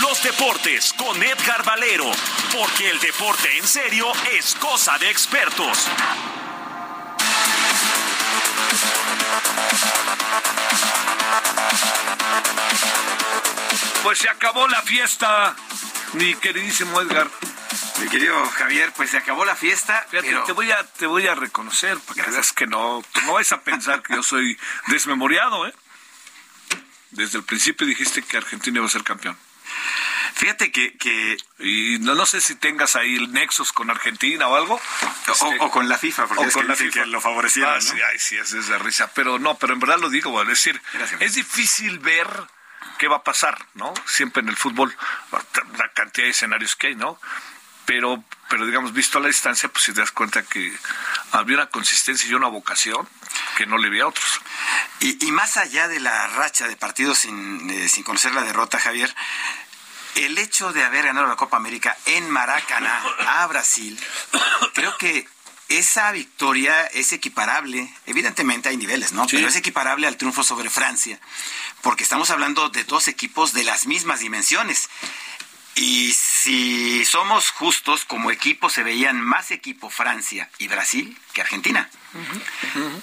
Los 0.00 0.22
deportes 0.22 0.92
con 0.94 1.22
Edgar 1.22 1.64
Valero, 1.64 2.10
porque 2.52 2.90
el 2.90 2.98
deporte 3.00 3.58
en 3.58 3.66
serio 3.66 4.10
es 4.32 4.54
cosa 4.54 4.96
de 4.98 5.10
expertos. 5.10 5.86
Pues 14.02 14.18
se 14.18 14.28
acabó 14.28 14.68
la 14.68 14.80
fiesta, 14.82 15.54
mi 16.14 16.34
queridísimo 16.34 17.00
Edgar. 17.00 17.28
Mi 18.00 18.08
querido 18.08 18.42
Javier, 18.50 18.92
pues 18.96 19.10
se 19.10 19.18
acabó 19.18 19.44
la 19.44 19.54
fiesta. 19.54 20.06
te 20.10 20.52
voy 20.52 20.70
a 20.72 20.82
te 20.84 21.06
voy 21.06 21.26
a 21.26 21.34
reconocer 21.34 21.98
para 21.98 22.24
que 22.24 22.30
veas 22.30 22.52
que 22.52 22.66
no, 22.66 23.04
no 23.26 23.32
vas 23.34 23.52
a 23.52 23.60
pensar 23.60 24.02
que 24.02 24.14
yo 24.14 24.22
soy 24.22 24.58
desmemoriado, 24.86 25.66
¿eh? 25.66 25.74
Desde 27.10 27.38
el 27.38 27.44
principio 27.44 27.86
dijiste 27.86 28.22
que 28.22 28.38
Argentina 28.38 28.78
iba 28.78 28.86
a 28.86 28.90
ser 28.90 29.04
campeón. 29.04 29.36
Fíjate 30.34 30.70
que, 30.72 30.96
que 30.96 31.36
y 31.58 31.98
no, 32.00 32.14
no 32.14 32.24
sé 32.24 32.40
si 32.40 32.54
tengas 32.54 32.96
ahí 32.96 33.16
el 33.16 33.32
nexos 33.32 33.72
con 33.72 33.90
Argentina 33.90 34.46
o 34.48 34.56
algo. 34.56 34.74
O, 34.74 35.32
Este, 35.32 35.56
o 35.60 35.70
con 35.70 35.88
la 35.88 35.98
FIFA, 35.98 36.26
porque 36.26 36.44
o 36.44 36.48
es 36.48 36.54
con 36.54 36.62
que 36.62 36.68
la 36.68 36.76
FIFA. 36.76 37.00
que 37.00 37.06
lo 37.06 37.20
favorecieron, 37.20 37.72
Ah, 37.72 37.76
¿no? 37.76 37.80
sí, 37.82 37.96
ay, 38.10 38.18
sí, 38.18 38.36
es 38.36 38.50
de 38.68 38.78
risa. 38.78 39.10
Pero 39.14 39.38
no, 39.38 39.56
pero 39.58 39.72
en 39.74 39.80
verdad 39.80 39.98
lo 39.98 40.08
digo, 40.08 40.40
es 40.42 40.48
decir, 40.48 40.80
Gracias. 40.94 41.20
es 41.20 41.34
difícil 41.34 41.98
ver 41.98 42.26
qué 42.98 43.08
va 43.08 43.16
a 43.16 43.24
pasar, 43.24 43.58
¿no? 43.74 43.92
Siempre 44.06 44.42
en 44.42 44.48
el 44.48 44.56
fútbol, 44.56 44.96
la 45.76 45.88
cantidad 45.92 46.24
de 46.26 46.30
escenarios 46.30 46.76
que 46.76 46.88
hay, 46.88 46.94
¿no? 46.94 47.20
Pero, 47.86 48.22
pero 48.48 48.66
digamos, 48.66 48.92
visto 48.92 49.18
a 49.18 49.20
la 49.20 49.26
distancia, 49.28 49.68
pues 49.68 49.84
si 49.84 49.92
te 49.92 50.00
das 50.00 50.12
cuenta 50.12 50.42
que 50.44 50.72
había 51.32 51.56
una 51.56 51.66
consistencia 51.66 52.28
y 52.30 52.34
una 52.34 52.46
vocación 52.46 53.08
que 53.56 53.66
no 53.66 53.78
le 53.78 53.90
vi 53.90 54.00
a 54.00 54.06
otros. 54.06 54.40
Y, 55.00 55.26
y 55.26 55.32
más 55.32 55.56
allá 55.56 55.88
de 55.88 55.98
la 56.00 56.26
racha 56.28 56.68
de 56.68 56.76
partidos 56.76 57.18
sin, 57.18 57.70
eh, 57.70 57.88
sin 57.88 58.04
conocer 58.04 58.34
la 58.34 58.42
derrota, 58.42 58.78
Javier, 58.78 59.14
el 60.16 60.38
hecho 60.38 60.72
de 60.72 60.84
haber 60.84 61.06
ganado 61.06 61.26
la 61.26 61.36
Copa 61.36 61.56
América 61.56 61.96
en 62.06 62.28
Maracaná 62.30 63.02
a 63.26 63.46
Brasil, 63.46 63.98
creo 64.74 64.96
que 64.98 65.26
esa 65.68 66.10
victoria 66.10 66.86
es 66.86 67.12
equiparable, 67.12 67.94
evidentemente 68.06 68.68
hay 68.68 68.76
niveles, 68.76 69.12
¿no? 69.12 69.28
Sí. 69.28 69.36
Pero 69.36 69.48
es 69.48 69.56
equiparable 69.56 70.06
al 70.08 70.16
triunfo 70.16 70.42
sobre 70.42 70.68
Francia, 70.68 71.20
porque 71.80 72.02
estamos 72.02 72.30
hablando 72.30 72.68
de 72.70 72.82
dos 72.84 73.06
equipos 73.06 73.52
de 73.52 73.62
las 73.62 73.86
mismas 73.86 74.20
dimensiones. 74.20 74.90
Y 75.80 76.12
si 76.12 77.06
somos 77.06 77.48
justos, 77.52 78.04
como 78.04 78.30
equipo 78.30 78.68
se 78.68 78.82
veían 78.82 79.18
más 79.18 79.50
equipo 79.50 79.88
Francia 79.88 80.50
y 80.58 80.68
Brasil 80.68 81.18
que 81.32 81.40
Argentina. 81.40 81.88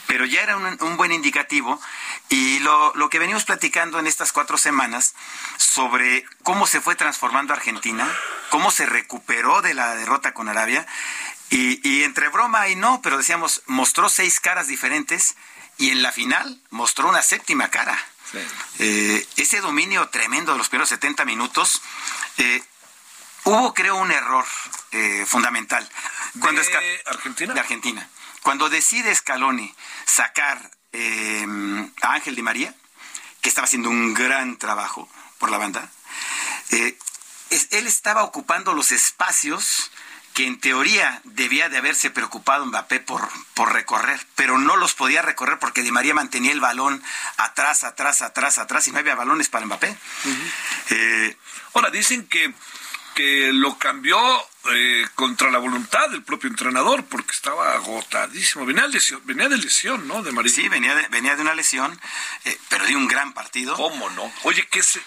Pero 0.06 0.26
ya 0.26 0.42
era 0.44 0.58
un, 0.58 0.78
un 0.82 0.96
buen 0.96 1.12
indicativo 1.12 1.82
y 2.30 2.60
lo, 2.60 2.94
lo 2.94 3.10
que 3.10 3.18
venimos 3.18 3.46
platicando 3.46 3.98
en 3.98 4.06
estas 4.06 4.32
cuatro 4.32 4.60
semanas 4.60 5.16
sobre 5.58 6.24
cómo 6.44 6.68
se 6.68 6.80
fue 6.80 6.94
transformando 6.94 7.52
Argentina, 7.52 8.08
cómo 8.52 8.70
se 8.70 8.86
recuperó 8.86 9.64
de 9.64 9.74
la 9.74 9.96
derrota 9.96 10.36
con 10.36 10.48
Arabia 10.48 10.86
y, 11.50 11.80
y 11.88 12.04
entre 12.04 12.30
broma 12.30 12.70
y 12.70 12.76
no, 12.76 13.02
pero 13.02 13.18
decíamos, 13.18 13.64
mostró 13.66 14.08
seis 14.08 14.40
caras 14.40 14.68
diferentes 14.68 15.36
y 15.80 15.90
en 15.90 16.04
la 16.04 16.12
final 16.12 16.62
mostró 16.70 17.10
una 17.10 17.24
séptima 17.24 17.70
cara. 17.72 17.98
Eh, 18.80 19.28
ese 19.38 19.60
dominio 19.62 20.10
tremendo 20.10 20.52
de 20.52 20.58
los 20.58 20.70
primeros 20.70 20.90
70 20.90 21.26
minutos, 21.26 21.82
eh, 22.38 22.64
hubo 23.46 23.74
creo 23.74 23.96
un 23.96 24.12
error 24.12 24.46
eh, 24.92 25.26
fundamental. 25.28 25.88
Cuando 26.40 26.62
¿De 26.62 26.68
Argentina? 27.06 27.54
De 27.54 27.60
Argentina. 27.60 28.10
Cuando 28.44 28.70
decide 28.70 29.14
Scaloni 29.16 29.74
sacar 30.06 30.72
eh, 30.94 31.46
a 32.02 32.14
Ángel 32.14 32.36
Di 32.36 32.42
María, 32.42 32.74
que 33.42 33.50
estaba 33.50 33.66
haciendo 33.66 33.90
un 33.90 34.14
gran 34.14 34.58
trabajo 34.58 35.10
por 35.40 35.50
la 35.52 35.58
banda, 35.58 35.90
es- 37.50 37.68
él 37.72 37.88
estaba 37.88 38.24
ocupando 38.24 38.74
los 38.74 38.92
espacios 38.92 39.92
que 40.38 40.46
en 40.46 40.60
teoría 40.60 41.20
debía 41.24 41.68
de 41.68 41.78
haberse 41.78 42.12
preocupado 42.12 42.64
Mbappé 42.68 43.00
por, 43.00 43.28
por 43.56 43.74
recorrer, 43.74 44.20
pero 44.36 44.60
no 44.60 44.76
los 44.76 44.94
podía 44.94 45.24
recorrer 45.24 45.58
porque 45.58 45.82
Di 45.82 45.92
María 45.92 46.14
mantenía 46.14 46.52
el 46.52 46.60
balón 46.60 47.02
atrás, 47.38 47.84
atrás, 47.84 48.22
atrás, 48.22 48.60
atrás 48.60 48.88
y 48.88 48.92
no 48.92 49.00
había 49.00 49.16
balones 49.16 49.50
para 49.50 49.66
Mbappé. 49.66 49.98
Eh, 50.92 51.36
Ahora, 51.74 51.90
dicen 51.90 52.28
que, 52.28 52.54
que 53.16 53.52
lo 53.52 53.80
cambió 53.80 54.20
eh, 54.74 55.08
contra 55.16 55.50
la 55.50 55.58
voluntad 55.58 56.10
del 56.10 56.24
propio 56.24 56.50
entrenador 56.50 57.06
porque 57.06 57.32
estaba 57.32 57.74
agotadísimo. 57.74 58.66
Venía, 58.66 58.84
de 58.84 58.90
lesión, 58.90 59.22
venía 59.26 59.48
de 59.50 59.58
lesión, 59.58 60.08
¿no? 60.08 60.24
De 60.24 60.50
sí, 60.50 60.68
venía 60.70 60.96
de, 60.96 61.08
venía 61.08 61.36
de 61.36 61.42
una 61.42 61.54
lesión, 61.54 62.00
eh, 62.46 62.58
pero 62.70 62.86
de 62.86 62.96
un 62.96 63.08
gran 63.08 63.34
partido. 63.34 63.76
¿Cómo 63.76 64.10
no? 64.12 64.32
Oye, 64.44 64.68
¿qué 64.70 64.84
se... 64.84 65.02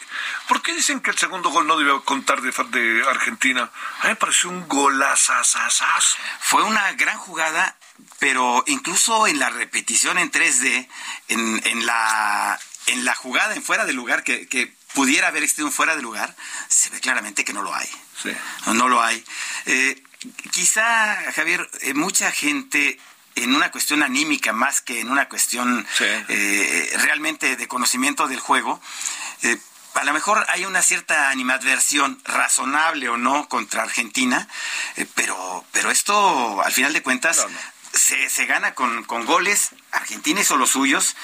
¿por 0.48 0.62
qué 0.62 0.74
dicen 0.74 1.00
que 1.00 1.10
el 1.10 1.18
segundo 1.18 1.50
gol 1.50 1.66
no 1.66 1.76
debió 1.76 2.04
contar 2.04 2.40
de, 2.40 2.50
de 2.50 3.08
Argentina? 3.08 3.70
A 4.00 4.04
mí 4.04 4.08
me 4.10 4.16
pareció 4.16 4.50
un 4.50 4.66
golazazazazo. 4.68 6.16
Fue 6.40 6.62
una 6.64 6.92
gran 6.92 7.18
jugada, 7.18 7.76
pero 8.18 8.64
incluso 8.66 9.26
en 9.26 9.38
la 9.38 9.50
repetición 9.50 10.18
en 10.18 10.30
3D, 10.30 10.88
en, 11.28 11.60
en 11.64 11.86
la, 11.86 12.58
en 12.86 13.04
la 13.04 13.14
jugada 13.14 13.54
en 13.54 13.62
fuera 13.62 13.84
de 13.84 13.92
lugar, 13.92 14.24
que, 14.24 14.48
que 14.48 14.79
pudiera 14.94 15.28
haber 15.28 15.42
existido 15.42 15.70
fuera 15.70 15.96
de 15.96 16.02
lugar, 16.02 16.34
se 16.68 16.90
ve 16.90 17.00
claramente 17.00 17.44
que 17.44 17.52
no 17.52 17.62
lo 17.62 17.74
hay. 17.74 17.88
Sí. 18.22 18.30
No, 18.66 18.74
no 18.74 18.88
lo 18.88 19.02
hay. 19.02 19.24
Eh, 19.66 20.02
quizá, 20.52 21.16
Javier, 21.34 21.68
eh, 21.82 21.94
mucha 21.94 22.30
gente 22.32 22.98
en 23.36 23.54
una 23.54 23.70
cuestión 23.70 24.02
anímica 24.02 24.52
más 24.52 24.80
que 24.80 25.00
en 25.00 25.10
una 25.10 25.28
cuestión 25.28 25.86
Sí. 25.96 26.04
eh, 26.04 26.92
realmente 27.02 27.56
de 27.56 27.68
conocimiento 27.68 28.26
del 28.28 28.40
juego, 28.40 28.80
eh, 29.42 29.56
a 29.94 30.04
lo 30.04 30.12
mejor 30.12 30.44
hay 30.48 30.64
una 30.66 30.82
cierta 30.82 31.30
animadversión, 31.30 32.20
razonable 32.24 33.08
o 33.08 33.16
no, 33.16 33.48
contra 33.48 33.82
Argentina, 33.82 34.46
eh, 34.96 35.06
pero, 35.14 35.64
pero 35.72 35.90
esto, 35.90 36.62
al 36.62 36.72
final 36.72 36.92
de 36.92 37.02
cuentas, 37.02 37.38
No, 37.38 37.48
no. 37.48 37.58
Se, 37.92 38.30
se 38.30 38.46
gana 38.46 38.74
con, 38.74 39.02
con 39.02 39.26
goles. 39.26 39.70
Argentina 39.90 40.40
hizo 40.40 40.56
los 40.56 40.70
suyos. 40.70 41.16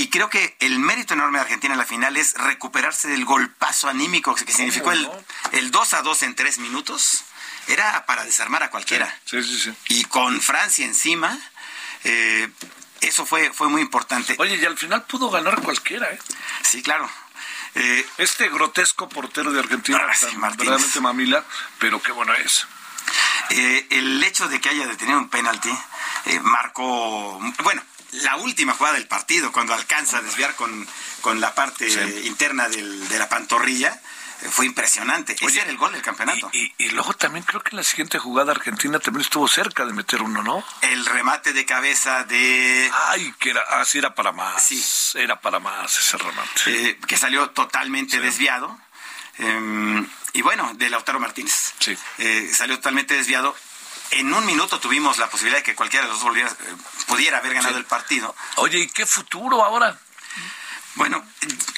Y 0.00 0.08
creo 0.08 0.30
que 0.30 0.56
el 0.60 0.78
mérito 0.78 1.12
enorme 1.12 1.36
de 1.36 1.42
Argentina 1.42 1.74
en 1.74 1.78
la 1.78 1.84
final 1.84 2.16
es 2.16 2.32
recuperarse 2.32 3.06
del 3.08 3.26
golpazo 3.26 3.86
anímico 3.86 4.34
que 4.34 4.50
significó 4.50 4.92
el, 4.92 5.06
el 5.52 5.70
2 5.70 5.92
a 5.92 6.00
2 6.00 6.22
en 6.22 6.34
3 6.34 6.58
minutos. 6.60 7.24
Era 7.66 8.06
para 8.06 8.24
desarmar 8.24 8.62
a 8.62 8.70
cualquiera. 8.70 9.14
Sí, 9.26 9.42
sí, 9.42 9.60
sí. 9.60 9.74
Y 9.88 10.04
con 10.04 10.40
Francia 10.40 10.86
encima, 10.86 11.38
eh, 12.04 12.48
eso 13.02 13.26
fue, 13.26 13.52
fue 13.52 13.68
muy 13.68 13.82
importante. 13.82 14.36
Oye, 14.38 14.56
y 14.56 14.64
al 14.64 14.78
final 14.78 15.02
pudo 15.02 15.28
ganar 15.28 15.60
cualquiera, 15.60 16.10
¿eh? 16.10 16.18
Sí, 16.62 16.82
claro. 16.82 17.06
Eh, 17.74 18.06
Este 18.16 18.48
grotesco 18.48 19.06
portero 19.06 19.52
de 19.52 19.60
Argentina, 19.60 19.98
Ah, 20.02 20.14
tan 20.18 20.40
verdaderamente 20.40 20.98
mamila, 21.02 21.44
pero 21.78 22.00
qué 22.02 22.12
bueno 22.12 22.32
es. 22.36 22.66
Eh, 23.50 23.86
el 23.90 24.24
hecho 24.24 24.48
de 24.48 24.62
que 24.62 24.70
haya 24.70 24.86
detenido 24.86 25.18
un 25.18 25.28
penalti 25.28 25.70
eh, 26.24 26.40
marcó, 26.40 27.38
bueno, 27.62 27.82
la 28.12 28.36
última 28.36 28.74
jugada 28.74 28.96
del 28.96 29.06
partido, 29.06 29.52
cuando 29.52 29.74
alcanza 29.74 30.18
a 30.18 30.22
desviar 30.22 30.54
con, 30.56 30.86
con 31.20 31.40
la 31.40 31.54
parte 31.54 31.88
Sí. 31.90 32.26
interna 32.26 32.68
del- 32.68 33.08
de 33.08 33.18
la 33.18 33.28
pantorrilla, 33.28 34.00
eh, 34.42 34.48
fue 34.50 34.66
impresionante. 34.66 35.34
Ese 35.34 35.44
Oye, 35.44 35.60
era 35.60 35.70
el 35.70 35.76
gol 35.76 35.92
del 35.92 36.02
campeonato. 36.02 36.48
Y, 36.52 36.64
y- 36.64 36.74
y 36.78 36.88
luego 36.90 37.12
también 37.14 37.44
creo 37.44 37.60
que 37.62 37.70
en 37.70 37.76
la 37.76 37.84
siguiente 37.84 38.18
jugada 38.18 38.52
Argentina 38.52 38.98
también 38.98 39.22
estuvo 39.22 39.46
cerca 39.48 39.84
de 39.84 39.92
meter 39.92 40.22
uno, 40.22 40.42
¿no? 40.42 40.64
el 40.82 41.04
remate 41.06 41.52
de 41.52 41.64
cabeza 41.66 42.24
de... 42.24 42.90
Ay, 43.08 43.32
que 43.38 43.50
era, 43.50 43.62
así 43.80 43.98
era 43.98 44.14
para 44.14 44.32
más. 44.32 44.62
Sí. 44.64 44.82
Era 45.14 45.40
para 45.40 45.58
más 45.60 45.96
ese 45.98 46.16
remate. 46.18 46.50
eh, 46.90 46.98
que 47.06 47.16
salió 47.16 47.50
totalmente 47.50 48.18
desviado. 48.20 48.78
Eh, 49.38 50.06
y 50.32 50.42
bueno, 50.42 50.72
de 50.74 50.90
Lautaro 50.90 51.18
Martínez. 51.20 51.72
Sí. 51.78 51.96
Eh, 52.18 52.50
salió 52.54 52.76
totalmente 52.76 53.14
desviado. 53.14 53.54
En 54.12 54.32
un 54.32 54.44
minuto 54.44 54.80
tuvimos 54.80 55.18
la 55.18 55.28
posibilidad 55.30 55.58
de 55.58 55.62
que 55.64 55.74
cualquiera 55.74 56.06
de 56.06 56.12
los 56.12 56.20
dos 56.20 56.36
eh, 56.36 56.46
pudiera 57.06 57.38
haber 57.38 57.54
ganado 57.54 57.74
Sí. 57.74 57.78
el 57.80 57.84
partido. 57.86 58.34
Oye, 58.56 58.78
¿y 58.78 58.88
qué 58.88 59.06
futuro 59.06 59.64
ahora? 59.64 59.98
Bueno, 60.96 61.24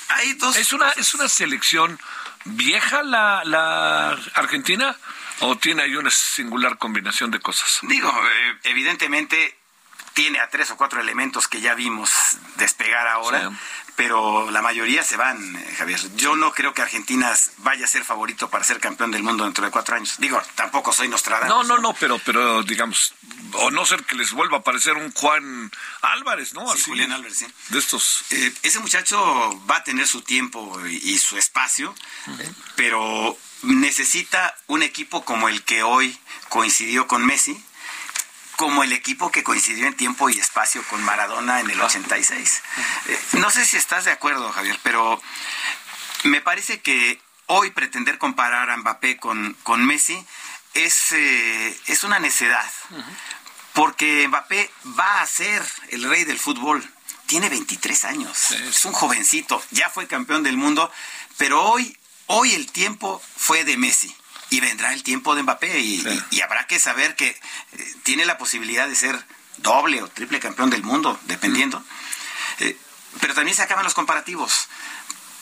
hay 0.09 0.33
dos... 0.35 0.57
¿Es 0.57 0.73
una, 0.73 0.91
es 0.91 1.13
una 1.15 1.29
selección 1.29 2.01
vieja 2.45 3.03
la, 3.03 3.43
la 3.45 4.11
Argentina 4.35 4.97
o 5.41 5.57
tiene 5.59 5.83
ahí 5.83 5.95
una 5.97 6.11
singular 6.11 6.79
combinación 6.79 7.31
de 7.31 7.41
cosas? 7.41 7.81
Digo, 7.83 8.09
eh, 8.11 8.59
evidentemente 8.65 9.59
tiene 10.15 10.41
a 10.41 10.49
tres 10.49 10.71
o 10.71 10.77
cuatro 10.77 11.01
elementos 11.01 11.49
que 11.49 11.61
ya 11.61 11.75
vimos 11.75 12.11
despegar 12.57 13.07
ahora, 13.09 13.49
Sí. 13.51 13.57
Pero 13.97 14.51
la 14.51 14.63
mayoría 14.63 15.03
se 15.03 15.17
van, 15.17 15.57
eh, 15.57 15.75
Javier. 15.77 16.01
Yo 16.17 16.37
no 16.37 16.53
creo 16.53 16.73
que 16.75 16.83
Argentina 16.83 17.33
vaya 17.59 17.85
a 17.85 17.89
ser 17.89 18.05
favorito 18.05 18.49
para 18.49 18.65
ser 18.65 18.81
campeón 18.81 19.11
del 19.11 19.23
mundo 19.23 19.45
dentro 19.45 19.65
de 19.65 19.71
cuatro 19.71 19.97
años. 19.97 20.15
Digo, 20.19 20.41
tampoco 20.55 20.93
soy 20.93 21.09
Nostradamus. 21.09 21.49
No, 21.49 21.63
no, 21.63 21.79
no, 21.79 21.95
pero, 21.95 22.19
pero 22.21 22.63
digamos, 22.63 23.15
o 23.55 23.71
no 23.71 23.85
ser 23.85 24.05
que 24.05 24.17
les 24.17 24.33
vuelva 24.33 24.59
a 24.59 24.61
aparecer 24.61 24.95
un 24.95 25.13
Juan 25.13 25.71
Álvarez, 26.01 26.55
¿no? 26.55 26.75
Sí, 26.75 26.83
Julián 26.87 27.13
Álvarez, 27.13 27.39
sí. 27.39 27.47
De 27.69 27.79
estos. 27.79 28.25
Eh, 28.31 28.53
ese 28.63 28.79
muchacho 28.81 29.63
va 29.71 29.77
a 29.77 29.85
tener 29.85 30.07
su 30.07 30.23
tiempo 30.23 30.81
y, 30.87 31.13
y 31.13 31.19
su 31.19 31.37
espacio, 31.37 31.95
pero 32.77 33.37
necesita 33.63 34.57
un 34.67 34.83
equipo 34.83 35.25
como 35.25 35.49
el 35.49 35.63
que 35.63 35.83
hoy 35.83 36.19
coincidió 36.49 37.07
con 37.07 37.25
Messi, 37.25 37.63
como 38.57 38.83
el 38.85 38.93
equipo 38.93 39.31
que 39.31 39.43
coincidió 39.43 39.87
en 39.87 39.95
tiempo 39.97 40.29
y 40.31 40.39
espacio 40.39 40.83
con 40.89 41.03
Maradona 41.03 41.61
en 41.61 41.71
el 41.71 41.81
86. 41.81 42.63
Eh, 43.09 43.21
no 43.33 43.51
sé 43.51 43.65
si 43.65 43.77
estás 43.77 44.05
de 44.05 44.13
acuerdo, 44.13 44.53
Javier, 44.53 44.79
pero 44.83 45.21
me 46.25 46.41
parece 46.41 46.81
que 46.81 47.21
hoy 47.47 47.71
pretender 47.71 48.19
comparar 48.19 48.71
a 48.71 48.77
Mbappé 48.77 49.17
con, 49.17 49.55
con 49.63 49.85
Messi 49.85 50.25
es, 50.75 51.13
eh, 51.13 51.79
es 51.87 52.05
una 52.05 52.19
necedad, 52.19 52.71
porque 53.73 54.27
Mbappé 54.29 54.71
va 54.99 55.21
a 55.23 55.27
ser 55.27 55.63
el 55.89 56.05
rey 56.09 56.25
del 56.25 56.39
fútbol. 56.39 56.89
Tiene 57.27 57.49
23 57.49 58.05
años, 58.05 58.37
Sí. 58.37 58.57
es 58.69 58.85
un 58.85 58.93
jovencito, 58.93 59.63
ya 59.71 59.89
fue 59.89 60.07
campeón 60.07 60.43
del 60.43 60.57
mundo, 60.59 60.93
pero 61.39 61.63
hoy, 61.63 61.97
hoy 62.27 62.53
el 62.55 62.71
tiempo 62.71 63.23
fue 63.37 63.65
de 63.65 63.77
Messi. 63.79 64.15
Y 64.53 64.61
vendrá 64.61 64.93
el 64.93 65.03
tiempo 65.03 65.35
de 65.35 65.43
Mbappé 65.43 65.81
y, 65.81 66.01
Sí. 66.01 66.23
y- 66.31 66.37
y 66.37 66.41
habrá 66.43 66.67
que 66.67 66.79
saber 66.79 67.17
que 67.17 67.29
eh, 67.29 67.95
tiene 68.05 68.25
la 68.27 68.39
posibilidad 68.39 68.87
de 68.89 68.95
ser 68.95 69.19
doble 69.59 70.03
o 70.03 70.09
triple 70.09 70.41
campeón 70.41 70.71
del 70.71 70.83
mundo, 70.83 71.19
dependiendo. 71.25 71.83
Eh, 72.61 72.77
pero 73.21 73.35
también 73.35 73.57
se 73.57 73.63
acaban 73.63 73.85
los 73.85 73.95
comparativos 73.95 74.69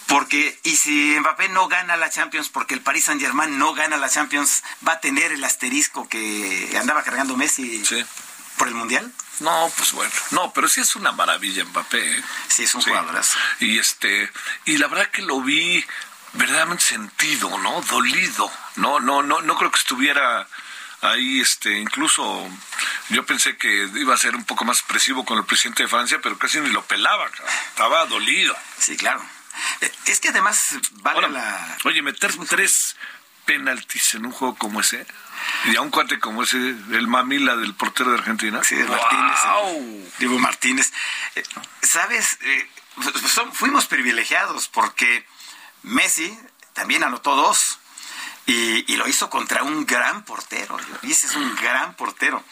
Porque, 0.06 0.58
y 0.64 0.74
si 0.74 1.16
Mbappé 1.20 1.48
no 1.50 1.68
gana 1.68 1.96
la 1.96 2.10
Champions, 2.10 2.48
porque 2.48 2.74
el 2.74 2.80
Paris 2.80 3.04
Saint 3.04 3.20
Germain 3.20 3.56
no 3.58 3.74
gana 3.74 3.96
la 3.96 4.08
Champions, 4.08 4.64
va 4.86 4.94
a 4.94 5.00
tener 5.00 5.30
el 5.30 5.44
asterisco 5.44 6.08
que 6.08 6.76
andaba 6.80 7.04
cargando 7.04 7.36
Messi 7.36 7.80
por 8.56 8.66
el 8.66 8.74
Mundial. 8.74 9.12
No, 9.38 9.70
pues 9.76 9.92
bueno, 9.92 10.12
no, 10.32 10.52
pero 10.52 10.68
sí 10.68 10.80
es 10.80 10.96
una 10.96 11.12
maravilla 11.12 11.64
Mbappé. 11.64 12.16
¿eh? 12.18 12.22
Sí, 12.48 12.64
es 12.64 12.74
un 12.74 12.82
jugadorazo. 12.82 13.38
Y 13.60 13.78
este, 13.78 14.28
y 14.64 14.78
la 14.78 14.88
verdad 14.88 15.08
que 15.12 15.22
lo 15.22 15.40
vi 15.42 15.84
verdaderamente 16.34 16.84
sentido, 16.84 17.56
¿no? 17.58 17.80
Dolido. 17.82 18.50
No, 18.76 19.00
no, 19.00 19.22
no, 19.22 19.40
no 19.42 19.56
creo 19.56 19.70
que 19.70 19.78
estuviera 19.78 20.46
ahí, 21.02 21.40
este, 21.40 21.78
incluso 21.78 22.48
yo 23.08 23.24
pensé 23.24 23.56
que 23.56 23.90
iba 23.94 24.14
a 24.14 24.18
ser 24.18 24.36
un 24.36 24.44
poco 24.44 24.64
más 24.64 24.78
expresivo 24.78 25.24
con 25.24 25.38
el 25.38 25.44
presidente 25.44 25.84
de 25.84 25.88
Francia, 25.88 26.18
pero 26.22 26.38
casi 26.38 26.60
ni 26.60 26.70
lo 26.70 26.82
pelaba, 26.84 27.26
estaba 27.68 28.04
dolido. 28.06 28.56
Sí, 28.78 28.96
claro. 28.96 29.24
Eh, 29.80 29.92
es 30.06 30.20
que 30.20 30.28
además 30.28 30.76
vale 30.92 31.28
la... 31.28 31.78
Oye, 31.84 32.02
meter 32.02 32.32
tres 32.48 32.96
penaltis 33.46 34.14
en 34.14 34.26
un 34.26 34.32
juego 34.32 34.54
como 34.56 34.80
ese, 34.80 35.06
y 35.64 35.76
a 35.76 35.80
un 35.80 35.90
cuate 35.90 36.20
como 36.20 36.42
ese, 36.42 36.56
el 36.56 37.08
mamila 37.08 37.56
del 37.56 37.74
portero 37.74 38.12
de 38.12 38.18
Argentina. 38.18 38.62
Sí, 38.62 38.76
Martínez. 38.76 39.38
Diego 40.18 40.38
Martínez. 40.38 40.92
Eh, 41.34 41.42
¿Sabes? 41.82 42.38
Eh, 42.42 42.70
fuimos 43.52 43.86
privilegiados 43.86 44.68
porque 44.68 45.26
Messi 45.82 46.38
también 46.72 47.04
anotó 47.04 47.36
dos. 47.36 47.78
Y, 48.46 48.96
lo 48.96 49.06
hizo 49.06 49.30
contra 49.30 49.62
un 49.62 49.86
gran 49.86 50.24
portero. 50.24 50.76
Ese 51.02 51.28
es 51.28 51.36
un 51.36 51.54
gran 51.54 51.94
portero. 51.94 52.42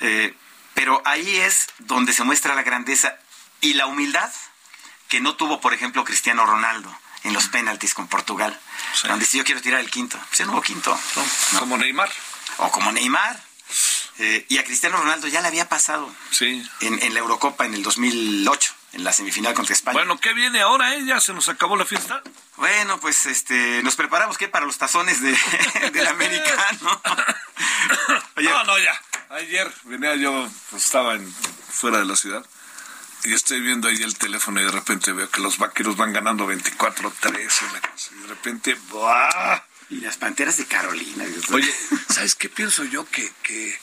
Eh, 0.00 0.36
pero 0.74 1.00
ahí 1.06 1.36
es 1.36 1.68
donde 1.78 2.12
se 2.12 2.24
muestra 2.24 2.54
la 2.54 2.62
grandeza 2.62 3.16
y 3.62 3.72
la 3.72 3.86
humildad 3.86 4.30
que 5.08 5.20
no 5.20 5.34
tuvo, 5.36 5.60
por 5.60 5.72
ejemplo, 5.72 6.04
Cristiano 6.04 6.44
Ronaldo 6.44 6.94
en 7.24 7.32
los 7.32 7.48
penaltis 7.48 7.94
con 7.94 8.06
Portugal. 8.06 8.58
Donde 9.04 9.24
dice, 9.24 9.38
yo 9.38 9.44
quiero 9.44 9.62
tirar 9.62 9.80
el 9.80 9.90
quinto. 9.90 10.18
Pues 10.28 10.46
no 10.46 10.52
hubo 10.52 10.62
quinto. 10.62 10.98
Como 11.58 11.76
Neymar. 11.78 12.12
O 12.58 12.70
como 12.70 12.92
Neymar. 12.92 13.42
Eh, 14.18 14.46
y 14.48 14.58
a 14.58 14.64
Cristiano 14.64 14.96
Ronaldo 14.96 15.28
ya 15.28 15.42
le 15.42 15.48
había 15.48 15.68
pasado 15.68 16.10
sí. 16.30 16.66
en, 16.80 17.02
en 17.02 17.12
la 17.12 17.20
Eurocopa 17.20 17.66
en 17.66 17.74
el 17.74 17.82
2008 17.82 18.74
en 18.96 19.04
la 19.04 19.12
semifinal 19.12 19.54
contra 19.54 19.74
España. 19.74 19.92
Bueno, 19.92 20.18
¿qué 20.18 20.32
viene 20.32 20.60
ahora? 20.60 20.94
Eh? 20.94 21.04
¿Ya 21.04 21.20
se 21.20 21.34
nos 21.34 21.48
acabó 21.48 21.76
la 21.76 21.84
fiesta? 21.84 22.22
Bueno, 22.56 22.98
pues 22.98 23.26
este, 23.26 23.82
nos 23.82 23.94
preparamos 23.94 24.38
¿qué? 24.38 24.48
para 24.48 24.64
los 24.64 24.78
tazones 24.78 25.20
de, 25.20 25.36
del 25.92 26.06
americano. 26.06 27.02
No, 28.36 28.64
no, 28.64 28.78
ya. 28.78 29.00
Ayer 29.30 29.72
venía 29.84 30.14
yo, 30.16 30.48
pues, 30.70 30.84
estaba 30.84 31.14
en, 31.14 31.34
fuera 31.70 31.98
de 31.98 32.04
la 32.04 32.16
ciudad 32.16 32.44
y 33.24 33.32
estoy 33.32 33.60
viendo 33.60 33.88
ahí 33.88 34.02
el 34.02 34.16
teléfono 34.16 34.60
y 34.60 34.64
de 34.64 34.70
repente 34.70 35.12
veo 35.12 35.28
que 35.30 35.40
los 35.40 35.58
vaqueros 35.58 35.96
van 35.96 36.12
ganando 36.12 36.48
24-3 36.48 38.12
y 38.12 38.22
de 38.22 38.26
repente 38.28 38.74
¡buah! 38.90 39.62
Y 39.90 40.00
las 40.00 40.16
panteras 40.16 40.56
de 40.58 40.66
Carolina. 40.66 41.24
Oye, 41.52 41.74
¿sabes 42.08 42.34
qué 42.34 42.48
pienso 42.48 42.84
yo? 42.84 43.08
Que, 43.08 43.32
que 43.42 43.78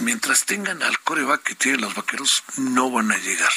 mientras 0.00 0.44
tengan 0.44 0.82
al 0.82 0.98
coreback 1.00 1.42
que 1.42 1.54
tienen 1.54 1.80
los 1.80 1.94
vaqueros, 1.94 2.42
no 2.56 2.90
van 2.90 3.12
a 3.12 3.18
llegar. 3.18 3.52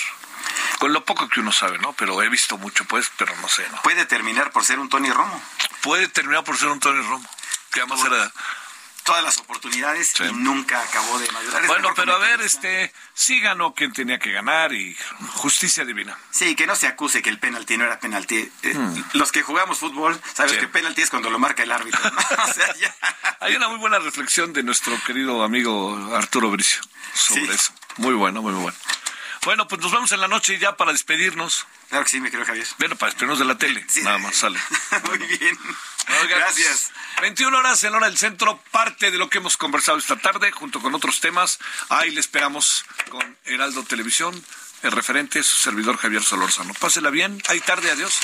Con 0.80 0.94
lo 0.94 1.06
poco 1.06 1.30
que 1.30 1.40
uno 1.40 1.52
sabe, 1.52 1.78
¿no? 1.80 1.94
Pero 1.94 2.22
he 2.22 2.30
visto 2.30 2.58
mucho, 2.58 2.86
pues, 2.86 3.12
pero 3.18 3.36
no 3.38 3.48
sé, 3.48 3.68
¿no? 3.72 3.82
Puede 3.82 4.06
terminar 4.06 4.52
por 4.52 4.66
ser 4.66 4.80
un 4.80 4.90
Tony 4.90 5.10
Romo. 5.10 5.42
Puede 5.82 6.08
terminar 6.08 6.44
por 6.44 6.58
ser 6.58 6.70
un 6.70 6.80
Tony 6.80 7.02
Romo. 7.02 7.28
Que 7.72 7.80
además 7.82 8.04
era 8.06 8.32
todas 9.04 9.24
las 9.24 9.38
oportunidades 9.38 10.14
y 10.20 10.34
nunca 10.34 10.82
acabó 10.82 11.20
de 11.20 11.32
madurar. 11.32 11.68
Bueno, 11.68 11.90
pero 11.96 12.16
a 12.16 12.18
ver, 12.18 12.42
este, 12.42 12.94
sí 13.14 13.40
ganó 13.40 13.74
quien 13.74 13.92
tenía 13.94 14.20
que 14.20 14.32
ganar 14.32 14.74
y 14.74 14.96
justicia 15.36 15.86
divina. 15.86 16.18
Sí, 16.32 16.56
que 16.56 16.68
no 16.68 16.76
se 16.76 16.88
acuse 16.88 17.22
que 17.22 17.30
el 17.30 17.40
penalti 17.40 17.78
no 17.78 17.86
era 17.86 18.00
penalti. 18.00 18.52
Eh, 18.64 18.74
hmm. 18.74 19.04
Los 19.14 19.32
que 19.32 19.42
jugamos 19.42 19.80
fútbol, 19.80 20.20
sabes 20.34 20.54
que 20.54 20.68
penalti 20.68 21.02
es 21.02 21.10
cuando 21.10 21.30
lo 21.30 21.40
marca 21.40 21.64
el 21.64 21.72
árbitro. 21.72 22.02
Hay 23.40 23.56
una 23.56 23.68
muy 23.68 23.78
buena 23.78 24.00
reflexión 24.00 24.54
de 24.54 24.64
nuestro 24.64 24.98
querido 25.04 25.44
amigo 25.44 26.16
Arturo 26.16 26.50
Bricio 26.52 26.82
sobre 27.14 27.54
eso. 27.54 27.74
Muy 27.98 28.14
bueno, 28.14 28.42
muy 28.42 28.54
bueno. 28.54 28.78
Bueno, 29.46 29.68
pues 29.68 29.82
nos 29.82 29.92
vemos 29.92 30.12
en 30.14 30.22
la 30.22 30.30
noche 30.30 30.58
ya 30.58 30.78
para 30.78 30.94
despedirnos. 30.94 31.68
Claro 31.90 32.06
que 32.06 32.12
sí, 32.12 32.22
me 32.22 32.32
creo, 32.32 32.46
Javier. 32.46 32.66
Bueno, 32.80 32.96
para 32.96 33.10
despedirnos 33.10 33.40
de 33.40 33.46
la 33.46 33.58
tele. 33.58 33.86
Nada 34.04 34.18
más 34.18 34.38
sale. 34.38 34.58
Muy 35.10 35.18
bien. 35.18 35.58
Gracias. 36.28 36.92
21 37.22 37.58
horas 37.58 37.84
en 37.84 37.96
hora 37.96 38.08
del 38.08 38.18
centro, 38.18 38.62
parte 38.72 39.12
de 39.12 39.18
lo 39.18 39.30
que 39.30 39.38
hemos 39.38 39.58
conversado 39.58 39.98
esta 39.98 40.18
tarde, 40.18 40.52
junto 40.52 40.82
con 40.82 40.94
otros 40.96 41.20
temas. 41.20 41.60
Ahí 41.90 42.12
le 42.12 42.20
esperamos 42.20 42.86
con 43.10 43.38
Heraldo 43.46 43.84
Televisión, 43.84 44.44
el 44.82 44.92
referente, 44.92 45.44
su 45.44 45.58
servidor 45.58 45.98
Javier 45.98 46.24
Solórzano. 46.24 46.74
Pásela 46.74 47.10
bien, 47.10 47.42
ahí 47.48 47.60
tarde, 47.60 47.92
adiós. 47.92 48.20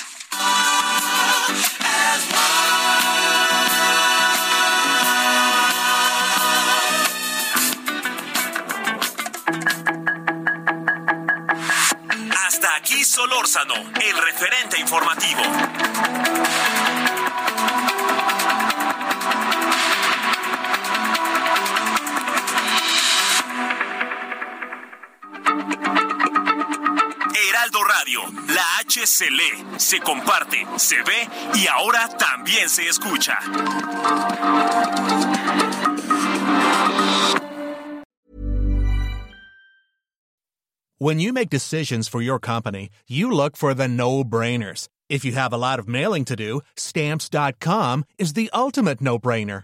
aquí 12.80 13.04
Solórzano, 13.04 13.76
el 13.76 14.18
referente 14.18 14.80
informativo. 14.80 15.42
Radio, 28.00 28.22
la 28.48 28.64
H 28.80 29.06
se 29.06 29.30
lee, 29.30 29.78
se 29.78 30.00
comparte, 30.00 30.66
se 30.78 30.96
ve 31.04 31.28
y 31.56 31.68
ahora 31.68 32.08
también 32.18 32.70
se 32.70 32.84
escucha. 32.88 33.38
When 40.98 41.20
you 41.20 41.34
make 41.34 41.50
decisions 41.50 42.08
for 42.08 42.22
your 42.22 42.40
company, 42.40 42.90
you 43.08 43.32
look 43.32 43.58
for 43.58 43.74
the 43.74 43.88
no-brainers. 43.88 44.88
If 45.10 45.26
you 45.26 45.34
have 45.34 45.52
a 45.52 45.58
lot 45.58 45.80
of 45.80 45.88
mailing 45.88 46.26
to 46.26 46.36
do, 46.36 46.62
stamps.com 46.76 48.06
is 48.18 48.34
the 48.34 48.50
ultimate 48.54 49.02
no-brainer. 49.02 49.64